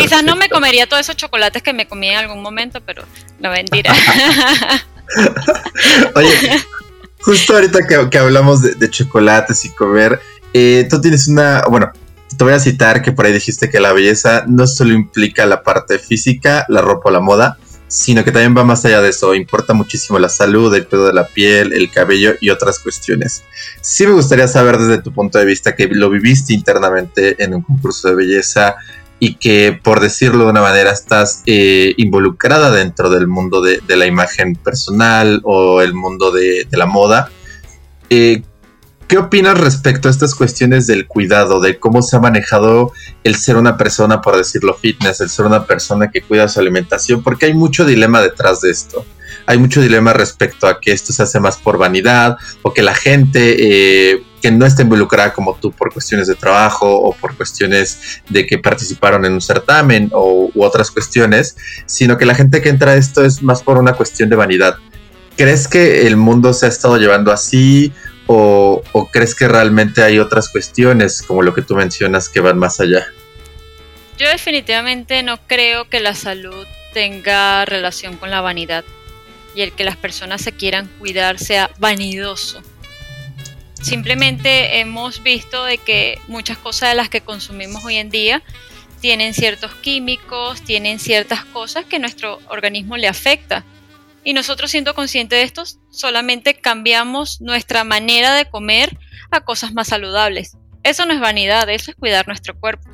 Quizás 0.00 0.24
no 0.24 0.36
me 0.36 0.48
comería 0.48 0.88
todos 0.88 1.00
esos 1.00 1.16
chocolates 1.16 1.62
que 1.62 1.72
me 1.72 1.86
comí 1.86 2.08
en 2.08 2.18
algún 2.18 2.42
momento, 2.42 2.80
pero 2.84 3.04
no 3.38 3.50
mentira. 3.50 3.94
Oye, 6.14 6.62
justo 7.20 7.54
ahorita 7.54 7.86
que, 7.86 8.18
hablamos 8.18 8.62
de, 8.62 8.90
chocolates 8.90 9.64
y 9.64 9.70
comer, 9.70 10.20
eh, 10.52 10.86
tú 10.88 11.00
tienes 11.00 11.28
una, 11.28 11.64
bueno, 11.68 11.92
te 12.36 12.44
voy 12.44 12.52
a 12.52 12.60
citar 12.60 13.02
que 13.02 13.12
por 13.12 13.26
ahí 13.26 13.32
dijiste 13.32 13.70
que 13.70 13.80
la 13.80 13.92
belleza 13.92 14.44
no 14.46 14.66
solo 14.66 14.94
implica 14.94 15.46
la 15.46 15.62
parte 15.62 15.98
física, 15.98 16.64
la 16.68 16.80
ropa 16.80 17.10
o 17.10 17.12
la 17.12 17.20
moda, 17.20 17.58
sino 17.90 18.22
que 18.22 18.30
también 18.30 18.56
va 18.56 18.64
más 18.64 18.84
allá 18.84 19.02
de 19.02 19.10
eso. 19.10 19.34
Importa 19.34 19.74
muchísimo 19.74 20.18
la 20.18 20.28
salud, 20.28 20.72
el 20.74 20.86
pedo 20.86 21.06
de 21.06 21.12
la 21.12 21.26
piel, 21.26 21.72
el 21.72 21.90
cabello 21.90 22.34
y 22.40 22.50
otras 22.50 22.78
cuestiones. 22.78 23.42
Sí 23.80 24.06
me 24.06 24.12
gustaría 24.12 24.46
saber 24.46 24.78
desde 24.78 25.02
tu 25.02 25.12
punto 25.12 25.38
de 25.38 25.44
vista 25.44 25.74
que 25.74 25.88
lo 25.88 26.08
viviste 26.08 26.54
internamente 26.54 27.42
en 27.42 27.52
un 27.52 27.62
concurso 27.62 28.08
de 28.08 28.14
belleza, 28.14 28.76
y 29.22 29.34
que, 29.34 29.78
por 29.80 30.00
decirlo 30.00 30.44
de 30.44 30.50
una 30.50 30.62
manera, 30.62 30.90
estás 30.90 31.42
eh, 31.44 31.92
involucrada 31.98 32.70
dentro 32.70 33.10
del 33.10 33.28
mundo 33.28 33.60
de, 33.60 33.80
la 33.86 34.06
imagen 34.06 34.56
personal 34.56 35.42
o 35.44 35.82
el 35.82 35.92
mundo 35.92 36.32
de, 36.32 36.66
la 36.72 36.86
moda. 36.86 37.30
Eh, 38.08 38.42
¿Qué 39.06 39.18
opinas 39.18 39.58
respecto 39.58 40.08
a 40.08 40.10
estas 40.10 40.34
cuestiones 40.34 40.86
del 40.86 41.06
cuidado, 41.06 41.60
de 41.60 41.78
cómo 41.78 42.00
se 42.00 42.16
ha 42.16 42.20
manejado 42.20 42.92
el 43.22 43.34
ser 43.36 43.56
una 43.56 43.76
persona, 43.76 44.22
por 44.22 44.36
decirlo 44.36 44.74
fitness, 44.74 45.20
el 45.20 45.28
ser 45.28 45.44
una 45.44 45.66
persona 45.66 46.10
que 46.10 46.22
cuida 46.22 46.48
su 46.48 46.58
alimentación? 46.58 47.22
Porque 47.22 47.46
hay 47.46 47.54
mucho 47.54 47.84
dilema 47.84 48.22
detrás 48.22 48.62
de 48.62 48.70
esto. 48.70 49.04
Hay 49.46 49.58
mucho 49.58 49.82
dilema 49.82 50.12
respecto 50.12 50.66
a 50.66 50.80
que 50.80 50.92
esto 50.92 51.12
se 51.12 51.24
hace 51.24 51.40
más 51.40 51.58
por 51.58 51.76
vanidad 51.76 52.36
o 52.62 52.72
que 52.72 52.82
la 52.82 52.94
gente 52.94 54.12
eh, 54.12 54.22
que 54.40 54.50
no 54.50 54.66
está 54.66 54.82
involucrada 54.82 55.32
como 55.32 55.54
tú 55.54 55.72
por 55.72 55.92
cuestiones 55.92 56.26
de 56.26 56.34
trabajo 56.34 56.90
o 56.90 57.14
por 57.14 57.36
cuestiones 57.36 58.22
de 58.28 58.46
que 58.46 58.58
participaron 58.58 59.24
en 59.24 59.32
un 59.34 59.40
certamen 59.40 60.10
o, 60.12 60.50
u 60.54 60.62
otras 60.62 60.90
cuestiones, 60.90 61.56
sino 61.86 62.16
que 62.16 62.26
la 62.26 62.34
gente 62.34 62.60
que 62.62 62.68
entra 62.68 62.92
a 62.92 62.96
esto 62.96 63.24
es 63.24 63.42
más 63.42 63.62
por 63.62 63.78
una 63.78 63.92
cuestión 63.92 64.30
de 64.30 64.36
vanidad. 64.36 64.76
¿Crees 65.36 65.68
que 65.68 66.06
el 66.06 66.16
mundo 66.16 66.52
se 66.52 66.66
ha 66.66 66.68
estado 66.68 66.96
llevando 66.98 67.32
así 67.32 67.92
o, 68.32 68.82
crees 69.12 69.34
que 69.34 69.48
realmente 69.48 70.02
hay 70.02 70.18
otras 70.18 70.48
cuestiones 70.48 71.20
como 71.22 71.42
lo 71.42 71.52
que 71.52 71.62
tú 71.62 71.74
mencionas 71.74 72.28
que 72.28 72.40
van 72.40 72.58
más 72.58 72.78
allá? 72.78 73.06
Yo 74.18 74.28
definitivamente 74.28 75.22
no 75.22 75.38
creo 75.46 75.88
que 75.88 75.98
la 75.98 76.14
salud 76.14 76.66
tenga 76.92 77.64
relación 77.64 78.16
con 78.16 78.30
la 78.30 78.40
vanidad 78.40 78.84
y 79.54 79.62
el 79.62 79.72
que 79.72 79.82
las 79.82 79.96
personas 79.96 80.42
se 80.42 80.52
quieran 80.52 80.88
cuidar 80.98 81.38
sea 81.38 81.70
vanidoso. 81.78 82.62
Simplemente 83.80 84.80
hemos 84.80 85.22
visto 85.22 85.64
de 85.64 85.78
que 85.78 86.20
muchas 86.28 86.58
cosas 86.58 86.90
de 86.90 86.94
las 86.96 87.08
que 87.08 87.22
consumimos 87.22 87.84
hoy 87.84 87.96
en 87.96 88.10
día 88.10 88.42
tienen 89.00 89.32
ciertos 89.32 89.74
químicos, 89.76 90.62
tienen 90.62 90.98
ciertas 90.98 91.44
cosas 91.46 91.86
que 91.86 91.98
nuestro 91.98 92.40
organismo 92.48 92.98
le 92.98 93.08
afecta. 93.08 93.64
Y 94.22 94.34
nosotros 94.34 94.70
siendo 94.70 94.94
conscientes 94.94 95.38
de 95.38 95.44
esto, 95.44 95.64
solamente 95.90 96.54
cambiamos 96.54 97.40
nuestra 97.40 97.84
manera 97.84 98.34
de 98.34 98.44
comer 98.44 98.98
a 99.30 99.40
cosas 99.40 99.72
más 99.72 99.88
saludables. 99.88 100.58
Eso 100.82 101.06
no 101.06 101.14
es 101.14 101.20
vanidad, 101.20 101.68
eso 101.70 101.90
es 101.90 101.96
cuidar 101.96 102.26
nuestro 102.26 102.58
cuerpo. 102.58 102.88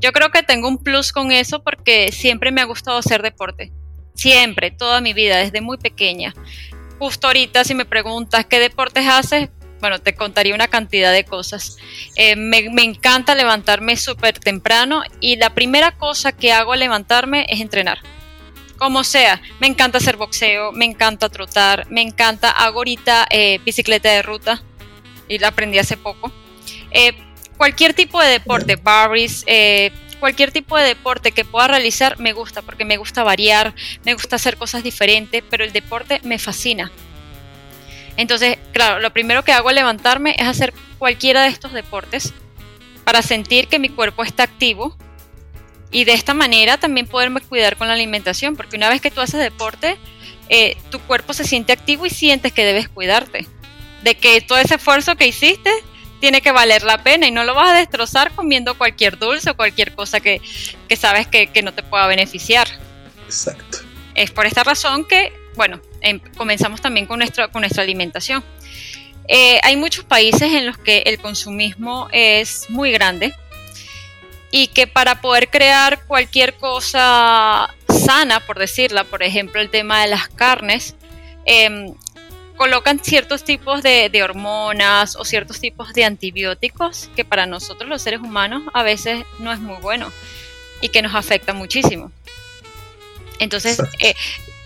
Yo 0.00 0.12
creo 0.12 0.30
que 0.30 0.42
tengo 0.42 0.68
un 0.68 0.78
plus 0.78 1.12
con 1.12 1.30
eso 1.30 1.62
porque 1.62 2.10
siempre 2.10 2.50
me 2.52 2.62
ha 2.62 2.64
gustado 2.64 2.96
hacer 2.96 3.22
deporte. 3.22 3.72
Siempre, 4.14 4.70
toda 4.70 5.02
mi 5.02 5.12
vida, 5.12 5.36
desde 5.36 5.60
muy 5.60 5.76
pequeña. 5.76 6.34
Justo 6.98 7.26
ahorita, 7.26 7.64
si 7.64 7.74
me 7.74 7.84
preguntas 7.84 8.46
qué 8.46 8.58
deportes 8.58 9.06
haces, 9.06 9.50
bueno, 9.86 10.00
te 10.00 10.16
contaría 10.16 10.52
una 10.52 10.66
cantidad 10.66 11.12
de 11.12 11.24
cosas. 11.24 11.76
Eh, 12.16 12.34
me, 12.34 12.58
encanta 12.82 13.36
levantarme 13.36 13.96
súper 13.96 14.36
temprano 14.36 15.02
y 15.20 15.36
la 15.36 15.50
primera 15.50 15.92
cosa 15.92 16.32
que 16.32 16.52
hago 16.52 16.72
al 16.72 16.80
levantarme 16.80 17.46
es 17.48 17.60
entrenar. 17.60 17.98
Como 18.78 19.04
sea, 19.04 19.40
me 19.60 19.68
encanta 19.68 19.98
hacer 19.98 20.16
boxeo, 20.16 20.72
me 20.72 20.84
encanta 20.84 21.28
trotar, 21.28 21.86
me 21.88 22.02
encanta, 22.02 22.50
hago 22.50 22.78
ahorita 22.78 23.28
eh, 23.30 23.60
bicicleta 23.64 24.10
de 24.10 24.22
ruta 24.22 24.60
y 25.28 25.38
la 25.38 25.48
aprendí 25.48 25.78
hace 25.78 25.96
poco. 25.96 26.32
Eh, 26.90 27.12
cualquier 27.56 27.94
tipo 27.94 28.20
de 28.20 28.28
deporte, 28.28 28.74
barries, 28.74 29.44
cualquier 30.18 30.50
tipo 30.50 30.76
de 30.76 30.82
deporte 30.82 31.30
que 31.30 31.44
pueda 31.44 31.68
realizar 31.68 32.18
me 32.18 32.32
gusta, 32.32 32.60
porque 32.62 32.84
me 32.84 32.96
gusta 32.96 33.22
variar, 33.22 33.72
me 34.04 34.14
gusta 34.14 34.34
hacer 34.34 34.56
cosas 34.56 34.82
diferentes, 34.82 35.44
pero 35.48 35.62
el 35.62 35.72
deporte 35.72 36.20
me 36.24 36.40
fascina. 36.40 36.90
Entonces, 38.16 38.58
claro, 38.72 39.00
lo 39.00 39.12
primero 39.12 39.42
que 39.42 39.52
hago 39.52 39.68
al 39.68 39.74
levantarme 39.74 40.34
es 40.38 40.46
hacer 40.46 40.72
cualquiera 40.98 41.42
de 41.42 41.48
estos 41.48 41.72
deportes 41.72 42.32
para 43.04 43.22
sentir 43.22 43.68
que 43.68 43.78
mi 43.78 43.88
cuerpo 43.88 44.24
está 44.24 44.42
activo 44.42 44.96
y 45.90 46.04
de 46.04 46.12
esta 46.12 46.34
manera 46.34 46.78
también 46.78 47.06
poderme 47.06 47.40
cuidar 47.40 47.76
con 47.76 47.88
la 47.88 47.94
alimentación, 47.94 48.56
porque 48.56 48.76
una 48.76 48.88
vez 48.88 49.00
que 49.00 49.10
tú 49.10 49.20
haces 49.20 49.40
deporte, 49.40 49.96
eh, 50.48 50.76
tu 50.90 50.98
cuerpo 51.00 51.32
se 51.32 51.44
siente 51.44 51.72
activo 51.72 52.06
y 52.06 52.10
sientes 52.10 52.52
que 52.52 52.64
debes 52.64 52.88
cuidarte, 52.88 53.46
de 54.02 54.14
que 54.14 54.40
todo 54.40 54.58
ese 54.58 54.76
esfuerzo 54.76 55.16
que 55.16 55.26
hiciste 55.26 55.70
tiene 56.20 56.40
que 56.40 56.52
valer 56.52 56.82
la 56.82 57.02
pena 57.02 57.26
y 57.26 57.30
no 57.30 57.44
lo 57.44 57.54
vas 57.54 57.70
a 57.70 57.78
destrozar 57.78 58.32
comiendo 58.32 58.76
cualquier 58.76 59.18
dulce 59.18 59.50
o 59.50 59.56
cualquier 59.56 59.94
cosa 59.94 60.20
que, 60.20 60.40
sabes 60.96 61.26
que, 61.26 61.62
no 61.62 61.72
te 61.72 61.82
pueda 61.82 62.06
beneficiar. 62.06 62.68
Exacto. 63.26 63.78
Es 64.14 64.30
por 64.30 64.46
esta 64.46 64.64
razón 64.64 65.04
que, 65.04 65.32
bueno, 65.56 65.80
em, 66.00 66.20
comenzamos 66.36 66.80
también 66.80 67.06
con, 67.06 67.18
nuestra, 67.18 67.48
con 67.48 67.62
nuestra 67.62 67.82
alimentación. 67.82 68.44
Eh, 69.28 69.60
hay 69.62 69.76
muchos 69.76 70.04
países 70.04 70.52
en 70.52 70.66
los 70.66 70.78
que 70.78 70.98
el 71.06 71.18
consumismo 71.18 72.08
es 72.12 72.70
muy 72.70 72.92
grande 72.92 73.34
y 74.52 74.68
que 74.68 74.86
para 74.86 75.20
poder 75.20 75.48
crear 75.48 76.04
cualquier 76.06 76.54
cosa 76.54 77.74
sana, 77.88 78.40
por 78.40 78.58
decirla, 78.58 79.04
por 79.04 79.22
ejemplo 79.22 79.60
el 79.60 79.70
tema 79.70 80.02
de 80.02 80.08
las 80.08 80.28
carnes, 80.28 80.94
eh, 81.44 81.92
colocan 82.56 82.98
ciertos 82.98 83.44
tipos 83.44 83.82
de, 83.82 84.10
hormonas 84.22 85.16
o 85.16 85.24
ciertos 85.24 85.60
tipos 85.60 85.92
de 85.92 86.04
antibióticos 86.04 87.10
que 87.14 87.24
para 87.24 87.46
nosotros 87.46 87.88
los 87.88 88.02
seres 88.02 88.20
humanos 88.20 88.62
a 88.72 88.82
veces 88.82 89.24
no 89.38 89.52
es 89.52 89.60
muy 89.60 89.76
bueno 89.80 90.10
y 90.80 90.88
que 90.88 91.02
nos 91.02 91.14
afecta 91.14 91.52
muchísimo. 91.52 92.10
Entonces, 93.38 93.78
eh, 94.00 94.14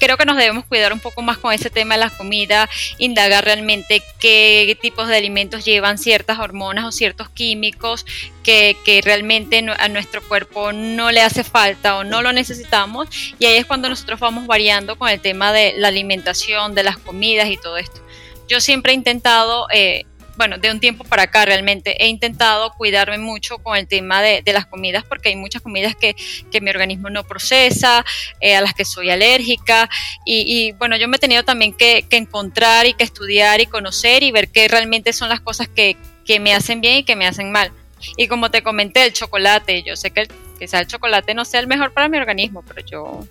creo 0.01 0.17
que 0.17 0.25
nos 0.25 0.37
debemos 0.37 0.65
cuidar 0.65 0.93
un 0.93 0.99
poco 0.99 1.23
más 1.23 1.39
con 1.39 1.53
ese 1.53 1.71
tema 1.71 1.95
de 1.95 2.01
la 2.01 2.11
comida, 2.11 2.69
indagar 2.99 3.45
realmente 3.45 4.03
qué 4.19 4.77
tipos 4.81 5.07
de 5.07 5.17
alimentos 5.17 5.65
llevan 5.65 5.99
ciertas 5.99 6.39
hormonas 6.39 6.85
o 6.87 6.91
ciertos 6.91 7.29
químicos 7.29 8.07
que, 8.43 8.77
que, 8.85 9.03
realmente 9.03 9.65
a 9.79 9.89
nuestro 9.89 10.23
cuerpo 10.23 10.73
no 10.73 11.13
le 11.13 11.21
hace 11.21 11.45
falta 11.45 11.99
o 11.99 12.05
no 12.05 12.23
lo 12.23 12.33
necesitamos. 12.33 13.09
Y 13.39 13.45
ahí 13.45 13.57
es 13.57 13.67
cuando 13.67 13.89
nosotros 13.89 14.19
vamos 14.19 14.47
variando 14.47 14.97
con 14.97 15.09
el 15.09 15.21
tema 15.21 15.53
de 15.53 15.75
la 15.77 15.89
alimentación, 15.89 16.75
de 16.75 16.83
las 16.83 16.99
comidas 16.99 17.49
y 17.49 17.59
todo 17.59 17.77
esto. 17.77 18.01
Yo 18.49 18.61
siempre 18.61 18.93
he 18.93 18.97
intentado 18.97 19.69
eh, 19.73 20.07
bueno, 20.41 20.57
de 20.57 20.71
un 20.71 20.81
tiempo 20.81 21.05
para 21.05 21.25
acá 21.25 21.45
realmente 21.45 22.03
he 22.03 22.09
intentado 22.09 22.73
cuidarme 22.73 23.19
mucho 23.19 23.59
con 23.59 23.77
el 23.77 23.87
tema 23.87 24.23
de, 24.23 24.43
las 24.55 24.65
comidas 24.65 25.05
porque 25.05 25.29
hay 25.29 25.37
muchas 25.37 25.61
comidas 25.61 25.95
que, 25.95 26.17
mi 26.63 26.71
organismo 26.71 27.11
no 27.11 27.25
procesa, 27.25 28.07
eh, 28.41 28.57
a 28.57 28.63
las 28.63 28.73
que 28.73 28.87
soy 28.87 29.11
alérgica 29.11 29.91
y, 30.25 30.73
bueno, 30.79 30.97
yo 30.97 31.09
me 31.09 31.19
he 31.19 31.21
tenido 31.21 31.43
también 31.45 31.75
que, 31.75 32.07
encontrar 32.13 32.87
y 32.87 32.95
que 32.95 33.05
estudiar 33.05 33.61
y 33.61 33.67
conocer 33.67 34.23
y 34.23 34.33
ver 34.33 34.49
qué 34.49 34.67
realmente 34.67 35.13
son 35.13 35.29
las 35.29 35.43
cosas 35.43 35.69
que, 35.69 35.99
me 36.41 36.55
hacen 36.55 36.81
bien 36.81 36.97
y 36.97 37.05
que 37.05 37.17
me 37.17 37.27
hacen 37.27 37.53
mal. 37.53 37.71
Y 38.17 38.27
como 38.27 38.51
te 38.51 38.63
comenté, 38.63 39.05
el 39.05 39.13
chocolate, 39.13 39.83
yo 39.83 39.95
sé 39.95 40.11
que 40.11 40.27
quizá 40.59 40.81
el 40.81 40.87
chocolate 40.87 41.35
no 41.35 41.45
sea 41.45 41.61
el 41.61 41.67
mejor 41.67 41.93
para 41.93 42.09
mi 42.09 42.17
organismo, 42.17 42.63
pero 42.67 42.81
yo... 42.87 43.27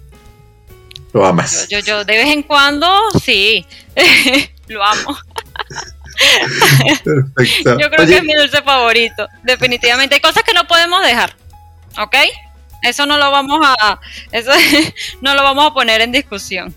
Lo 1.11 1.25
amas. 1.25 1.67
Yo, 1.69 1.79
yo, 1.79 1.85
yo 1.85 2.05
de 2.05 2.17
vez 2.17 2.27
en 2.27 2.43
cuando, 2.43 2.87
sí, 3.19 3.65
lo 4.67 4.83
amo. 4.83 5.17
Perfecto. 7.03 7.79
Yo 7.79 7.89
creo 7.89 8.05
que 8.05 8.17
es 8.17 8.23
mi 8.23 8.34
dulce 8.34 8.62
favorito, 8.62 9.27
definitivamente. 9.43 10.15
Hay 10.15 10.21
cosas 10.21 10.43
que 10.43 10.53
no 10.53 10.67
podemos 10.67 11.03
dejar, 11.03 11.36
¿ok? 11.97 12.15
Eso 12.82 13.05
no 13.05 13.17
lo 13.17 13.32
vamos 13.32 13.60
a, 13.65 13.99
eso 14.32 14.51
no 15.21 15.36
lo 15.36 15.43
vamos 15.43 15.71
a 15.71 15.73
poner 15.73 16.01
en 16.01 16.12
discusión. 16.12 16.73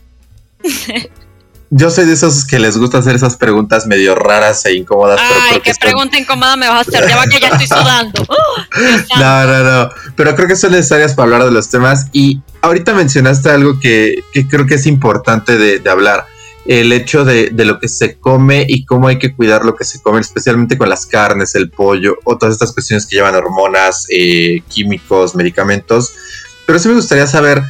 Yo 1.75 1.91
soy 1.91 2.05
de 2.05 2.13
esos 2.13 2.45
que 2.45 2.59
les 2.59 2.77
gusta 2.77 2.99
hacer 2.99 3.17
esas 3.17 3.37
preguntas 3.37 3.87
medio 3.87 4.15
raras 4.15 4.65
e 4.67 4.75
incómodas. 4.75 5.19
Ay, 5.23 5.61
qué 5.61 5.73
pregunta 5.75 6.19
incómoda 6.19 6.55
me 6.55 6.69
vas 6.69 6.79
a 6.79 6.81
hacer. 6.81 7.09
Ya 7.09 7.17
va 7.17 7.27
que 7.27 7.41
ya 7.41 7.49
estoy 7.49 7.67
sudando. 7.67 8.27
no, 9.19 9.47
no, 9.47 9.63
no. 9.63 9.91
Pero 10.15 10.37
creo 10.37 10.49
que 10.49 10.57
son 10.57 10.73
necesarias 10.73 11.15
para 11.15 11.25
hablar 11.25 11.45
de 11.45 11.51
los 11.51 11.71
temas. 11.71 12.09
Y 12.13 12.43
ahorita 12.61 12.93
mencionaste 12.93 13.49
algo 13.49 13.81
que, 13.81 14.23
creo 14.51 14.67
que 14.67 14.75
es 14.75 14.87
importante 14.87 15.57
de 15.57 15.91
hablar 15.91 16.27
el 16.67 16.93
hecho 16.93 17.25
de, 17.25 17.51
lo 17.53 17.79
que 17.79 17.89
se 17.89 18.19
come 18.19 18.65
y 18.69 18.85
cómo 18.85 19.09
hay 19.09 19.19
que 19.19 19.35
cuidar 19.35 19.65
lo 19.65 19.75
que 19.75 19.85
se 19.85 20.01
come, 20.01 20.21
especialmente 20.21 20.79
con 20.79 20.89
las 20.89 21.07
carnes, 21.07 21.55
el 21.55 21.71
pollo 21.71 22.17
o 22.25 22.39
todas 22.39 22.55
estas 22.55 22.73
cuestiones 22.73 23.07
que 23.07 23.17
llevan 23.17 23.35
hormonas, 23.35 24.07
eh, 24.11 24.63
químicos, 24.69 25.35
medicamentos. 25.35 26.13
Pero 26.67 26.79
sí 26.79 26.89
me 26.89 26.95
gustaría 26.95 27.27
saber 27.27 27.63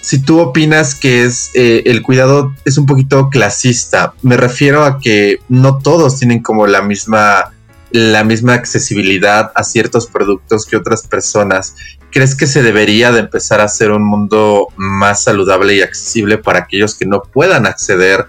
si 0.00 0.20
tú 0.22 0.38
opinas 0.38 0.94
que 0.94 1.24
es 1.24 1.50
eh, 1.54 1.82
el 1.86 2.02
cuidado 2.02 2.54
es 2.64 2.78
un 2.78 2.86
poquito 2.86 3.28
clasista. 3.28 4.14
Me 4.22 4.36
refiero 4.36 4.84
a 4.84 5.00
que 5.00 5.40
no 5.48 5.78
todos 5.78 6.18
tienen 6.18 6.42
como 6.42 6.66
la 6.66 6.82
misma 6.82 7.52
la 7.90 8.24
misma 8.24 8.54
accesibilidad 8.54 9.52
a 9.54 9.64
ciertos 9.64 10.06
productos 10.06 10.66
que 10.66 10.76
otras 10.76 11.06
personas. 11.06 11.74
¿Crees 12.10 12.34
que 12.34 12.46
se 12.46 12.62
debería 12.62 13.10
de 13.10 13.20
empezar 13.20 13.60
a 13.60 13.64
hacer 13.64 13.90
un 13.90 14.04
mundo 14.04 14.68
más 14.76 15.24
saludable 15.24 15.74
y 15.74 15.82
accesible 15.82 16.38
para 16.38 16.60
aquellos 16.60 16.94
que 16.94 17.06
no 17.06 17.22
puedan 17.22 17.66
acceder 17.66 18.26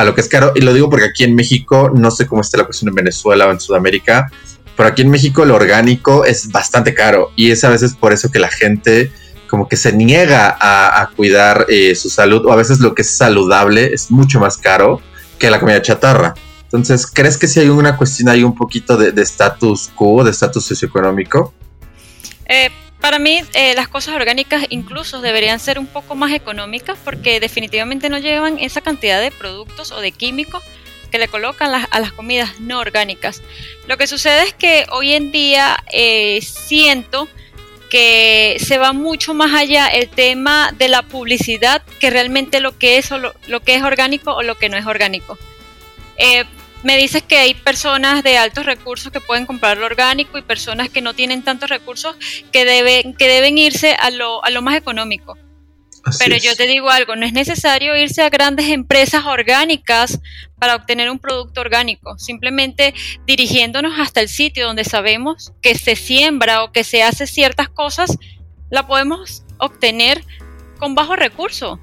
a 0.00 0.04
lo 0.04 0.14
que 0.14 0.20
es 0.20 0.28
caro. 0.28 0.52
Y 0.54 0.60
lo 0.60 0.72
digo 0.72 0.88
porque 0.90 1.06
aquí 1.06 1.24
en 1.24 1.34
México, 1.34 1.90
no 1.94 2.10
sé 2.10 2.26
cómo 2.26 2.40
está 2.40 2.58
la 2.58 2.64
cuestión 2.64 2.88
en 2.88 2.94
Venezuela 2.94 3.46
o 3.46 3.52
en 3.52 3.60
Sudamérica, 3.60 4.30
pero 4.76 4.88
aquí 4.88 5.02
en 5.02 5.10
México 5.10 5.44
lo 5.44 5.54
orgánico 5.54 6.24
es 6.24 6.50
bastante 6.50 6.94
caro 6.94 7.32
y 7.36 7.50
es 7.50 7.64
a 7.64 7.68
veces 7.68 7.94
por 7.94 8.12
eso 8.12 8.30
que 8.30 8.38
la 8.38 8.48
gente 8.48 9.12
como 9.46 9.68
que 9.68 9.76
se 9.76 9.92
niega 9.92 10.56
a, 10.60 11.10
cuidar 11.16 11.66
eh, 11.68 11.96
su 11.96 12.08
salud 12.08 12.46
o 12.46 12.52
a 12.52 12.56
veces 12.56 12.78
lo 12.78 12.94
que 12.94 13.02
es 13.02 13.10
saludable 13.10 13.92
es 13.92 14.10
mucho 14.10 14.38
más 14.38 14.56
caro 14.56 15.00
que 15.38 15.50
la 15.50 15.58
comida 15.58 15.82
chatarra. 15.82 16.34
Entonces, 16.62 17.04
¿crees 17.06 17.36
que 17.36 17.48
si 17.48 17.58
hay 17.58 17.68
una 17.68 17.96
cuestión 17.96 18.28
ahí 18.28 18.44
un 18.44 18.54
poquito 18.54 18.96
de 18.96 19.20
estatus 19.20 19.90
quo, 19.96 20.22
de 20.22 20.30
estatus 20.30 20.64
socioeconómico? 20.64 21.52
Eh, 22.46 22.70
para 23.00 23.18
mí, 23.18 23.42
eh, 23.54 23.74
las 23.74 23.88
cosas 23.88 24.14
orgánicas 24.14 24.64
incluso 24.68 25.20
deberían 25.20 25.58
ser 25.58 25.78
un 25.78 25.86
poco 25.86 26.14
más 26.14 26.32
económicas 26.32 26.98
porque 27.04 27.40
definitivamente 27.40 28.08
no 28.08 28.18
llevan 28.18 28.58
esa 28.58 28.80
cantidad 28.80 29.20
de 29.20 29.30
productos 29.30 29.90
o 29.92 30.00
de 30.00 30.12
químicos 30.12 30.62
que 31.10 31.18
le 31.18 31.28
colocan 31.28 31.74
a 31.90 32.00
las 32.00 32.12
comidas 32.12 32.60
no 32.60 32.78
orgánicas. 32.78 33.42
Lo 33.88 33.98
que 33.98 34.06
sucede 34.06 34.44
es 34.44 34.54
que 34.54 34.86
hoy 34.92 35.12
en 35.12 35.32
día 35.32 35.76
eh, 35.92 36.40
siento 36.42 37.28
que 37.90 38.56
se 38.60 38.78
va 38.78 38.92
mucho 38.92 39.34
más 39.34 39.52
allá 39.52 39.88
el 39.88 40.08
tema 40.08 40.72
de 40.78 40.88
la 40.88 41.02
publicidad 41.02 41.82
que 41.98 42.10
realmente 42.10 42.60
lo 42.60 42.78
que 42.78 42.98
es, 42.98 43.10
lo, 43.10 43.60
que 43.60 43.74
es 43.74 43.82
orgánico 43.82 44.32
o 44.32 44.42
lo 44.42 44.56
que 44.56 44.68
no 44.68 44.76
es 44.76 44.86
orgánico. 44.86 45.36
Eh, 46.16 46.44
me 46.82 46.96
dices 46.96 47.22
que 47.22 47.38
hay 47.38 47.54
personas 47.54 48.22
de 48.22 48.38
altos 48.38 48.66
recursos 48.66 49.12
que 49.12 49.20
pueden 49.20 49.46
comprar 49.46 49.76
lo 49.76 49.86
orgánico 49.86 50.38
y 50.38 50.42
personas 50.42 50.88
que 50.88 51.02
no 51.02 51.14
tienen 51.14 51.42
tantos 51.42 51.68
recursos 51.68 52.16
que 52.52 52.64
deben, 52.64 53.14
que 53.14 53.28
deben 53.28 53.58
irse 53.58 53.94
a 53.98 54.10
lo, 54.10 54.44
a 54.44 54.50
lo 54.50 54.62
más 54.62 54.76
económico. 54.76 55.36
Pero 56.18 56.36
yo 56.36 56.56
te 56.56 56.66
digo 56.66 56.90
algo, 56.90 57.14
no 57.14 57.26
es 57.26 57.32
necesario 57.32 57.94
irse 57.94 58.22
a 58.22 58.30
grandes 58.30 58.68
empresas 58.68 59.26
orgánicas 59.26 60.18
para 60.58 60.74
obtener 60.74 61.10
un 61.10 61.18
producto 61.18 61.60
orgánico. 61.60 62.18
Simplemente 62.18 62.94
dirigiéndonos 63.26 63.98
hasta 63.98 64.20
el 64.20 64.28
sitio 64.28 64.66
donde 64.66 64.84
sabemos 64.84 65.52
que 65.60 65.74
se 65.74 65.96
siembra 65.96 66.64
o 66.64 66.72
que 66.72 66.84
se 66.84 67.02
hace 67.02 67.26
ciertas 67.26 67.68
cosas, 67.68 68.16
la 68.70 68.86
podemos 68.86 69.44
obtener 69.58 70.24
con 70.78 70.94
bajo 70.94 71.16
recurso. 71.16 71.78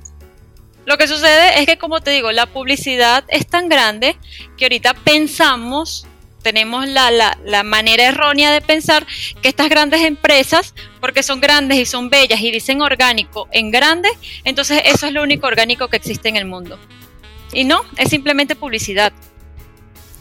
Lo 0.88 0.98
que 0.98 1.10
sucede 1.10 1.60
es 1.60 1.66
que, 1.66 1.78
como 1.78 2.00
te 2.00 2.12
digo, 2.12 2.32
la 2.32 2.46
publicidad 2.46 3.26
es 3.28 3.46
tan 3.46 3.68
grande 3.68 4.16
que 4.56 4.64
ahorita 4.64 4.94
pensamos 4.94 6.08
tenemos 6.42 6.88
la, 6.88 7.12
la, 7.44 7.64
manera 7.64 8.06
errónea 8.06 8.54
de 8.54 8.62
pensar 8.62 9.06
que 9.42 9.50
estas 9.50 9.68
grandes 9.68 10.04
empresas, 10.04 10.74
porque 11.02 11.24
son 11.24 11.42
grandes 11.42 11.78
y 11.78 11.86
son 11.86 12.10
bellas 12.10 12.40
y 12.40 12.52
dicen 12.52 12.82
orgánico 12.82 13.50
en 13.52 13.70
grande, 13.70 14.08
entonces 14.46 14.82
eso 14.86 15.08
es 15.08 15.12
lo 15.12 15.24
único 15.24 15.46
orgánico 15.46 15.90
que 15.90 15.98
existe 15.98 16.30
en 16.30 16.38
el 16.38 16.46
mundo. 16.46 16.80
Y 17.52 17.66
no, 17.66 17.82
es 17.98 18.10
simplemente 18.10 18.56
publicidad. 18.56 19.12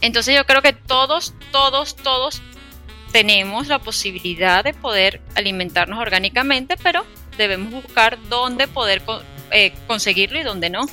Entonces 0.01 0.35
yo 0.35 0.45
creo 0.45 0.61
que 0.61 0.73
todos, 0.73 1.33
todos, 1.53 1.95
todos 1.95 2.41
tenemos 3.13 3.67
la 3.67 3.79
posibilidad 3.79 4.65
de 4.65 4.73
poder 4.73 5.21
alimentarnos 5.35 5.97
orgánicamente, 5.97 6.75
pero 6.75 7.05
debemos 7.37 7.71
buscar 7.71 8.17
dónde 8.27 8.67
poder 8.67 9.01
eh, 9.51 9.73
conseguirlo 9.87 10.39
y 10.39 10.43
dónde 10.43 10.69
no. 10.69 10.87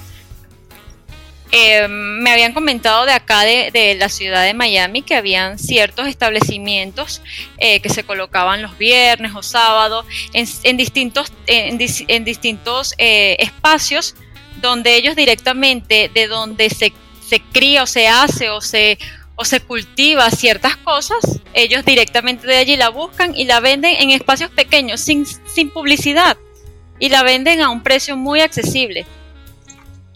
Eh, 1.53 1.87
me 1.88 2.33
habían 2.33 2.53
comentado 2.53 3.07
de 3.07 3.12
acá 3.12 3.43
de, 3.43 3.97
la 3.97 4.09
ciudad 4.09 4.45
de 4.45 4.55
Miami 4.55 5.03
que 5.03 5.14
habían 5.14 5.59
ciertos 5.59 6.09
establecimientos 6.09 7.23
eh, 7.59 7.79
que 7.79 7.90
se 7.90 8.03
colocaban 8.03 8.61
los 8.61 8.77
viernes 8.77 9.33
o 9.37 9.43
sábados 9.43 10.05
en, 10.33 10.77
distintos, 10.77 11.33
en, 11.47 12.25
distintos 12.25 12.95
espacios 12.99 14.17
donde 14.61 14.97
ellos 14.97 15.14
directamente 15.14 16.11
de 16.12 16.27
donde 16.27 16.71
se, 16.71 16.93
se 17.25 17.40
cría 17.40 17.85
o 17.85 17.87
se 17.87 18.09
hace 18.09 18.51
o 18.51 18.61
se, 18.61 18.99
o 19.37 19.45
se 19.45 19.61
cultiva 19.61 20.31
ciertas 20.31 20.77
cosas, 20.77 21.40
ellos 21.53 21.85
directamente 21.85 22.47
de 22.47 22.57
allí 22.57 22.77
la 22.77 22.88
buscan 22.88 23.37
y 23.37 23.45
la 23.45 23.61
venden 23.61 23.97
en 24.01 24.11
espacios 24.11 24.51
pequeños, 24.51 25.01
sin, 25.01 25.27
sin 25.27 25.71
publicidad, 25.71 26.37
y 27.05 27.11
la 27.11 27.23
venden 27.23 27.61
a 27.61 27.69
un 27.69 27.83
precio 27.83 28.17
muy 28.17 28.40
accesible. 28.40 29.05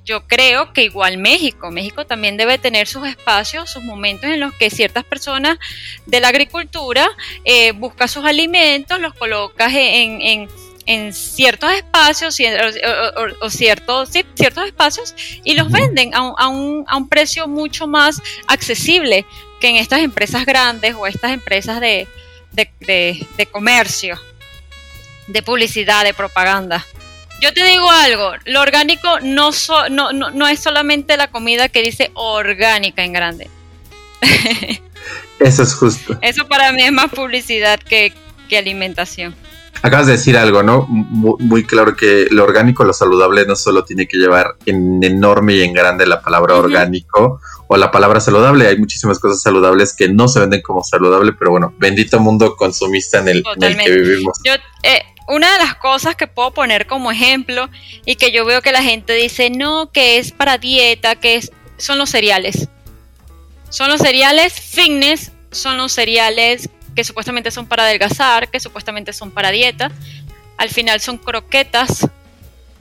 Yo 0.07 0.27
creo 0.27 0.73
que 0.73 0.85
igual 0.85 1.19
México, 1.19 1.71
México 1.71 2.07
también 2.07 2.39
debe 2.39 2.57
tener 2.57 2.89
sus 2.89 3.07
espacios, 3.07 3.71
sus 3.71 3.85
momentos 3.85 4.31
en 4.31 4.41
los 4.41 4.55
que 4.55 4.71
ciertas 4.71 5.05
personas 5.05 5.59
de 6.07 6.21
la 6.21 6.29
agricultura 6.29 7.07
eh, 7.45 7.73
buscan 7.73 8.09
sus 8.09 8.25
alimentos, 8.25 8.99
los 9.01 9.13
colocas 9.13 9.71
en, 9.75 10.49
ciertos 11.13 11.71
espacios 11.75 12.35
o, 13.43 13.51
ciertos, 13.51 14.09
ciertos 14.09 14.65
espacios 14.65 15.15
y 15.45 15.57
los 15.57 15.71
venden 15.71 16.15
a 16.15 16.23
un, 16.23 16.85
a, 16.89 16.97
un, 16.97 17.09
precio 17.11 17.47
mucho 17.47 17.87
más 17.87 18.23
accesible 18.47 19.27
que 19.61 19.69
en 19.69 19.77
estas 19.77 20.01
empresas 20.01 20.47
grandes 20.47 20.95
o 20.95 21.07
estas 21.07 21.33
empresas 21.33 21.83
de, 21.83 22.09
de 22.51 23.47
comercio, 23.53 24.19
de 25.29 25.43
publicidad, 25.43 26.05
de 26.05 26.15
propaganda. 26.15 26.85
Yo 27.41 27.53
te 27.53 27.65
digo 27.65 27.89
algo, 27.89 28.33
lo 28.47 28.61
orgánico 28.61 29.21
no, 29.23 29.51
no, 29.91 30.13
no, 30.13 30.49
es 30.49 30.61
solamente 30.61 31.17
la 31.17 31.29
comida 31.29 31.69
que 31.69 31.83
dice 31.83 32.11
orgánica 32.15 33.05
en 33.05 33.13
grande. 33.13 33.49
Eso 35.39 35.63
es 35.63 35.75
justo. 35.75 36.19
Eso 36.21 36.49
para 36.49 36.73
mí 36.73 36.83
es 36.83 36.91
más 36.91 37.11
publicidad 37.11 37.79
que, 37.79 38.13
alimentación. 38.57 39.37
Acabas 39.83 40.07
de 40.07 40.15
decir 40.15 40.37
algo, 40.37 40.65
¿no? 40.65 40.87
Muy, 40.89 41.63
claro 41.63 41.95
que 41.95 42.27
lo 42.31 42.43
orgánico, 42.43 42.83
lo 42.83 42.93
saludable 42.93 43.47
no 43.47 43.55
solo 43.55 43.85
tiene 43.85 44.09
que 44.09 44.17
llevar 44.17 44.57
en 44.67 44.99
enorme 45.05 45.55
y 45.55 45.63
en 45.63 45.73
grande 45.73 46.05
la 46.07 46.21
palabra 46.21 46.57
orgánico 46.57 47.41
o 47.69 47.77
la 47.77 47.93
palabra 47.93 48.19
saludable. 48.19 48.67
Hay 48.67 48.79
muchísimas 48.79 49.21
cosas 49.21 49.41
saludables 49.41 49.95
que 49.95 50.09
no 50.09 50.27
se 50.27 50.41
venden 50.41 50.63
como 50.63 50.83
saludable, 50.83 51.33
pero 51.39 51.53
bueno, 51.53 51.73
bendito 51.79 52.19
mundo 52.19 52.57
consumista 52.57 53.21
en 53.21 53.29
el, 53.29 53.45
en 53.55 53.63
el 53.63 53.77
que 53.77 53.91
vivimos. 53.93 54.39
Yo, 54.43 54.55
eh, 54.83 55.03
una 55.29 55.53
de 55.53 55.59
las 55.59 55.75
cosas 55.75 56.17
que 56.17 56.27
puedo 56.27 56.53
poner 56.53 56.87
como 56.87 57.13
ejemplo 57.13 57.69
y 58.07 58.17
que 58.17 58.33
yo 58.33 58.47
veo 58.47 58.63
que 58.63 58.73
la 58.73 58.83
gente 58.83 59.13
dice, 59.13 59.51
no, 59.51 59.93
que 59.93 60.19
es 60.19 60.33
para 60.33 60.57
dieta, 60.57 61.17
que 61.17 61.37
es, 61.37 61.53
son 61.77 61.99
los 61.99 62.11
cereales. 62.11 62.69
Son 63.69 63.91
los 63.91 64.01
cereales 64.01 64.55
fitness, 64.55 65.31
son 65.51 65.77
los 65.77 65.93
cereales 65.93 66.71
que 66.97 67.05
supuestamente 67.05 67.51
son 67.51 67.67
para 67.67 67.83
adelgazar, 67.83 68.51
que 68.51 68.59
supuestamente 68.59 69.13
son 69.13 69.31
para 69.31 69.51
dieta. 69.51 69.93
Al 70.57 70.71
final 70.71 71.01
son 71.01 71.19
croquetas, 71.19 72.09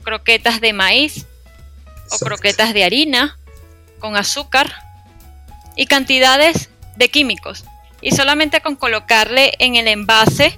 croquetas 0.03 0.61
de 0.61 0.71
maíz 0.71 1.25
o 2.09 2.17
croquetas 2.17 2.73
de 2.73 2.85
harina 2.85 3.37
con 3.99 4.15
azúcar 4.15 4.73
y 5.75 5.85
cantidades 5.87 6.69
de 6.95 7.09
químicos. 7.09 7.65
Y 7.99 8.11
solamente 8.11 8.61
con 8.61 8.77
colocarle 8.77 9.53
en 9.59 9.75
el 9.75 9.89
envase 9.89 10.57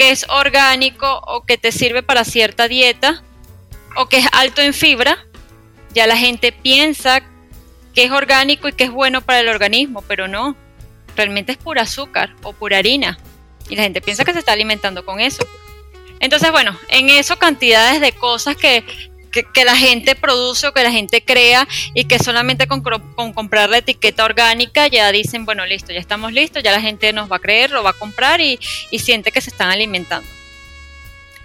que 0.00 0.12
es 0.12 0.24
orgánico 0.30 1.20
o 1.26 1.44
que 1.44 1.58
te 1.58 1.72
sirve 1.72 2.02
para 2.02 2.24
cierta 2.24 2.68
dieta 2.68 3.22
o 3.96 4.08
que 4.08 4.16
es 4.16 4.26
alto 4.32 4.62
en 4.62 4.72
fibra, 4.72 5.26
ya 5.92 6.06
la 6.06 6.16
gente 6.16 6.52
piensa 6.52 7.20
que 7.94 8.04
es 8.04 8.10
orgánico 8.10 8.66
y 8.66 8.72
que 8.72 8.84
es 8.84 8.90
bueno 8.90 9.20
para 9.20 9.40
el 9.40 9.48
organismo, 9.48 10.02
pero 10.08 10.26
no, 10.26 10.56
realmente 11.16 11.52
es 11.52 11.58
pura 11.58 11.82
azúcar 11.82 12.34
o 12.44 12.54
pura 12.54 12.78
harina 12.78 13.18
y 13.68 13.76
la 13.76 13.82
gente 13.82 14.00
piensa 14.00 14.24
que 14.24 14.32
se 14.32 14.38
está 14.38 14.52
alimentando 14.52 15.04
con 15.04 15.20
eso. 15.20 15.46
Entonces, 16.18 16.50
bueno, 16.50 16.74
en 16.88 17.10
eso 17.10 17.38
cantidades 17.38 18.00
de 18.00 18.12
cosas 18.12 18.56
que, 18.56 18.82
que, 19.30 19.64
la 19.64 19.76
gente 19.76 20.14
produce 20.14 20.66
o 20.66 20.72
que 20.72 20.82
la 20.82 20.92
gente 20.92 21.22
crea 21.22 21.66
y 21.94 22.04
que 22.04 22.18
solamente 22.18 22.66
con, 22.66 22.82
comprar 23.32 23.70
la 23.70 23.78
etiqueta 23.78 24.24
orgánica 24.24 24.88
ya 24.88 25.10
dicen, 25.12 25.44
bueno, 25.44 25.64
listo, 25.66 25.92
ya 25.92 26.00
estamos 26.00 26.32
listos, 26.32 26.62
ya 26.62 26.72
la 26.72 26.80
gente 26.80 27.12
nos 27.12 27.30
va 27.30 27.36
a 27.36 27.40
creer, 27.40 27.70
lo 27.70 27.82
va 27.82 27.90
a 27.90 27.94
comprar 27.94 28.40
y, 28.40 28.58
siente 28.98 29.32
que 29.32 29.40
se 29.40 29.50
están 29.50 29.70
alimentando. 29.70 30.28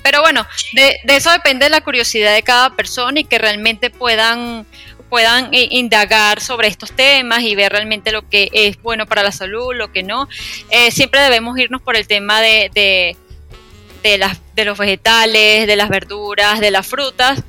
Pero 0.04 0.22
bueno, 0.22 0.46
de, 0.74 1.00
eso 1.08 1.32
depende 1.32 1.70
la 1.70 1.82
curiosidad 1.82 2.34
de 2.34 2.44
cada 2.44 2.76
persona 2.76 3.22
y 3.22 3.24
que 3.24 3.38
realmente 3.38 3.90
puedan 3.90 4.66
puedan 5.10 5.50
indagar 5.54 6.42
sobre 6.42 6.68
estos 6.68 6.92
temas 6.92 7.44
y 7.44 7.56
ver 7.56 7.72
realmente 7.72 8.12
lo 8.12 8.28
que 8.28 8.50
es 8.52 8.82
bueno 8.82 9.06
para 9.06 9.24
la 9.24 9.32
salud, 9.32 9.74
lo 9.74 9.92
que 9.92 10.04
no. 10.04 10.28
Eh, 10.72 10.92
siempre 10.92 11.22
debemos 11.22 11.58
irnos 11.58 11.82
por 11.82 11.96
el 11.96 12.08
tema 12.08 12.42
de, 12.42 12.70
de, 12.74 13.16
de, 14.04 14.18
las, 14.18 14.40
de 14.56 14.66
los 14.66 14.78
vegetales, 14.78 15.68
de 15.68 15.76
las 15.76 15.90
verduras, 15.90 16.60
de 16.60 16.72
las 16.72 16.88
frutas, 16.88 17.44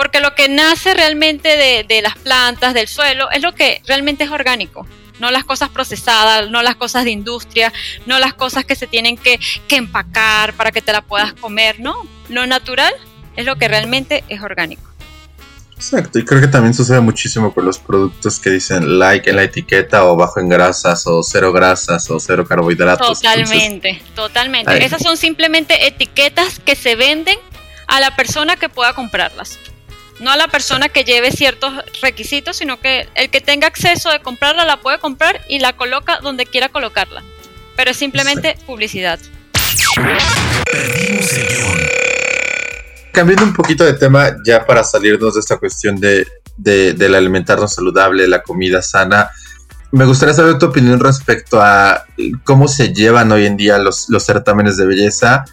porque 0.00 0.20
lo 0.20 0.34
que 0.34 0.48
nace 0.48 0.94
realmente 0.94 1.84
de, 1.86 2.00
las 2.00 2.16
plantas, 2.16 2.72
del 2.72 2.88
suelo, 2.88 3.30
es 3.32 3.42
lo 3.42 3.54
que 3.54 3.82
realmente 3.86 4.24
es 4.24 4.30
orgánico 4.30 4.86
no 5.18 5.30
las 5.30 5.44
cosas 5.44 5.68
procesadas, 5.68 6.48
no 6.48 6.62
las 6.62 6.76
cosas 6.76 7.04
de 7.04 7.10
industria, 7.10 7.70
no 8.06 8.18
las 8.18 8.32
cosas 8.32 8.64
que 8.64 8.74
se 8.74 8.86
tienen 8.86 9.18
que, 9.18 9.38
que, 9.68 9.76
empacar 9.76 10.54
para 10.54 10.72
que 10.72 10.80
te 10.80 10.92
la 10.92 11.02
puedas 11.02 11.34
comer, 11.34 11.78
no. 11.80 12.06
Lo 12.30 12.46
natural 12.46 12.94
es 13.36 13.44
lo 13.44 13.56
que 13.56 13.68
realmente 13.68 14.24
es 14.28 14.40
orgánico. 14.40 14.90
Exacto, 15.76 16.18
y 16.18 16.24
creo 16.24 16.40
que 16.40 16.48
también 16.48 16.72
sucede 16.72 17.00
muchísimo 17.00 17.52
con 17.52 17.66
los 17.66 17.78
productos 17.78 18.40
que 18.40 18.48
dicen 18.48 18.98
like 18.98 19.28
en 19.28 19.36
la 19.36 19.42
etiqueta 19.42 20.06
o 20.06 20.16
bajo 20.16 20.40
en 20.40 20.48
grasas 20.48 21.06
o 21.06 21.22
cero 21.22 21.52
grasas 21.52 22.10
o 22.10 22.18
cero 22.18 22.46
carbohidratos. 22.46 23.20
Totalmente, 23.20 24.02
totalmente. 24.14 24.82
Esas 24.82 25.02
son 25.02 25.18
simplemente 25.18 25.86
etiquetas 25.86 26.58
que 26.58 26.74
se 26.74 26.96
venden 26.96 27.36
a 27.86 28.00
la 28.00 28.16
persona 28.16 28.56
que 28.56 28.70
pueda 28.70 28.94
comprarlas 28.94 29.58
no 30.20 30.30
a 30.30 30.36
la 30.36 30.48
persona 30.48 30.88
que 30.88 31.04
lleve 31.04 31.32
ciertos 31.32 31.72
requisitos, 32.02 32.56
sino 32.56 32.78
que 32.78 33.08
el 33.14 33.30
que 33.30 33.40
tenga 33.40 33.66
acceso 33.66 34.10
de 34.10 34.20
comprarla 34.20 34.64
la 34.64 34.80
puede 34.80 34.98
comprar 34.98 35.40
y 35.48 35.58
la 35.58 35.72
coloca 35.72 36.20
donde 36.20 36.46
quiera 36.46 36.68
colocarla. 36.68 37.22
Pero 37.76 37.90
es 37.90 37.96
simplemente 37.96 38.56
publicidad. 38.66 39.18
Cambiando 43.12 43.44
un 43.44 43.54
poquito 43.54 43.84
de 43.84 43.94
tema, 43.94 44.36
ya 44.46 44.64
para 44.66 44.84
salirnos 44.84 45.34
de 45.34 45.40
esta 45.40 45.56
cuestión 45.56 45.98
de, 45.98 46.26
del 46.56 47.14
alimentarnos 47.14 47.74
saludable, 47.74 48.28
la 48.28 48.42
comida 48.42 48.82
sana, 48.82 49.30
me 49.90 50.04
gustaría 50.04 50.34
saber 50.34 50.58
tu 50.58 50.66
opinión 50.66 51.00
respecto 51.00 51.60
a 51.60 52.04
cómo 52.44 52.68
se 52.68 52.92
llevan 52.92 53.32
hoy 53.32 53.46
en 53.46 53.56
día 53.56 53.78
los, 53.78 54.08
los 54.08 54.24
certámenes 54.24 54.76
de 54.76 54.86
belleza 54.86 55.44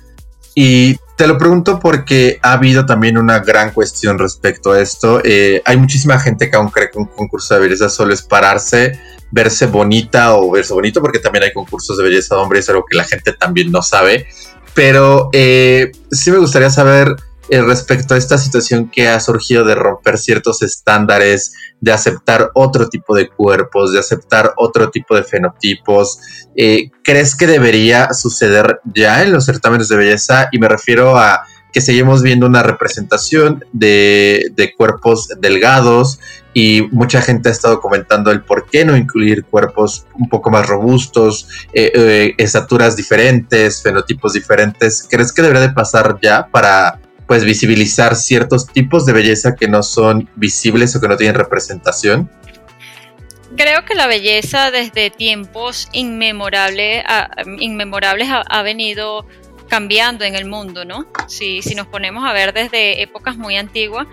y 0.60 0.98
te 1.15 1.28
lo 1.28 1.38
pregunto 1.38 1.80
porque 1.80 2.39
ha 2.41 2.54
habido 2.54 2.88
también 2.88 3.20
una 3.20 3.38
gran 3.41 3.70
cuestión 3.70 4.17
respecto 4.17 4.72
a 4.72 4.82
esto. 4.82 5.22
Eh, 5.24 5.62
hay 5.63 5.78
muchísima 5.78 6.20
gente 6.20 6.50
que 6.50 6.56
aún 6.56 6.70
cree 6.70 6.89
que 6.89 6.98
un 6.98 7.06
concurso 7.06 7.54
de 7.54 7.60
belleza 7.60 7.89
solo 7.89 8.12
es 8.12 8.24
pararse, 8.24 9.00
verse 9.30 9.67
bonita 9.67 10.36
o 10.36 10.50
verse 10.50 10.74
bonito, 10.74 11.00
porque 11.00 11.20
también 11.20 11.43
hay 11.43 11.54
concursos 11.54 11.96
de 11.96 12.06
belleza 12.06 12.34
de 12.34 12.41
hombres, 12.41 12.67
algo 12.70 12.86
que 12.89 12.98
la 12.98 13.04
gente 13.04 13.34
también 13.34 13.72
no 13.72 13.84
sabe. 13.84 14.26
Pero 14.74 15.30
eh, 15.32 15.91
sí 16.10 16.32
me 16.32 16.39
gustaría 16.39 16.72
saber 16.72 17.15
eh, 17.50 17.62
respecto 17.62 18.14
a 18.14 18.18
esta 18.18 18.38
situación 18.38 18.90
que 18.90 19.08
ha 19.08 19.20
surgido 19.20 19.64
de 19.64 19.76
romper 19.76 20.18
ciertos 20.18 20.62
estándares, 20.62 21.54
de 21.80 21.94
aceptar 21.94 22.52
otro 22.54 22.90
tipo 22.90 23.16
de 23.16 23.30
cuerpos, 23.30 23.94
de 23.94 24.00
aceptar 24.00 24.54
otro 24.58 24.90
tipo 24.90 25.16
de 25.16 25.24
fenotipos. 25.24 26.20
Eh, 26.56 26.90
¿Crees 27.04 27.36
que 27.36 27.48
debería 27.48 28.14
suceder 28.14 28.82
ya 28.94 29.24
en 29.24 29.32
los 29.32 29.46
certámenes 29.46 29.88
de 29.88 29.96
belleza? 29.96 30.50
Y 30.52 30.60
me 30.60 30.68
refiero 30.68 31.18
a 31.18 31.46
que 31.72 31.80
seguimos 31.80 32.22
viendo 32.22 32.48
una 32.48 32.64
representación 32.64 33.64
de, 33.72 34.74
cuerpos 34.78 35.30
delgados 35.40 36.20
y 36.54 36.88
mucha 36.92 37.22
gente 37.22 37.50
ha 37.50 37.52
estado 37.52 37.80
comentando 37.80 38.32
el 38.32 38.42
por 38.42 38.70
qué 38.70 38.84
no 38.84 38.98
incluir 38.98 39.46
cuerpos 39.46 40.06
un 40.16 40.28
poco 40.28 40.50
más 40.50 40.68
robustos, 40.68 41.48
eh, 41.74 42.34
estaturas 42.38 42.96
diferentes, 42.96 43.82
fenotipos 43.82 44.34
diferentes. 44.34 45.08
¿Crees 45.10 45.32
que 45.32 45.42
debería 45.42 45.68
de 45.68 45.74
pasar 45.74 46.18
ya 46.22 46.48
para 46.52 47.00
pues 47.28 47.44
visibilizar 47.44 48.16
ciertos 48.16 48.68
tipos 48.68 49.06
de 49.06 49.13
belleza 49.13 49.56
que 49.56 49.68
no 49.68 49.84
son 49.84 50.30
visibles 50.36 50.96
o 50.96 51.02
que 51.02 51.08
no 51.08 51.18
tienen 51.18 51.36
representación? 51.36 52.32
Creo 53.56 53.84
que 53.86 53.96
la 53.96 54.08
belleza 54.08 54.72
desde 54.72 55.10
tiempos 55.10 55.90
inmemorables, 55.92 57.04
inmemorables 57.60 58.30
ha, 58.30 58.62
venido 58.62 59.26
cambiando 59.68 60.24
en 60.24 60.36
el 60.36 60.46
mundo, 60.46 60.86
¿no? 60.86 61.08
Si, 61.28 61.62
si 61.62 61.76
nos 61.76 61.88
ponemos 61.88 62.24
a 62.26 62.34
ver 62.34 62.54
desde 62.54 63.02
épocas 63.02 63.36
muy 63.36 63.58
antiguas, 63.58 64.08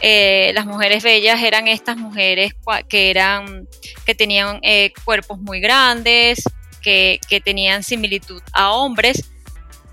eh, 0.00 0.52
las 0.54 0.66
mujeres 0.66 1.02
bellas 1.02 1.42
eran 1.42 1.68
estas 1.68 1.96
mujeres 1.96 2.54
que 2.88 3.10
eran 3.10 3.66
que 4.04 4.14
tenían 4.14 4.60
eh, 4.62 4.92
cuerpos 5.04 5.40
muy 5.40 5.60
grandes, 5.60 6.42
que, 6.82 7.18
que 7.28 7.40
tenían 7.40 7.82
similitud 7.82 8.42
a 8.52 8.72
hombres, 8.72 9.30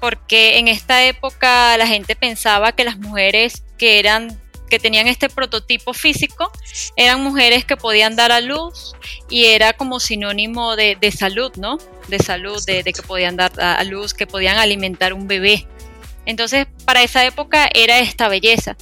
porque 0.04 0.58
en 0.58 0.68
esta 0.68 1.06
época 1.06 1.78
la 1.78 1.88
gente 1.88 2.18
pensaba 2.18 2.74
que 2.74 2.84
las 2.84 2.98
mujeres 2.98 3.64
que 3.78 4.00
eran 4.00 4.38
que 4.70 4.78
tenían 4.78 5.08
este 5.08 5.30
prototipo 5.30 5.94
físico 5.94 6.52
eran 6.98 7.24
mujeres 7.24 7.64
que 7.64 7.78
podían 7.78 8.18
dar 8.18 8.34
a 8.34 8.42
luz 8.42 8.96
y 9.30 9.46
era 9.46 9.72
como 9.72 10.02
sinónimo 10.02 10.76
de, 10.76 10.98
salud, 11.18 11.54
¿no? 11.56 11.78
De 12.10 12.20
salud, 12.20 12.62
de, 12.66 12.84
de, 12.84 12.92
que 12.92 13.02
podían 13.02 13.38
dar 13.38 13.58
a 13.62 13.82
luz, 13.86 14.14
que 14.14 14.28
podían 14.28 14.58
alimentar 14.58 15.14
un 15.14 15.26
bebé. 15.26 15.68
Entonces, 16.26 16.68
para 16.86 17.04
esa 17.04 17.26
época 17.26 17.70
era 17.74 18.00
esta 18.00 18.28
belleza. 18.28 18.78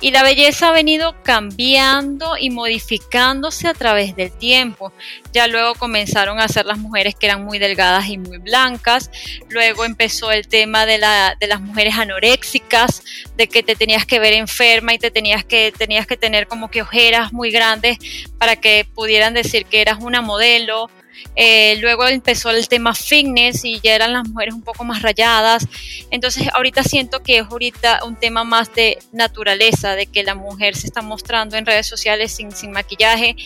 Y 0.00 0.10
la 0.10 0.22
belleza 0.22 0.68
ha 0.68 0.72
venido 0.72 1.14
cambiando 1.22 2.36
y 2.38 2.50
modificándose 2.50 3.68
a 3.68 3.74
través 3.74 4.14
del 4.16 4.30
tiempo. 4.30 4.92
Ya 5.32 5.46
luego 5.46 5.74
comenzaron 5.74 6.38
a 6.40 6.48
ser 6.48 6.66
las 6.66 6.78
mujeres 6.78 7.14
que 7.14 7.26
eran 7.26 7.44
muy 7.44 7.58
delgadas 7.58 8.08
y 8.08 8.18
muy 8.18 8.38
blancas. 8.38 9.10
Luego 9.48 9.84
empezó 9.84 10.30
el 10.30 10.46
tema 10.46 10.86
de, 10.86 10.98
la, 10.98 11.36
de 11.40 11.46
las 11.46 11.60
mujeres 11.60 11.94
anoréxicas, 11.94 13.02
de 13.36 13.48
que 13.48 13.62
te 13.62 13.74
tenías 13.74 14.06
que 14.06 14.18
ver 14.20 14.32
enferma 14.32 14.94
y 14.94 14.98
te 14.98 15.10
tenías 15.10 15.44
que, 15.44 15.72
tenías 15.76 16.06
que 16.06 16.16
tener 16.16 16.46
como 16.46 16.70
que 16.70 16.82
ojeras 16.82 17.32
muy 17.32 17.50
grandes 17.50 17.98
para 18.38 18.56
que 18.56 18.86
pudieran 18.94 19.34
decir 19.34 19.66
que 19.66 19.80
eras 19.80 19.98
una 20.00 20.22
modelo 20.22 20.90
eh, 21.36 21.76
luego 21.80 22.06
empezó 22.08 22.50
el 22.50 22.68
tema 22.68 22.94
fitness 22.94 23.64
y 23.64 23.80
ya 23.80 23.94
eran 23.94 24.12
las 24.12 24.28
mujeres 24.28 24.54
un 24.54 24.62
poco 24.62 24.84
más 24.84 25.02
rayadas. 25.02 25.66
Entonces 26.10 26.48
ahorita 26.52 26.82
siento 26.82 27.22
que 27.22 27.38
es 27.38 27.46
ahorita 27.46 28.04
un 28.04 28.16
tema 28.16 28.44
más 28.44 28.72
de 28.74 28.98
naturaleza, 29.12 29.94
de 29.94 30.06
que 30.06 30.22
la 30.22 30.34
mujer 30.34 30.76
se 30.76 30.86
está 30.86 31.02
mostrando 31.02 31.56
en 31.56 31.66
redes 31.66 31.86
sociales 31.86 32.32
sin, 32.32 32.70
maquillaje, 32.70 33.36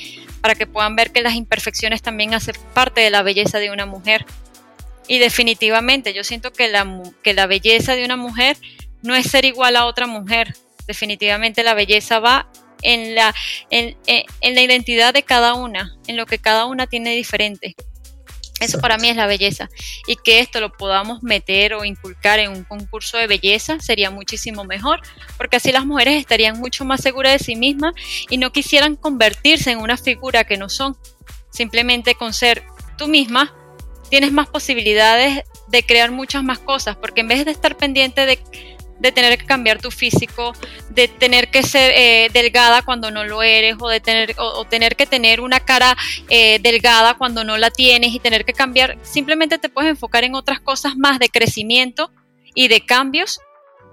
para 0.40 0.54
que 0.54 0.66
puedan 0.66 0.96
ver 0.96 1.10
que 1.10 1.22
las 1.22 1.34
imperfecciones 1.34 2.02
también 2.02 2.34
hacen 2.34 2.54
parte 2.74 3.00
de 3.00 3.10
la 3.10 3.22
belleza 3.22 3.58
de 3.58 3.70
una 3.70 3.86
mujer. 3.86 4.24
Y 5.06 5.18
definitivamente 5.18 6.12
yo 6.12 6.22
siento 6.22 6.52
que 6.52 6.68
la 6.68 7.46
belleza 7.46 7.94
de 7.94 8.04
una 8.04 8.16
mujer 8.16 8.56
no 9.02 9.14
es 9.14 9.30
ser 9.30 9.44
igual 9.44 9.76
a 9.76 9.86
otra 9.86 10.06
mujer. 10.06 10.54
Definitivamente 10.86 11.62
la 11.62 11.74
belleza 11.74 12.18
va 12.18 12.48
en 12.82 13.14
la, 13.14 13.34
en, 13.70 13.96
la 14.42 14.60
identidad 14.60 15.14
de 15.14 15.22
cada 15.22 15.54
una, 15.54 15.96
en 16.06 16.16
lo 16.16 16.26
que 16.26 16.38
cada 16.38 16.66
una 16.66 16.86
tiene 16.86 17.14
diferente. 17.14 17.74
Eso 18.60 18.80
para 18.80 18.98
mí 18.98 19.08
es 19.08 19.16
la 19.16 19.26
belleza. 19.26 19.68
Y 20.06 20.16
que 20.16 20.40
esto 20.40 20.60
lo 20.60 20.72
podamos 20.72 21.22
meter 21.22 21.74
o 21.74 21.84
inculcar 21.84 22.40
en 22.40 22.50
un 22.50 22.64
concurso 22.64 23.16
de 23.16 23.28
belleza 23.28 23.78
sería 23.78 24.10
muchísimo 24.10 24.64
mejor, 24.64 25.00
porque 25.36 25.56
así 25.56 25.70
las 25.70 25.86
mujeres 25.86 26.16
estarían 26.16 26.58
mucho 26.58 26.84
más 26.84 27.00
seguras 27.00 27.34
de 27.34 27.38
sí 27.38 27.54
mismas 27.54 27.94
y 28.28 28.38
no 28.38 28.50
quisieran 28.50 28.96
convertirse 28.96 29.70
en 29.70 29.78
una 29.78 29.96
figura 29.96 30.44
que 30.44 30.56
no 30.56 30.68
son. 30.68 30.96
Simplemente 31.50 32.14
con 32.14 32.32
ser 32.32 32.64
tú 32.96 33.06
misma 33.06 33.54
tienes 34.10 34.32
más 34.32 34.48
posibilidades 34.48 35.44
de 35.68 35.82
crear 35.82 36.10
muchas 36.10 36.42
más 36.42 36.58
cosas, 36.58 36.96
porque 36.96 37.20
en 37.20 37.28
vez 37.28 37.44
de 37.44 37.50
estar 37.52 37.76
pendiente 37.76 38.26
de 38.26 38.38
de 38.98 39.12
tener 39.12 39.38
que 39.38 39.46
cambiar 39.46 39.80
tu 39.80 39.90
físico, 39.90 40.52
de 40.90 41.08
tener 41.08 41.50
que 41.50 41.62
ser 41.62 41.92
eh, 41.94 42.30
delgada 42.32 42.82
cuando 42.82 43.10
no 43.10 43.24
lo 43.24 43.42
eres, 43.42 43.76
o 43.78 43.88
de 43.88 44.00
tener, 44.00 44.34
o, 44.38 44.64
tener 44.64 44.96
que 44.96 45.06
tener 45.06 45.40
una 45.40 45.60
cara 45.60 45.96
eh, 46.28 46.58
delgada 46.60 47.14
cuando 47.14 47.44
no 47.44 47.56
la 47.56 47.70
tienes 47.70 48.12
y 48.12 48.18
tener 48.18 48.44
que 48.44 48.52
cambiar, 48.52 48.98
simplemente 49.02 49.58
te 49.58 49.68
puedes 49.68 49.90
enfocar 49.90 50.24
en 50.24 50.34
otras 50.34 50.60
cosas 50.60 50.96
más 50.96 51.18
de 51.18 51.28
crecimiento 51.28 52.10
y 52.54 52.68
de 52.68 52.84
cambios 52.84 53.40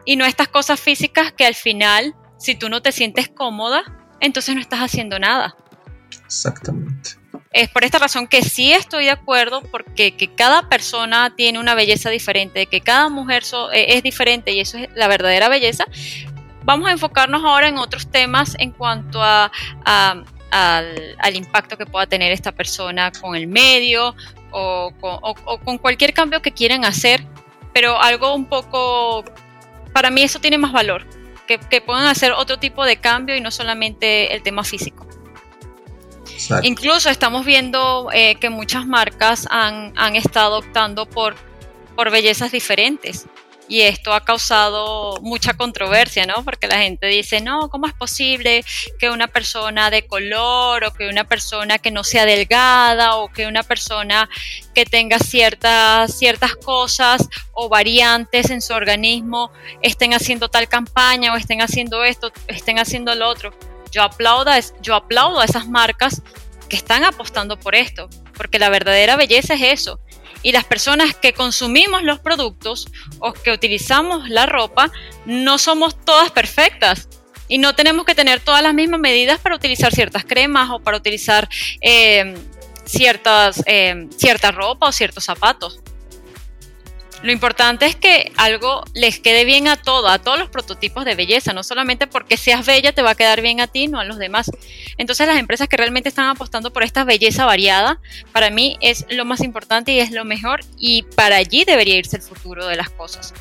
y 0.05 0.15
no 0.15 0.25
estas 0.25 0.47
cosas 0.47 0.79
físicas 0.79 1.31
que 1.31 1.45
al 1.45 1.55
final, 1.55 2.15
si 2.37 2.55
tú 2.55 2.69
no 2.69 2.81
te 2.81 2.91
sientes 2.91 3.29
cómoda, 3.29 3.83
entonces 4.19 4.55
no 4.55 4.61
estás 4.61 4.79
haciendo 4.79 5.19
nada. 5.19 5.55
Exactamente. 6.25 7.11
Es 7.55 7.69
por 7.69 7.85
esta 7.85 7.99
razón 7.99 8.27
que 8.27 8.41
sí 8.41 8.73
estoy 8.73 9.05
de 9.05 9.11
acuerdo 9.11 9.61
porque 9.71 10.11
que 10.17 10.27
cada 10.27 10.67
persona 10.67 11.33
tiene 11.37 11.57
una 11.57 11.73
belleza 11.73 12.09
diferente, 12.09 12.65
que 12.65 12.81
cada 12.81 13.07
mujer 13.07 13.43
eh, 13.71 13.85
es 13.95 14.03
diferente 14.03 14.51
y 14.51 14.59
eso 14.59 14.77
es 14.77 14.89
la 14.93 15.07
verdadera 15.07 15.47
belleza. 15.47 15.85
Vamos 16.65 16.89
a 16.89 16.91
enfocarnos 16.91 17.45
ahora 17.45 17.69
en 17.69 17.77
otros 17.77 18.11
temas 18.11 18.57
en 18.59 18.71
cuanto 18.71 19.23
a, 19.23 19.49
al, 19.85 21.33
impacto 21.33 21.77
que 21.77 21.85
pueda 21.85 22.05
tener 22.07 22.33
esta 22.33 22.51
persona 22.51 23.13
con 23.21 23.37
el 23.37 23.47
medio 23.47 24.17
o 24.51 24.91
con, 25.63 25.77
cualquier 25.77 26.13
cambio 26.13 26.41
que 26.41 26.51
quieran 26.51 26.83
hacer, 26.83 27.25
pero 27.73 28.01
algo 28.01 28.35
un 28.35 28.47
poco, 28.47 29.23
para 29.93 30.09
mí 30.09 30.23
eso 30.23 30.39
tiene 30.39 30.57
más 30.57 30.73
valor, 30.73 31.05
que 31.47 31.79
puedan 31.79 32.07
hacer 32.07 32.33
otro 32.33 32.59
tipo 32.59 32.83
de 32.83 32.97
cambio 32.97 33.33
y 33.33 33.39
no 33.39 33.49
solamente 33.49 34.35
el 34.35 34.43
tema 34.43 34.65
físico. 34.65 35.04
Incluso 36.63 37.09
estamos 37.09 37.45
viendo 37.45 38.09
eh, 38.13 38.35
que 38.35 38.49
muchas 38.49 38.85
marcas 38.85 39.47
han, 39.49 40.15
estado 40.15 40.59
optando 40.59 41.05
por, 41.05 41.35
por 41.95 42.11
bellezas 42.11 42.51
diferentes. 42.51 43.25
Y 43.67 43.81
esto 43.81 44.13
ha 44.13 44.23
causado 44.23 45.19
mucha 45.21 45.55
controversia, 45.55 46.27
¿no? 46.27 46.43
Porque 46.43 46.67
la 46.67 46.77
gente 46.77 47.07
dice, 47.07 47.41
no, 47.41 47.67
¿cómo 47.69 47.87
es 47.87 47.93
posible 47.93 48.63
que 48.99 49.09
una 49.09 49.27
persona 49.27 49.89
de 49.89 50.05
color 50.05 50.83
o 50.83 50.93
que 50.93 51.09
una 51.09 51.23
persona 51.23 51.79
que 51.79 51.89
no 51.89 52.03
sea 52.03 52.25
delgada 52.25 53.15
o 53.15 53.31
que 53.31 53.47
una 53.47 53.63
persona 53.63 54.29
que 54.75 54.85
tenga 54.85 55.17
ciertas, 55.17 56.15
ciertas 56.15 56.55
cosas 56.55 57.27
o 57.53 57.67
variantes 57.67 58.51
en 58.51 58.61
su 58.61 58.73
organismo 58.73 59.51
estén 59.81 60.13
haciendo 60.13 60.47
tal 60.47 60.67
campaña 60.67 61.33
o 61.33 61.35
estén 61.37 61.63
haciendo 61.63 62.03
esto, 62.03 62.31
estén 62.47 62.77
haciendo 62.77 63.15
lo 63.15 63.27
otro? 63.27 63.51
Yo 63.95 64.03
aplaudo, 64.03 64.51
yo 64.81 64.93
aplaudo 64.93 65.39
a 65.39 65.45
esas 65.45 65.69
marcas 65.69 66.21
que 66.67 66.75
están 66.75 67.05
apostando 67.05 67.57
por 67.57 67.75
esto, 67.75 68.09
porque 68.33 68.59
la 68.59 68.67
verdadera 68.67 69.15
belleza 69.15 69.53
es 69.53 69.61
eso. 69.61 70.01
Y 70.43 70.51
las 70.51 70.65
personas 70.65 71.15
que 71.15 71.31
consumimos 71.31 72.03
los 72.03 72.19
productos 72.19 72.87
o 73.19 73.31
que 73.31 73.53
utilizamos 73.53 74.29
la 74.29 74.47
ropa, 74.47 74.91
no 75.25 75.57
somos 75.57 75.95
todas 76.03 76.29
perfectas. 76.29 77.07
Y 77.47 77.57
no 77.57 77.73
tenemos 77.73 78.05
que 78.05 78.15
tener 78.15 78.41
todas 78.41 78.61
las 78.61 78.73
mismas 78.73 78.99
medidas 78.99 79.39
para 79.39 79.55
utilizar 79.55 79.93
ciertas 79.93 80.25
cremas 80.25 80.69
o 80.71 80.79
para 80.79 80.97
utilizar 80.97 81.47
eh, 81.79 82.35
ciertas, 82.83 83.63
eh, 83.65 84.09
cierta 84.17 84.51
ropa 84.51 84.89
o 84.89 84.91
ciertos 84.91 85.23
zapatos. 85.23 85.79
Lo 87.23 87.31
importante 87.31 87.85
es 87.85 87.95
que 87.95 88.31
algo 88.37 88.83
les 88.93 89.19
quede 89.19 89.45
bien 89.45 89.67
a 89.67 89.77
todo, 89.77 90.09
a 90.09 90.19
todos 90.19 90.37
los 90.37 90.49
prototipos 90.49 91.05
de 91.05 91.15
belleza, 91.15 91.53
no 91.53 91.63
solamente 91.63 92.07
porque 92.07 92.37
seas 92.37 92.65
bella 92.65 92.93
te 92.93 93.01
va 93.01 93.11
a 93.11 93.15
quedar 93.15 93.41
bien 93.41 93.61
a 93.61 93.67
ti, 93.67 93.87
no 93.87 93.99
a 93.99 94.05
los 94.05 94.17
demás. 94.17 94.51
Entonces 94.97 95.27
las 95.27 95.37
empresas 95.37 95.67
que 95.67 95.77
realmente 95.77 96.09
están 96.09 96.27
apostando 96.27 96.71
por 96.71 96.83
esta 96.83 97.03
belleza 97.03 97.45
variada, 97.45 97.99
para 98.31 98.49
mí 98.49 98.77
es 98.81 99.05
lo 99.09 99.25
más 99.25 99.41
importante 99.41 99.91
y 99.93 99.99
es 99.99 100.11
lo 100.11 100.25
mejor 100.25 100.61
y 100.77 101.03
para 101.03 101.37
allí 101.37 101.63
debería 101.65 101.97
irse 101.97 102.17
el 102.17 102.21
futuro 102.21 102.67
de 102.67 102.75
las 102.75 102.89
cosas. 102.89 103.33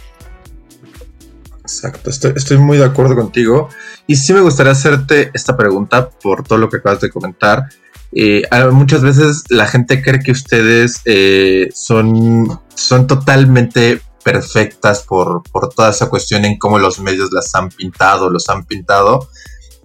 Exacto, 1.64 2.10
estoy, 2.10 2.58
muy 2.58 2.76
de 2.76 2.84
acuerdo 2.84 3.14
contigo 3.16 3.70
y 4.06 4.16
sí 4.16 4.34
me 4.34 4.40
gustaría 4.40 4.72
hacerte 4.72 5.30
esta 5.32 5.56
pregunta 5.56 6.10
por 6.10 6.46
todo 6.46 6.58
lo 6.58 6.68
que 6.68 6.76
acabas 6.76 7.00
de 7.00 7.10
comentar. 7.10 7.70
Eh, 8.16 8.42
muchas 8.70 9.02
veces 9.02 9.42
la 9.48 9.66
gente 9.66 10.00
cree 10.00 10.20
que 10.20 10.32
ustedes 10.32 11.00
eh, 11.04 11.68
son, 11.74 12.60
son 12.74 13.06
totalmente 13.06 14.00
perfectas 14.22 15.02
por, 15.02 15.42
por 15.50 15.68
toda 15.68 15.90
esa 15.90 16.08
cuestión 16.08 16.44
en 16.44 16.58
cómo 16.58 16.78
los 16.78 17.00
medios 17.00 17.30
las 17.32 17.54
han 17.54 17.68
pintado, 17.68 18.30
los 18.30 18.48
han 18.48 18.64
pintado. 18.64 19.28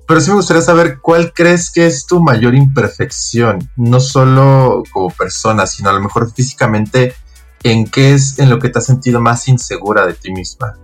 Pero 0.07 0.21
sí 0.21 0.29
me 0.29 0.37
gustaría 0.37 0.61
saber 0.61 0.99
cuál 1.01 1.33
crees 1.33 1.71
que 1.71 1.85
es 1.85 2.07
tu 2.07 2.19
mayor 2.19 2.55
imperfección, 2.55 3.69
no 3.75 3.99
solo 3.99 4.83
como 4.91 5.09
persona, 5.11 5.67
sino 5.67 5.89
a 5.89 5.93
lo 5.93 5.99
mejor 5.99 6.33
físicamente, 6.33 7.13
en 7.63 7.85
qué 7.85 8.13
es 8.13 8.39
en 8.39 8.49
lo 8.49 8.59
que 8.59 8.69
te 8.69 8.79
has 8.79 8.85
sentido 8.85 9.21
más 9.21 9.47
insegura 9.47 10.07
de 10.07 10.13
ti 10.13 10.31
misma. 10.31 10.77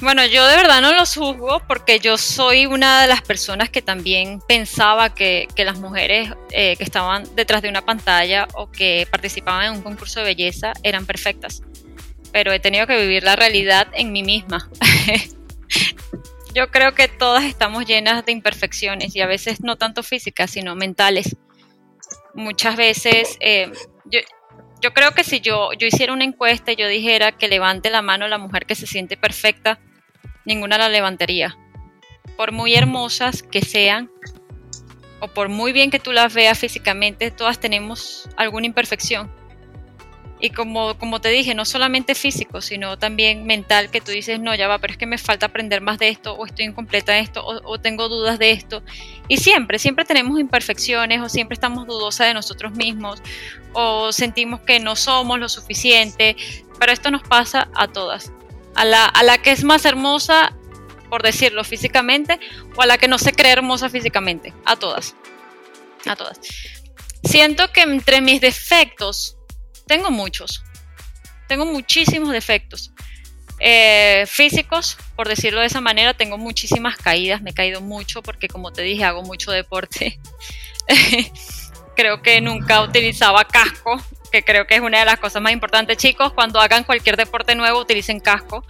Bueno, 0.00 0.24
yo 0.26 0.46
de 0.46 0.54
verdad 0.54 0.80
no 0.80 0.92
los 0.92 1.16
juzgo 1.16 1.60
porque 1.66 1.98
yo 1.98 2.16
soy 2.16 2.66
una 2.66 3.02
de 3.02 3.08
las 3.08 3.20
personas 3.20 3.68
que 3.68 3.82
también 3.82 4.40
pensaba 4.46 5.12
que, 5.12 5.48
las 5.56 5.80
mujeres 5.80 6.30
eh, 6.52 6.76
que 6.76 6.84
estaban 6.84 7.24
detrás 7.34 7.62
de 7.62 7.68
una 7.68 7.84
pantalla 7.84 8.46
o 8.54 8.70
que 8.70 9.08
participaban 9.10 9.66
en 9.66 9.72
un 9.72 9.82
concurso 9.82 10.20
de 10.20 10.26
belleza 10.26 10.72
eran 10.84 11.04
perfectas. 11.04 11.62
Pero 12.30 12.52
he 12.52 12.60
tenido 12.60 12.86
que 12.86 12.96
vivir 12.96 13.24
la 13.24 13.34
realidad 13.34 13.88
en 13.92 14.12
mí 14.12 14.22
misma. 14.22 14.70
yo 16.54 16.70
creo 16.70 16.94
que 16.94 17.08
todas 17.08 17.42
estamos 17.42 17.84
llenas 17.84 18.24
de 18.24 18.30
imperfecciones 18.30 19.16
y 19.16 19.20
a 19.20 19.26
veces 19.26 19.62
no 19.62 19.76
tanto 19.76 20.04
físicas, 20.04 20.52
sino 20.52 20.76
mentales. 20.76 21.36
Muchas 22.34 22.76
veces, 22.76 23.36
eh, 23.40 23.72
yo, 24.80 24.94
creo 24.94 25.10
que 25.10 25.24
si 25.24 25.40
yo, 25.40 25.72
yo 25.72 25.88
hiciera 25.88 26.12
una 26.12 26.22
encuesta 26.22 26.70
y 26.70 26.76
yo 26.76 26.86
dijera 26.86 27.32
que 27.32 27.48
levante 27.48 27.90
la 27.90 28.00
mano 28.00 28.28
la 28.28 28.38
mujer 28.38 28.64
que 28.64 28.76
se 28.76 28.86
siente 28.86 29.16
perfecta, 29.16 29.80
ninguna 30.48 30.78
la 30.78 30.88
levantaría. 30.88 31.56
Por 32.36 32.52
muy 32.52 32.74
hermosas 32.74 33.42
que 33.42 33.60
sean, 33.62 34.10
o 35.20 35.28
por 35.28 35.48
muy 35.48 35.72
bien 35.72 35.90
que 35.90 35.98
tú 35.98 36.10
las 36.10 36.32
veas 36.32 36.58
físicamente, 36.58 37.30
todas 37.30 37.60
tenemos 37.60 38.28
alguna 38.36 38.66
imperfección. 38.66 39.30
Y 40.40 40.50
como, 40.50 40.96
como 40.98 41.20
te 41.20 41.30
dije, 41.30 41.52
no 41.54 41.64
solamente 41.64 42.14
físico, 42.14 42.60
sino 42.60 42.96
también 42.96 43.44
mental, 43.44 43.90
que 43.90 44.00
tú 44.00 44.12
dices, 44.12 44.38
no, 44.38 44.54
ya 44.54 44.68
va, 44.68 44.78
pero 44.78 44.92
es 44.92 44.98
que 44.98 45.04
me 45.04 45.18
falta 45.18 45.46
aprender 45.46 45.80
más 45.80 45.98
de 45.98 46.08
esto, 46.08 46.32
o 46.34 46.46
estoy 46.46 46.64
incompleta 46.64 47.18
en 47.18 47.24
esto, 47.24 47.44
o, 47.44 47.60
o 47.64 47.80
tengo 47.80 48.08
dudas 48.08 48.38
de 48.38 48.52
esto. 48.52 48.82
Y 49.26 49.38
siempre, 49.38 49.80
siempre 49.80 50.04
tenemos 50.04 50.38
imperfecciones, 50.38 51.20
o 51.20 51.28
siempre 51.28 51.54
estamos 51.54 51.88
dudosas 51.88 52.28
de 52.28 52.34
nosotros 52.34 52.72
mismos, 52.72 53.20
o 53.72 54.12
sentimos 54.12 54.60
que 54.60 54.78
no 54.78 54.94
somos 54.94 55.40
lo 55.40 55.48
suficiente, 55.48 56.36
pero 56.78 56.92
esto 56.92 57.10
nos 57.10 57.22
pasa 57.24 57.68
a 57.74 57.88
todas 57.88 58.32
a 58.78 58.84
la, 58.84 59.06
a 59.06 59.22
la 59.24 59.38
que 59.38 59.50
es 59.50 59.64
más 59.64 59.84
hermosa, 59.84 60.54
por 61.10 61.22
decirlo 61.22 61.64
físicamente, 61.64 62.38
o 62.76 62.82
a 62.82 62.86
la 62.86 62.96
que 62.96 63.08
no 63.08 63.18
se 63.18 63.32
cree 63.32 63.52
hermosa 63.52 63.90
físicamente. 63.90 64.54
A 64.64 64.76
todas. 64.76 65.16
A 66.06 66.14
todas. 66.14 66.38
Siento 67.24 67.72
que 67.72 67.82
entre 67.82 68.20
mis 68.20 68.40
defectos, 68.40 69.36
tengo 69.86 70.12
muchos. 70.12 70.62
Tengo 71.48 71.64
muchísimos 71.64 72.30
defectos. 72.30 72.92
Eh, 73.58 74.24
físicos, 74.28 74.96
por 75.16 75.26
decirlo 75.26 75.60
de 75.60 75.66
esa 75.66 75.80
manera, 75.80 76.14
tengo 76.14 76.38
muchísimas 76.38 76.96
caídas, 76.96 77.42
me 77.42 77.50
he 77.50 77.54
caído 77.54 77.80
mucho 77.80 78.22
porque 78.22 78.46
como 78.46 78.72
te 78.72 78.82
dije, 78.82 79.02
hago 79.02 79.24
mucho 79.24 79.50
deporte. 79.50 80.20
Creo 81.96 82.22
que 82.22 82.40
nunca 82.40 82.80
utilizaba 82.82 83.44
casco 83.44 84.00
que 84.30 84.42
creo 84.42 84.66
que 84.66 84.76
es 84.76 84.80
una 84.80 85.00
de 85.00 85.04
las 85.04 85.18
cosas 85.18 85.42
más 85.42 85.52
importantes. 85.52 85.96
Chicos, 85.96 86.32
cuando 86.32 86.60
hagan 86.60 86.84
cualquier 86.84 87.16
deporte 87.16 87.54
nuevo, 87.54 87.80
utilicen 87.80 88.20
casco, 88.20 88.64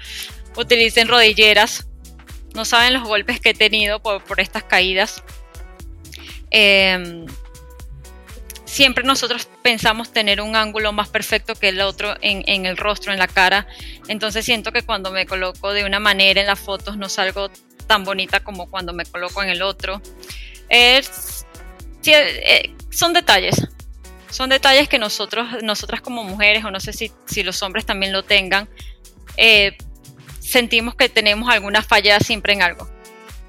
utilicen 0.56 1.08
rodilleras. 1.08 1.86
No 2.54 2.64
saben 2.64 2.94
los 2.94 3.04
golpes 3.04 3.40
que 3.40 3.50
he 3.50 3.54
tenido 3.54 4.00
por, 4.00 4.40
estas 4.40 4.64
caídas. 4.64 5.22
Em, 6.50 7.26
siempre 8.64 9.04
nosotros 9.04 9.48
pensamos 9.62 10.12
tener 10.12 10.40
un 10.40 10.56
ángulo 10.56 10.92
más 10.92 11.08
perfecto 11.08 11.54
que 11.54 11.70
el 11.70 11.80
otro 11.80 12.16
en, 12.20 12.66
el 12.66 12.76
rostro, 12.76 13.12
en 13.12 13.18
la 13.18 13.28
cara. 13.28 13.66
Entonces 14.08 14.44
siento 14.44 14.72
que 14.72 14.82
cuando 14.82 15.10
me 15.10 15.26
coloco 15.26 15.72
de 15.72 15.84
una 15.84 16.00
manera 16.00 16.40
en 16.40 16.46
las 16.46 16.58
fotos 16.58 16.96
no 16.96 17.08
salgo 17.08 17.50
tan 17.86 18.04
bonita 18.04 18.40
como 18.40 18.70
cuando 18.70 18.92
me 18.92 19.04
coloco 19.04 19.42
en 19.42 19.48
el 19.48 19.62
otro. 19.62 20.00
Es, 20.68 21.46
eh, 22.06 22.74
son 22.90 23.12
detalles, 23.12 23.56
son 24.30 24.50
detalles 24.50 24.88
que 24.88 24.98
nosotros, 24.98 25.62
nosotras 25.62 26.00
como 26.00 26.24
mujeres, 26.24 26.64
o 26.64 26.70
no 26.70 26.80
sé 26.80 26.92
si, 26.92 27.12
si 27.26 27.42
los 27.42 27.62
hombres 27.62 27.86
también 27.86 28.12
lo 28.12 28.22
tengan, 28.22 28.68
eh, 29.36 29.76
sentimos 30.40 30.94
que 30.94 31.08
tenemos 31.08 31.50
alguna 31.50 31.82
falla 31.82 32.20
siempre 32.20 32.52
en 32.52 32.62
algo. 32.62 32.88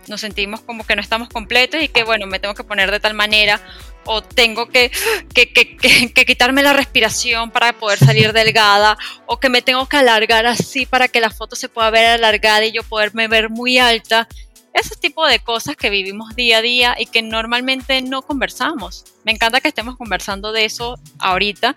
Nos 0.07 0.21
sentimos 0.21 0.61
como 0.61 0.85
que 0.85 0.95
no 0.95 1.01
estamos 1.01 1.29
completos 1.29 1.81
y 1.81 1.87
que, 1.87 2.03
bueno, 2.03 2.25
me 2.25 2.39
tengo 2.39 2.55
que 2.55 2.63
poner 2.63 2.89
de 2.89 2.99
tal 2.99 3.13
manera 3.13 3.61
o 4.05 4.23
tengo 4.23 4.69
que, 4.69 4.91
que, 5.33 5.51
que, 5.51 5.77
que, 5.77 6.25
quitarme 6.25 6.63
la 6.63 6.73
respiración 6.73 7.51
para 7.51 7.73
poder 7.73 7.99
salir 7.99 8.33
delgada, 8.33 8.97
o 9.27 9.39
que 9.39 9.49
me 9.49 9.61
tengo 9.61 9.87
que 9.87 9.97
alargar 9.97 10.47
así 10.47 10.85
para 10.85 11.07
que 11.07 11.19
la 11.19 11.29
foto 11.29 11.55
se 11.55 11.69
pueda 11.69 11.89
ver 11.89 12.05
alargada 12.07 12.65
y 12.65 12.71
yo 12.71 12.83
poderme 12.83 13.27
ver 13.27 13.49
muy 13.49 13.77
alta 13.77 14.27
ese 14.73 14.95
tipo 14.95 15.25
de 15.25 15.39
cosas 15.39 15.75
que 15.75 15.89
vivimos 15.89 16.35
día 16.35 16.59
a 16.59 16.61
día 16.61 16.95
y 16.99 17.05
que 17.05 17.21
normalmente 17.21 18.01
no 18.01 18.21
conversamos. 18.21 19.05
Me 19.23 19.31
encanta 19.31 19.61
que 19.61 19.69
estemos 19.69 19.97
conversando 19.97 20.51
de 20.51 20.65
eso 20.65 20.99
ahorita, 21.19 21.75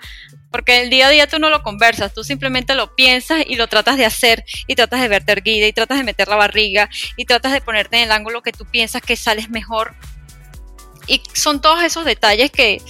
porque 0.51 0.82
el 0.82 0.90
día 0.90 1.09
a 1.09 1.11
día 1.11 1.26
tú 1.26 1.38
no 1.38 1.51
lo 1.51 1.62
conversas, 1.62 2.12
tú 2.12 2.24
simplemente 2.24 2.74
lo 2.74 2.95
piensas 2.95 3.45
y 3.47 3.57
lo 3.57 3.66
tratas 3.66 3.97
de 3.97 4.05
hacer 4.05 4.45
y 4.66 4.74
tratas 4.74 5.01
de 5.01 5.09
verte 5.09 5.32
erguida 5.32 5.66
y 5.66 5.72
tratas 5.72 5.99
de 5.99 6.05
meter 6.05 6.28
la 6.28 6.36
barriga 6.36 6.88
y 7.16 7.24
tratas 7.24 7.53
de 7.53 7.61
ponerte 7.61 7.97
en 7.97 8.05
el 8.05 8.12
ángulo 8.12 8.43
que 8.43 8.53
tú 8.53 8.66
piensas 8.66 9.03
que 9.03 9.16
sales 9.16 9.49
mejor. 9.49 9.95
Y 11.07 11.22
son 11.32 11.61
todos 11.61 11.82
esos 11.82 12.05
detalles 12.05 12.51
que, 12.51 12.80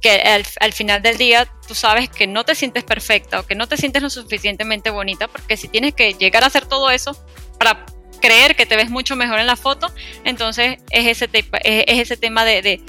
que 0.00 0.10
al, 0.22 0.44
al, 0.60 0.72
final 0.72 1.02
del 1.02 1.18
día 1.18 1.46
tú 1.66 1.74
sabes 1.74 2.08
que 2.08 2.26
no 2.26 2.44
te 2.44 2.54
sientes 2.54 2.84
perfecta 2.84 3.40
o 3.40 3.46
que 3.46 3.54
no 3.54 3.66
te 3.66 3.76
sientes 3.76 4.02
lo 4.02 4.08
suficientemente 4.08 4.90
bonita, 4.90 5.28
porque 5.28 5.56
si 5.56 5.68
tienes 5.68 5.94
que 5.94 6.14
llegar 6.14 6.44
a 6.44 6.46
hacer 6.46 6.66
todo 6.66 6.90
eso 6.90 7.16
para 7.58 7.84
creer 8.20 8.56
que 8.56 8.66
te 8.66 8.76
ves 8.76 8.90
mucho 8.90 9.16
mejor 9.16 9.38
en 9.38 9.46
la 9.46 9.56
foto, 9.56 9.92
entonces 10.24 10.78
es 10.90 11.06
ese, 11.06 11.28
es 11.64 11.98
ese 11.98 12.16
tema 12.16 12.44
de, 12.44 12.80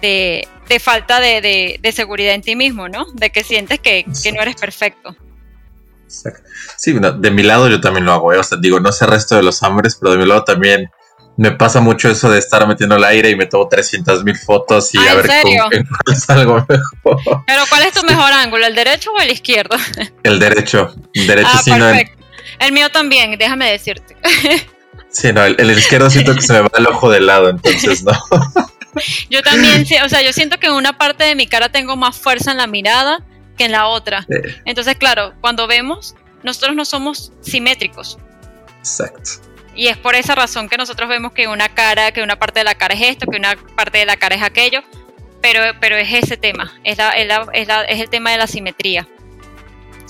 de, 0.00 0.80
falta 0.80 1.20
de, 1.20 1.92
seguridad 1.94 2.34
en 2.34 2.42
ti 2.42 2.56
mismo, 2.56 2.88
¿no? 2.88 3.06
De 3.14 3.30
que 3.30 3.44
sientes 3.44 3.80
que, 3.80 4.04
no 4.34 4.42
eres 4.42 4.56
perfecto. 4.56 5.16
Exacto. 6.04 6.42
Sí, 6.76 6.92
de 6.92 7.30
mi 7.30 7.42
lado 7.42 7.68
yo 7.68 7.80
también 7.80 8.04
lo 8.04 8.12
hago, 8.12 8.32
¿eh? 8.32 8.38
o 8.38 8.42
sea, 8.42 8.58
digo, 8.58 8.78
no 8.78 8.92
sé 8.92 9.04
el 9.04 9.10
resto 9.10 9.34
de 9.36 9.42
los 9.42 9.62
hombres, 9.62 9.96
pero 10.00 10.12
de 10.12 10.18
mi 10.18 10.26
lado 10.26 10.44
también 10.44 10.88
me 11.36 11.52
pasa 11.52 11.80
mucho 11.80 12.08
eso 12.08 12.30
de 12.30 12.38
estar 12.38 12.66
metiendo 12.66 12.96
el 12.96 13.04
aire 13.04 13.30
y 13.30 13.36
me 13.36 13.46
tomo 13.46 13.68
300 13.68 14.24
mil 14.24 14.36
fotos 14.36 14.94
y 14.94 14.98
ah, 14.98 15.12
a 15.12 15.14
ver 15.16 15.30
cómo 15.42 16.16
salgo 16.18 16.66
mejor. 16.68 17.42
Pero 17.46 17.62
¿cuál 17.68 17.82
es 17.82 17.92
tu 17.92 18.06
mejor 18.06 18.32
ángulo, 18.32 18.66
el 18.66 18.74
derecho 18.74 19.10
o 19.12 19.20
el 19.20 19.30
izquierdo? 19.30 19.76
El 20.22 20.38
derecho. 20.38 20.94
El 21.12 21.26
derecho 21.26 21.50
ah, 21.52 21.60
sí. 21.62 21.70
El 21.72 22.15
mío 22.72 22.90
también, 22.90 23.36
déjame 23.38 23.70
decirte. 23.70 24.16
Sí, 25.08 25.32
no, 25.32 25.44
el, 25.44 25.70
izquierdo 25.70 26.10
siento 26.10 26.34
que 26.34 26.42
se 26.42 26.52
me 26.52 26.60
va 26.60 26.70
el 26.76 26.86
ojo 26.88 27.10
de 27.10 27.20
lado, 27.20 27.48
entonces 27.48 28.04
no. 28.04 28.12
Yo 29.30 29.42
también, 29.42 29.86
o 30.04 30.08
sea, 30.08 30.22
yo 30.22 30.32
siento 30.32 30.58
que 30.58 30.66
en 30.66 30.72
una 30.72 30.96
parte 30.96 31.24
de 31.24 31.34
mi 31.34 31.46
cara 31.46 31.68
tengo 31.70 31.96
más 31.96 32.16
fuerza 32.16 32.50
en 32.50 32.56
la 32.56 32.66
mirada 32.66 33.22
que 33.56 33.64
en 33.64 33.72
la 33.72 33.88
otra. 33.88 34.26
Entonces, 34.64 34.96
claro, 34.96 35.34
cuando 35.40 35.66
vemos, 35.66 36.14
nosotros 36.42 36.74
no 36.74 36.84
somos 36.84 37.32
simétricos. 37.42 38.18
Exacto. 38.78 39.30
Y 39.74 39.88
es 39.88 39.98
por 39.98 40.14
esa 40.14 40.34
razón 40.34 40.68
que 40.68 40.78
nosotros 40.78 41.08
vemos 41.08 41.32
que 41.32 41.46
una 41.46 41.68
cara, 41.68 42.10
que 42.12 42.22
una 42.22 42.38
parte 42.38 42.60
de 42.60 42.64
la 42.64 42.74
cara 42.74 42.94
es 42.94 43.02
esto, 43.02 43.26
que 43.26 43.36
una 43.36 43.54
parte 43.74 43.98
de 43.98 44.06
la 44.06 44.16
cara 44.16 44.36
es 44.36 44.42
aquello, 44.42 44.82
pero, 45.42 45.60
pero 45.80 45.96
es 45.96 46.12
ese 46.12 46.36
tema, 46.36 46.72
es, 46.82 46.98
es 47.52 48.00
el 48.00 48.08
tema 48.08 48.30
de 48.30 48.38
la 48.38 48.46
simetría. 48.46 49.06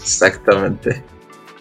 Exactamente. 0.01 1.03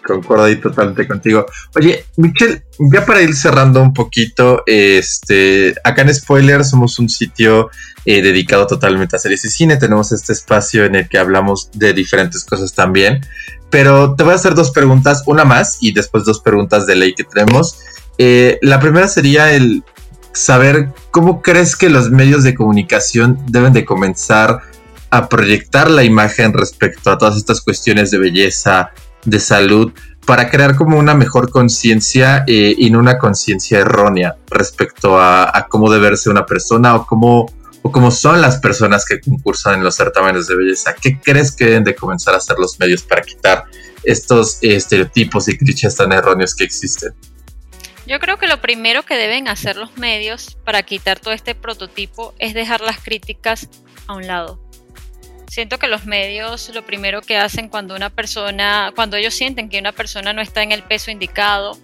Concuerdo 0.06 0.44
ahí 0.44 0.56
totalmente 0.56 1.06
contigo. 1.08 1.46
Oye, 1.74 2.04
Michelle, 2.16 2.62
ya 2.92 3.04
para 3.04 3.22
ir 3.22 3.34
cerrando 3.34 3.82
un 3.82 3.92
poquito, 3.92 4.62
este, 4.66 5.74
acá 5.82 6.02
en 6.02 6.14
Spoiler 6.14 6.64
somos 6.64 6.98
un 6.98 7.08
sitio 7.08 7.70
eh, 8.04 8.22
dedicado 8.22 8.68
totalmente 8.68 9.16
a 9.16 9.18
series 9.18 9.44
y 9.44 9.48
cine. 9.48 9.76
Tenemos 9.76 10.12
este 10.12 10.32
espacio 10.32 10.84
en 10.84 10.94
el 10.94 11.08
que 11.08 11.18
hablamos 11.18 11.70
de 11.72 11.92
diferentes 11.92 12.44
cosas 12.44 12.72
también. 12.72 13.20
Pero 13.68 14.14
te 14.14 14.22
voy 14.22 14.32
a 14.32 14.36
hacer 14.36 14.54
dos 14.54 14.70
preguntas, 14.70 15.24
una 15.26 15.44
más 15.44 15.78
y 15.80 15.92
después 15.92 16.24
dos 16.24 16.40
preguntas 16.40 16.86
de 16.86 16.94
ley 16.94 17.14
que 17.14 17.24
tenemos. 17.24 17.78
Eh, 18.16 18.58
la 18.62 18.78
primera 18.78 19.08
sería 19.08 19.52
el 19.52 19.82
saber 20.32 20.90
cómo 21.10 21.42
crees 21.42 21.74
que 21.74 21.90
los 21.90 22.10
medios 22.10 22.44
de 22.44 22.54
comunicación 22.54 23.38
deben 23.48 23.72
de 23.72 23.84
comenzar 23.84 24.60
a 25.10 25.28
proyectar 25.28 25.90
la 25.90 26.04
imagen 26.04 26.52
respecto 26.52 27.10
a 27.10 27.18
todas 27.18 27.36
estas 27.36 27.60
cuestiones 27.60 28.10
de 28.10 28.18
belleza, 28.18 28.90
de 29.26 29.40
salud 29.40 29.92
para 30.24 30.50
crear 30.50 30.74
como 30.74 30.98
una 30.98 31.14
mejor 31.14 31.50
conciencia 31.50 32.44
eh, 32.46 32.74
y 32.76 32.90
no 32.90 32.98
una 32.98 33.18
conciencia 33.18 33.78
errónea 33.78 34.36
respecto 34.50 35.20
a, 35.20 35.66
cómo 35.68 35.90
debe 35.90 36.10
verse 36.10 36.30
una 36.30 36.46
persona 36.46 36.96
o 36.96 37.06
cómo, 37.06 37.46
o 37.82 37.92
cómo 37.92 38.10
son 38.10 38.40
las 38.40 38.58
personas 38.58 39.04
que 39.04 39.20
concursan 39.20 39.74
en 39.74 39.84
los 39.84 39.94
certámenes 39.94 40.46
de 40.46 40.56
belleza. 40.56 40.94
¿Qué 40.94 41.20
crees 41.20 41.54
que 41.54 41.66
deben 41.66 41.84
de 41.84 41.94
comenzar 41.94 42.34
a 42.34 42.38
hacer 42.38 42.58
los 42.58 42.78
medios 42.80 43.02
para 43.02 43.22
quitar 43.22 43.64
estos 44.02 44.58
estereotipos 44.62 45.48
y 45.48 45.58
clichés 45.58 45.94
tan 45.94 46.12
erróneos 46.12 46.54
que 46.54 46.64
existen? 46.64 47.14
Yo 48.06 48.18
creo 48.20 48.36
que 48.36 48.46
lo 48.46 48.60
primero 48.60 49.02
que 49.04 49.16
deben 49.16 49.48
hacer 49.48 49.76
los 49.76 49.96
medios 49.96 50.56
para 50.64 50.82
quitar 50.84 51.18
todo 51.18 51.34
este 51.34 51.54
prototipo 51.54 52.34
es 52.38 52.54
dejar 52.54 52.80
las 52.80 53.00
críticas 53.00 53.68
a 54.06 54.14
un 54.14 54.26
lado. 54.26 54.65
Siento 55.48 55.78
que 55.78 55.88
los 55.88 56.06
medios 56.06 56.70
lo 56.74 56.84
primero 56.84 57.22
que 57.22 57.36
hacen 57.36 57.68
cuando 57.68 57.94
una 57.94 58.10
persona, 58.10 58.92
cuando 58.94 59.16
ellos 59.16 59.34
sienten 59.34 59.68
que 59.68 59.78
una 59.78 59.92
persona 59.92 60.32
no 60.32 60.42
está 60.42 60.62
en 60.62 60.72
el 60.72 60.82
peso 60.82 61.10
indicado 61.10 61.78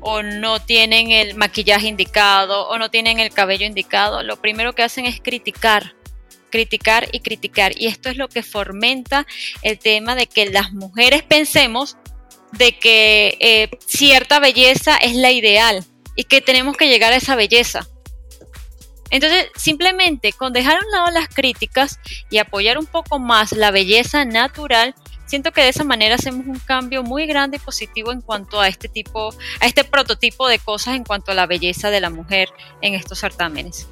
o 0.00 0.22
no 0.22 0.60
tienen 0.60 1.10
el 1.10 1.34
maquillaje 1.34 1.86
indicado 1.86 2.68
o 2.68 2.78
no 2.78 2.90
tienen 2.90 3.20
el 3.20 3.32
cabello 3.32 3.66
indicado, 3.66 4.22
lo 4.22 4.36
primero 4.36 4.74
que 4.74 4.82
hacen 4.82 5.06
es 5.06 5.20
criticar, 5.20 5.94
criticar 6.50 7.08
y 7.12 7.20
criticar. 7.20 7.72
Y 7.76 7.86
esto 7.86 8.10
es 8.10 8.16
lo 8.16 8.28
que 8.28 8.42
fomenta 8.42 9.26
el 9.62 9.78
tema 9.78 10.14
de 10.14 10.26
que 10.26 10.46
las 10.46 10.72
mujeres 10.72 11.22
pensemos 11.22 11.96
de 12.52 12.78
que 12.78 13.36
eh, 13.40 13.70
cierta 13.86 14.38
belleza 14.40 14.96
es 14.96 15.14
la 15.14 15.32
ideal 15.32 15.84
y 16.16 16.24
que 16.24 16.40
tenemos 16.40 16.76
que 16.76 16.88
llegar 16.88 17.12
a 17.12 17.16
esa 17.16 17.34
belleza. 17.34 17.88
Entonces, 19.14 19.46
simplemente 19.54 20.32
con 20.32 20.52
dejar 20.52 20.74
a 20.74 20.84
un 20.84 20.90
lado 20.90 21.10
las 21.12 21.28
críticas 21.28 22.00
y 22.30 22.38
apoyar 22.38 22.78
un 22.78 22.86
poco 22.86 23.20
más 23.20 23.52
la 23.52 23.70
belleza 23.70 24.24
natural, 24.24 24.96
siento 25.24 25.52
que 25.52 25.62
de 25.62 25.68
esa 25.68 25.84
manera 25.84 26.16
hacemos 26.16 26.48
un 26.48 26.58
cambio 26.58 27.04
muy 27.04 27.24
grande 27.26 27.58
y 27.58 27.60
positivo 27.60 28.10
en 28.10 28.22
cuanto 28.22 28.60
a 28.60 28.66
este 28.66 28.88
tipo, 28.88 29.32
a 29.60 29.66
este 29.66 29.84
prototipo 29.84 30.48
de 30.48 30.58
cosas 30.58 30.96
en 30.96 31.04
cuanto 31.04 31.30
a 31.30 31.36
la 31.36 31.46
belleza 31.46 31.90
de 31.90 32.00
la 32.00 32.10
mujer 32.10 32.48
en 32.82 32.94
estos 32.94 33.20
certámenes. 33.20 33.86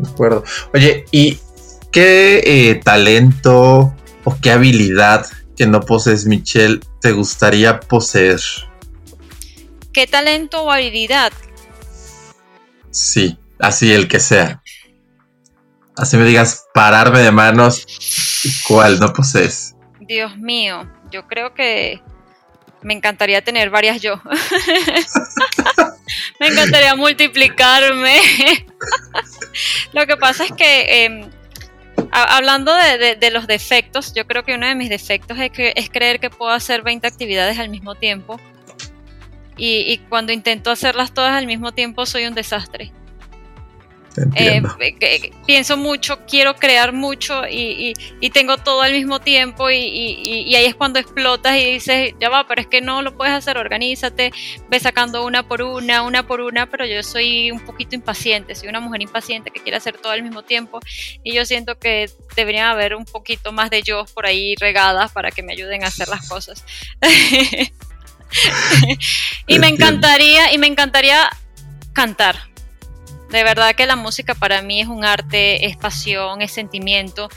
De 0.00 0.10
acuerdo. 0.10 0.42
Oye, 0.74 1.04
¿y 1.12 1.38
qué 1.92 2.42
eh, 2.44 2.80
talento 2.82 3.94
o 4.24 4.36
qué 4.42 4.50
habilidad 4.50 5.26
que 5.56 5.68
no 5.68 5.80
posees, 5.82 6.26
Michelle, 6.26 6.80
te 7.00 7.12
gustaría 7.12 7.78
poseer? 7.78 8.40
¿Qué 9.92 10.08
talento 10.08 10.64
o 10.64 10.72
habilidad? 10.72 11.32
Sí, 12.90 13.38
así 13.58 13.92
el 13.92 14.08
que 14.08 14.20
sea. 14.20 14.62
Así 15.96 16.16
me 16.16 16.24
digas, 16.24 16.64
pararme 16.72 17.20
de 17.20 17.30
manos, 17.30 17.86
¿cuál 18.66 18.98
no 19.00 19.12
posees? 19.12 19.74
Dios 20.00 20.36
mío, 20.38 20.90
yo 21.10 21.26
creo 21.26 21.52
que 21.54 22.00
me 22.82 22.94
encantaría 22.94 23.42
tener 23.42 23.70
varias 23.70 24.00
yo. 24.00 24.20
me 26.40 26.48
encantaría 26.48 26.94
multiplicarme. 26.94 28.20
Lo 29.92 30.06
que 30.06 30.16
pasa 30.16 30.44
es 30.44 30.52
que 30.52 31.04
em, 31.04 31.30
hablando 32.10 32.72
de, 32.74 33.30
los 33.30 33.46
defectos, 33.46 34.14
yo 34.14 34.26
creo 34.26 34.42
que 34.42 34.54
uno 34.54 34.66
de 34.66 34.74
mis 34.74 34.88
defectos 34.88 35.38
es, 35.38 35.50
que, 35.50 35.72
es 35.76 35.90
creer 35.90 36.20
que 36.20 36.30
puedo 36.30 36.52
hacer 36.52 36.82
20 36.82 37.06
actividades 37.06 37.58
al 37.58 37.68
mismo 37.68 37.94
tiempo. 37.94 38.40
Y, 39.62 39.98
cuando 40.08 40.32
intento 40.32 40.70
hacerlas 40.70 41.12
todas 41.12 41.32
al 41.32 41.46
mismo 41.46 41.72
tiempo 41.72 42.06
soy 42.06 42.26
un 42.26 42.34
desastre. 42.34 42.92
Eh, 44.34 44.60
pienso 45.46 45.76
mucho, 45.76 46.18
quiero 46.26 46.56
crear 46.56 46.92
mucho 46.92 47.42
y, 47.48 47.94
tengo 48.32 48.56
todo 48.56 48.82
al 48.82 48.92
mismo 48.92 49.20
tiempo 49.20 49.70
y, 49.70 50.54
ahí 50.54 50.64
es 50.64 50.74
cuando 50.74 50.98
explotas 50.98 51.56
y 51.56 51.74
dices, 51.74 52.14
ya 52.18 52.28
va, 52.28 52.46
pero 52.46 52.60
es 52.60 52.66
que 52.66 52.80
no 52.80 53.02
lo 53.02 53.16
puedes 53.16 53.34
hacer, 53.34 53.56
organízate, 53.56 54.32
ve 54.68 54.80
sacando 54.80 55.24
una 55.24 55.46
por 55.46 55.62
una, 55.62 56.02
una 56.02 56.26
por 56.26 56.40
una, 56.40 56.66
pero 56.66 56.86
yo 56.86 57.02
soy 57.02 57.50
un 57.50 57.60
poquito 57.60 57.94
impaciente, 57.94 58.54
soy 58.54 58.68
una 58.68 58.80
mujer 58.80 59.02
impaciente 59.02 59.50
que 59.50 59.60
quiere 59.60 59.76
hacer 59.76 59.96
todo 59.98 60.12
al 60.12 60.22
mismo 60.22 60.42
tiempo 60.42 60.80
y 61.22 61.34
yo 61.34 61.44
siento 61.44 61.78
que 61.78 62.10
debería 62.34 62.70
haber 62.70 62.94
un 62.94 63.04
poquito 63.04 63.52
más 63.52 63.70
de 63.70 63.82
yo 63.82 64.04
por 64.14 64.26
ahí 64.26 64.54
regadas 64.56 65.12
para 65.12 65.30
que 65.30 65.42
me 65.42 65.52
ayuden 65.52 65.84
a 65.84 65.88
hacer 65.88 66.08
las 66.08 66.28
cosas. 66.28 66.64
y 69.46 69.58
me 69.58 69.68
encantaría, 69.68 70.52
y 70.52 70.58
me 70.58 70.66
encantaría 70.66 71.28
cantar 71.92 72.50
de 73.30 73.44
verdad 73.44 73.74
que 73.74 73.86
la 73.86 73.96
música 73.96 74.34
para 74.34 74.60
mí 74.62 74.80
es 74.80 74.88
un 74.88 75.04
arte, 75.04 75.66
es 75.66 75.76
pasión, 75.76 76.42
es 76.42 76.52
sentimiento. 76.52 77.28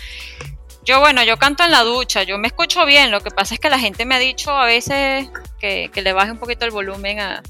Yo, 0.83 0.99
bueno, 0.99 1.23
yo 1.23 1.37
canto 1.37 1.63
en 1.63 1.71
la 1.71 1.83
ducha, 1.83 2.23
yo 2.23 2.37
me 2.37 2.47
escucho 2.47 2.85
bien, 2.85 3.11
lo 3.11 3.21
que 3.21 3.31
pasa 3.31 3.53
es 3.53 3.59
que 3.59 3.69
la 3.69 3.79
gente 3.79 4.05
me 4.05 4.15
ha 4.15 4.19
dicho 4.19 4.51
a 4.51 4.65
veces 4.65 5.29
que, 5.59 5.89
le 5.95 6.13
baje 6.13 6.31
un 6.31 6.39
poquito 6.39 6.65
el 6.65 6.71
volumen 6.71 7.19
a, 7.21 7.41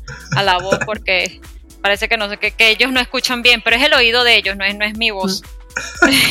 la 0.44 0.60
voz 0.60 0.78
porque 0.86 1.42
parece 1.82 2.08
que 2.08 2.18
no 2.18 2.30
sé, 2.30 2.38
que, 2.38 2.54
ellos 2.60 2.92
no 2.92 3.00
escuchan 3.00 3.42
bien, 3.42 3.62
pero 3.64 3.78
es 3.78 3.82
el 3.82 3.94
oído 3.94 4.24
de 4.24 4.36
ellos, 4.36 4.56
no 4.56 4.66
es, 4.66 4.76
no 4.76 4.86
es 4.86 4.96
mi 4.98 5.10
voz. 5.10 5.42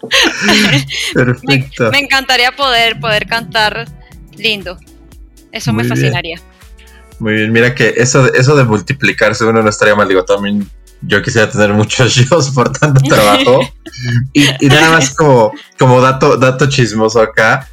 Perfecto. 1.14 1.90
Me, 1.90 1.98
encantaría 1.98 2.52
poder, 2.52 3.00
poder 3.00 3.26
cantar 3.26 3.88
lindo. 4.36 4.78
Eso 5.52 5.72
me 5.72 5.84
fascinaría. 5.84 6.40
Muy 7.18 7.34
bien, 7.34 7.52
mira 7.52 7.74
que 7.74 7.94
eso, 7.96 8.32
eso 8.32 8.56
de 8.56 8.64
multiplicarse 8.64 9.44
uno 9.44 9.62
no 9.62 9.68
estaría 9.68 9.94
mal. 9.94 10.08
Digo, 10.08 10.24
también 10.24 10.68
yo 11.02 11.22
quisiera 11.22 11.50
tener 11.50 11.72
muchos 11.72 12.12
shows 12.14 12.50
por 12.50 12.72
tanto 12.72 13.00
trabajo. 13.02 13.60
y, 14.32 14.66
nada 14.68 14.90
más 14.90 15.14
como, 15.14 15.52
como 15.78 16.00
dato, 16.00 16.36
dato 16.36 16.68
chismoso 16.68 17.20
acá. 17.20 17.68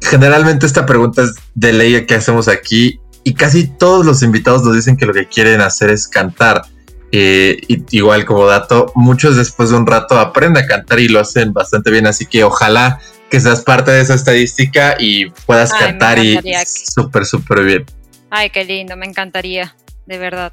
Generalmente 0.00 0.66
esta 0.66 0.86
pregunta 0.86 1.22
es 1.22 1.34
de 1.54 1.72
ley 1.72 2.06
que 2.06 2.14
hacemos 2.14 2.48
aquí 2.48 3.00
y 3.24 3.34
casi 3.34 3.66
todos 3.66 4.06
los 4.06 4.22
invitados 4.22 4.62
nos 4.62 4.74
dicen 4.74 4.96
que 4.96 5.06
lo 5.06 5.12
que 5.12 5.26
quieren 5.26 5.60
hacer 5.60 5.90
es 5.90 6.06
cantar. 6.06 6.62
Eh, 7.12 7.58
igual 7.90 8.24
como 8.24 8.46
dato, 8.46 8.92
muchos 8.94 9.36
después 9.36 9.70
de 9.70 9.76
un 9.76 9.86
rato 9.86 10.18
aprenden 10.18 10.64
a 10.64 10.66
cantar 10.66 11.00
y 11.00 11.08
lo 11.08 11.20
hacen 11.20 11.52
bastante 11.52 11.90
bien, 11.90 12.06
así 12.06 12.26
que 12.26 12.44
ojalá 12.44 13.00
que 13.30 13.40
seas 13.40 13.62
parte 13.62 13.90
de 13.90 14.00
esa 14.00 14.14
estadística 14.14 14.96
y 14.98 15.30
puedas 15.46 15.72
cantar 15.72 16.18
y 16.18 16.38
súper, 16.66 17.26
súper 17.26 17.64
bien. 17.64 17.86
Ay, 18.30 18.50
qué 18.50 18.64
lindo, 18.64 18.96
me 18.96 19.06
encantaría, 19.06 19.74
de 20.06 20.18
verdad. 20.18 20.52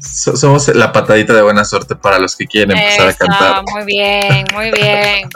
somos 0.00 0.68
la 0.68 0.92
patadita 0.92 1.32
de 1.34 1.42
buena 1.42 1.64
suerte 1.64 1.96
para 1.96 2.18
los 2.18 2.36
que 2.36 2.46
quieren 2.46 2.76
empezar 2.76 3.08
a 3.08 3.14
cantar. 3.14 3.62
Muy 3.72 3.84
bien, 3.84 4.46
muy 4.52 4.70
bien. 4.70 5.28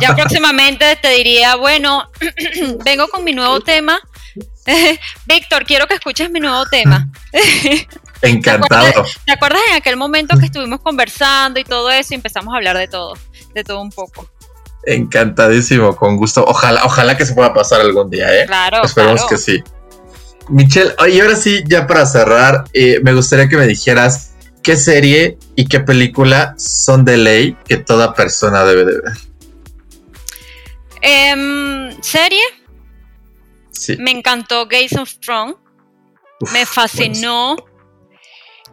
Ya 0.00 0.14
próximamente 0.16 0.96
te 0.96 1.10
diría, 1.10 1.56
bueno, 1.56 2.08
vengo 2.84 3.08
con 3.08 3.24
mi 3.24 3.32
nuevo 3.32 3.60
tema. 3.60 4.00
Víctor, 5.26 5.64
quiero 5.64 5.86
que 5.86 5.94
escuches 5.94 6.30
mi 6.30 6.40
nuevo 6.40 6.64
tema. 6.66 7.08
Encantado. 8.22 9.04
¿Te 9.26 9.32
acuerdas, 9.32 9.60
en 9.70 9.76
aquel 9.76 9.96
momento 9.96 10.38
que 10.38 10.46
estuvimos 10.46 10.80
conversando 10.80 11.60
y 11.60 11.64
todo 11.64 11.90
eso 11.90 12.14
y 12.14 12.16
empezamos 12.16 12.54
a 12.54 12.56
hablar 12.56 12.78
de 12.78 12.88
todo, 12.88 13.14
de 13.54 13.64
todo 13.64 13.82
un 13.82 13.90
poco? 13.90 14.30
Encantadísimo, 14.86 15.96
con 15.96 16.16
gusto. 16.16 16.44
Ojalá, 16.46 16.84
ojalá 16.84 17.16
que 17.16 17.24
se 17.24 17.34
pueda 17.34 17.52
pasar 17.54 17.80
algún 17.80 18.10
día, 18.10 18.42
¿eh? 18.42 18.46
Claro. 18.46 18.84
Esperemos 18.84 19.24
que 19.26 19.38
sí. 19.38 19.62
Michelle, 20.48 20.94
y 21.10 21.20
ahora 21.20 21.36
sí, 21.36 21.62
ya 21.66 21.86
para 21.86 22.04
cerrar, 22.06 22.64
eh, 22.72 23.00
me 23.02 23.14
gustaría 23.14 23.48
que 23.48 23.56
me 23.56 23.66
dijeras 23.66 24.34
qué 24.62 24.76
serie 24.76 25.38
y 25.56 25.66
qué 25.66 25.80
película 25.80 26.54
son 26.58 27.04
de 27.04 27.16
ley 27.16 27.56
que 27.66 27.76
toda 27.76 28.14
persona 28.14 28.64
debe 28.64 28.84
de 28.84 29.00
ver. 29.00 29.12
Em, 31.00 32.02
¿Serie? 32.02 32.42
Sí. 33.70 33.96
Me 33.98 34.10
encantó 34.10 34.66
Gaze 34.66 34.98
of 34.98 35.08
Strong. 35.08 35.56
me 36.52 36.66
fascinó. 36.66 37.56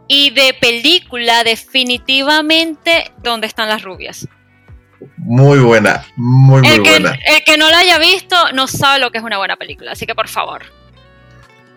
Y 0.08 0.32
de 0.32 0.54
película, 0.60 1.44
definitivamente, 1.46 3.14
¿Dónde 3.24 3.48
están 3.48 3.70
las 3.70 3.82
rubias? 3.82 4.28
Muy 5.18 5.60
buena, 5.60 6.06
muy, 6.16 6.62
muy 6.62 6.80
buena. 6.80 7.18
El 7.26 7.44
que 7.44 7.58
no 7.58 7.70
la 7.70 7.80
haya 7.80 7.98
visto 7.98 8.36
no 8.54 8.68
sabe 8.68 9.00
lo 9.00 9.12
que 9.12 9.18
es 9.18 9.24
una 9.24 9.38
buena 9.38 9.56
película, 9.56 9.92
así 9.94 10.06
que 10.06 10.16
por 10.16 10.28
favor. 10.28 10.64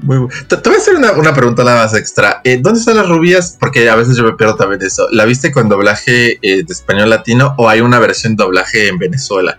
Muy 0.01 0.29
te, 0.49 0.57
te, 0.57 0.69
voy 0.69 0.77
a 0.77 0.81
hacer 0.81 0.97
una, 0.97 1.35
pregunta 1.35 1.65
nada 1.65 1.85
más 1.85 1.95
extra. 1.95 2.41
Eh, 2.45 2.59
¿Dónde 2.61 2.81
están 2.81 2.97
las 2.97 3.09
rubias? 3.09 3.57
Porque 3.59 3.89
a 3.89 3.95
veces 3.95 4.17
yo 4.17 4.25
me 4.25 4.33
pierdo 4.33 4.57
también 4.57 4.83
eso. 4.83 5.07
¿La 5.11 5.25
viste 5.25 5.53
con 5.53 5.69
doblaje 5.69 6.39
eh, 6.43 6.63
de 6.63 6.73
español 6.73 7.11
latino 7.11 7.55
o 7.59 7.69
hay 7.69 7.81
una 7.81 7.99
versión 7.99 8.37
doblaje 8.37 8.89
en 8.89 8.99
Venezuela? 8.99 9.59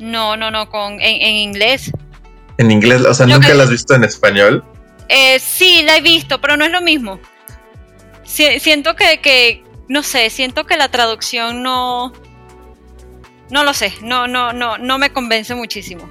No, 0.00 0.36
no, 0.36 0.50
no, 0.50 0.68
con, 0.68 1.00
en, 1.00 1.36
inglés. 1.36 1.92
¿En 2.58 2.70
inglés? 2.70 3.02
O 3.02 3.14
sea, 3.14 3.26
¿nunca 3.26 3.54
la 3.54 3.64
has 3.64 3.70
visto 3.70 3.94
en 3.94 4.04
español? 4.04 4.64
Eh, 5.08 5.38
sí, 5.38 5.82
la 5.84 5.98
he 5.98 6.00
visto, 6.00 6.40
pero 6.40 6.56
no 6.56 6.64
es 6.64 6.72
lo 6.72 6.80
mismo. 6.80 7.20
siento 8.24 8.96
que, 8.96 9.20
que, 9.20 9.62
no 9.88 10.02
sé, 10.02 10.30
siento 10.30 10.64
que 10.64 10.76
la 10.76 10.88
traducción 10.88 11.62
no... 11.62 12.12
No 13.50 13.64
lo 13.64 13.74
sé, 13.74 13.92
no, 14.02 14.26
no, 14.26 14.52
no, 14.52 14.78
no 14.78 14.98
me 14.98 15.12
convence 15.12 15.54
muchísimo. 15.54 16.08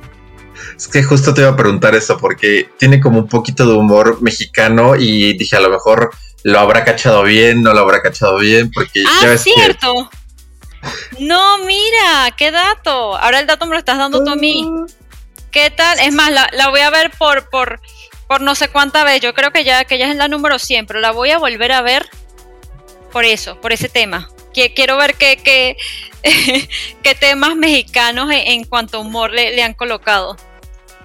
Es 0.76 0.88
que 0.88 1.04
justo 1.04 1.34
te 1.34 1.42
iba 1.42 1.50
a 1.50 1.56
preguntar 1.56 1.96
eso, 1.96 2.18
porque 2.18 2.70
tiene 2.78 3.00
como 3.00 3.20
un 3.20 3.28
poquito 3.28 3.66
de 3.66 3.74
humor 3.74 4.22
mexicano 4.22 4.96
y 4.96 5.34
dije, 5.38 5.56
a 5.56 5.60
lo 5.60 5.70
mejor 5.70 6.12
lo 6.44 6.60
habrá 6.60 6.84
cachado 6.84 7.24
bien, 7.24 7.62
no 7.62 7.74
lo 7.74 7.80
habrá 7.80 8.02
cachado 8.02 8.38
bien, 8.40 8.72
porque 8.72 9.04
ah, 9.08 9.20
ya 9.24 9.38
cierto. 9.38 10.10
No, 11.20 11.60
mira, 11.60 12.34
qué 12.36 12.52
dato. 12.52 13.16
Ahora 13.16 13.40
el 13.40 13.48
dato 13.48 13.66
me 13.66 13.74
lo 13.74 13.80
estás 13.80 13.98
dando 13.98 14.24
tú 14.24 14.32
a 14.32 14.36
mí. 14.36 14.70
¿Qué 15.52 15.70
tal? 15.70 16.00
Es 16.00 16.14
más, 16.14 16.32
la, 16.32 16.70
voy 16.70 16.80
a 16.80 16.90
ver 16.90 17.12
por, 17.12 17.50
por, 17.50 17.82
por 18.28 18.42
no 18.42 18.56
sé 18.56 18.70
cuánta 18.70 19.04
vez. 19.04 19.22
Yo 19.22 19.34
creo 19.34 19.52
que 19.52 19.64
ya, 19.64 19.86
que 19.86 19.98
ya 19.98 20.10
es 20.10 20.16
la 20.16 20.28
número 20.28 20.58
100, 20.58 20.88
pero 20.88 21.00
la 21.00 21.12
voy 21.12 21.32
a 21.32 21.38
volver 21.38 21.72
a 21.72 21.82
ver 21.82 22.10
por 23.12 23.26
eso, 23.26 23.60
por 23.60 23.74
ese 23.74 23.90
tema. 23.90 24.30
Quiero 24.54 24.98
ver 24.98 25.16
qué, 25.16 25.38
qué, 25.38 25.78
qué 27.03 27.15
temas 27.15 27.55
mexicanos 27.55 28.30
en, 28.32 28.63
cuanto 28.63 28.97
a 28.97 29.01
humor 29.01 29.32
le, 29.32 29.55
le 29.55 29.63
han 29.63 29.74
colocado. 29.74 30.38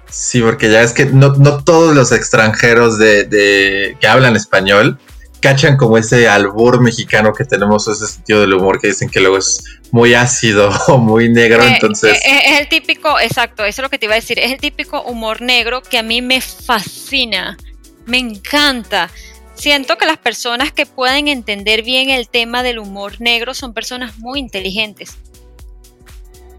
Sí, 0.09 0.41
porque 0.41 0.71
ya 0.71 0.81
es 0.81 0.93
que 0.93 1.05
no, 1.05 1.33
todos 1.63 1.95
los 1.95 2.11
extranjeros 2.11 2.97
de, 2.97 3.97
que 3.99 4.07
hablan 4.07 4.35
español 4.35 4.97
cachan 5.41 5.77
como 5.77 5.97
ese 5.97 6.27
albur 6.27 6.81
mexicano 6.81 7.33
que 7.33 7.45
tenemos, 7.45 7.87
ese 7.87 8.07
sentido 8.07 8.41
del 8.41 8.53
humor 8.53 8.79
que 8.79 8.87
dicen 8.87 9.09
que 9.09 9.19
luego 9.19 9.37
es 9.37 9.63
muy 9.91 10.13
ácido 10.13 10.69
o 10.87 10.97
muy 10.97 11.29
negro, 11.29 11.63
Eh, 11.63 11.73
entonces... 11.73 12.17
eh, 12.25 12.41
es 12.45 12.59
el 12.61 12.69
típico, 12.69 13.19
exacto, 13.19 13.63
eso 13.63 13.81
es 13.81 13.83
lo 13.83 13.89
que 13.89 13.99
te 13.99 14.05
iba 14.05 14.13
a 14.13 14.19
decir, 14.19 14.39
es 14.39 14.51
el 14.51 14.59
típico 14.59 15.01
humor 15.03 15.41
negro 15.41 15.81
que 15.81 15.97
a 15.97 16.03
mí 16.03 16.21
me 16.21 16.41
fascina, 16.41 17.57
me 18.05 18.17
encanta. 18.17 19.11
Siento 19.57 19.97
que 19.97 20.05
las 20.05 20.17
personas 20.17 20.71
que 20.71 20.85
pueden 20.85 21.27
entender 21.27 21.81
bien 21.83 22.09
el 22.09 22.29
tema 22.29 22.61
del 22.63 22.77
humor 22.79 23.19
negro 23.19 23.53
son 23.53 23.73
personas 23.73 24.17
muy 24.19 24.39
inteligentes. 24.39 25.17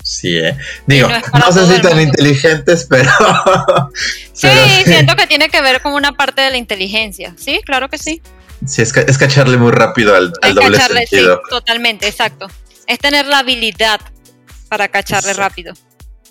Sí, 0.03 0.37
eh. 0.39 0.57
Digo, 0.87 1.09
no 1.35 1.53
sé 1.53 1.67
si 1.67 1.81
tan 1.83 2.01
inteligentes, 2.01 2.87
pero... 2.89 3.11
Sí, 4.33 4.47
pero 4.49 4.85
siento 4.87 5.17
que 5.17 5.27
tiene 5.27 5.49
que 5.49 5.61
ver 5.61 5.83
con 5.83 5.93
una 5.93 6.13
parte 6.13 6.41
de 6.43 6.51
la 6.51 6.57
inteligencia. 6.57 7.35
Sí, 7.37 7.61
claro 7.65 7.89
que 7.89 7.99
sí. 7.99 8.23
Sí, 8.67 8.83
es, 8.83 8.93
ca- 8.93 9.03
es 9.03 9.19
cacharle 9.19 9.57
muy 9.57 9.71
rápido 9.73 10.15
al, 10.15 10.33
al 10.43 10.51
Es 10.51 10.55
doble 10.55 10.71
cacharle, 10.79 11.01
sí, 11.01 11.17
sentido. 11.17 11.41
totalmente, 11.51 12.07
exacto. 12.09 12.49
Es 12.87 12.99
tener 12.99 13.27
la 13.27 13.41
habilidad 13.41 14.01
para 14.69 14.89
cacharle 14.89 15.33
rápido. 15.35 15.75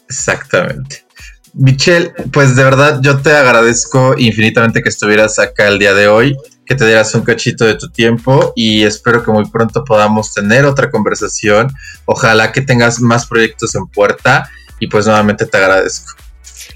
Exactamente. 0.10 1.06
Michelle, 1.54 2.12
pues 2.32 2.56
de 2.56 2.64
verdad 2.64 3.00
yo 3.02 3.20
te 3.22 3.32
agradezco 3.32 4.16
infinitamente 4.18 4.82
que 4.82 4.90
estuvieras 4.90 5.38
acá 5.40 5.68
el 5.68 5.80
día 5.80 5.94
de 5.94 6.08
hoy, 6.08 6.36
que 6.68 6.76
te 6.76 6.86
dieras 6.86 7.14
un 7.16 7.22
cachito 7.22 7.66
de 7.66 7.76
tu 7.76 7.90
tiempo 7.90 8.52
y 8.56 8.84
espero 8.84 9.24
que 9.24 9.32
muy 9.32 9.46
pronto 9.50 9.84
podamos 9.84 10.34
tener 10.34 10.66
otra 10.66 10.92
conversación. 10.92 11.72
Ojalá 12.06 12.52
que 12.52 12.62
tengas 12.62 13.00
más 13.00 13.26
proyectos 13.26 13.74
en 13.76 13.88
puerta 13.88 14.50
y 14.80 14.88
pues 14.88 15.06
nuevamente 15.06 15.46
te 15.46 15.58
agradezco. 15.58 16.14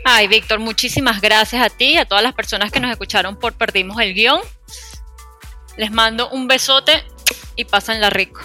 Ay, 0.06 0.28
Víctor, 0.28 0.60
muchísimas 0.60 1.22
gracias 1.22 1.64
a 1.64 1.70
ti 1.70 1.94
y 1.94 1.98
a 1.98 2.06
todas 2.06 2.24
las 2.24 2.34
personas 2.34 2.72
que 2.72 2.80
nos 2.80 2.90
escucharon 2.90 3.38
por 3.38 3.54
Perdimos 3.54 4.00
el 4.02 4.14
Guión. 4.14 4.40
Les 5.78 5.92
mando 5.92 6.30
un 6.30 6.48
besote 6.48 7.04
y 7.56 7.66
pásenla 7.66 8.10
rico. 8.10 8.42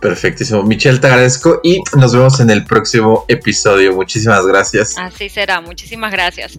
Perfectísimo. 0.00 0.62
Michelle, 0.62 0.98
te 0.98 1.06
agradezco 1.06 1.60
y 1.62 1.80
nos 1.96 2.12
vemos 2.12 2.40
en 2.40 2.50
el 2.50 2.64
próximo 2.64 3.24
episodio. 3.28 3.94
Muchísimas 3.94 4.44
gracias. 4.46 4.98
Así 4.98 5.28
será, 5.28 5.60
muchísimas 5.60 6.10
gracias. 6.10 6.58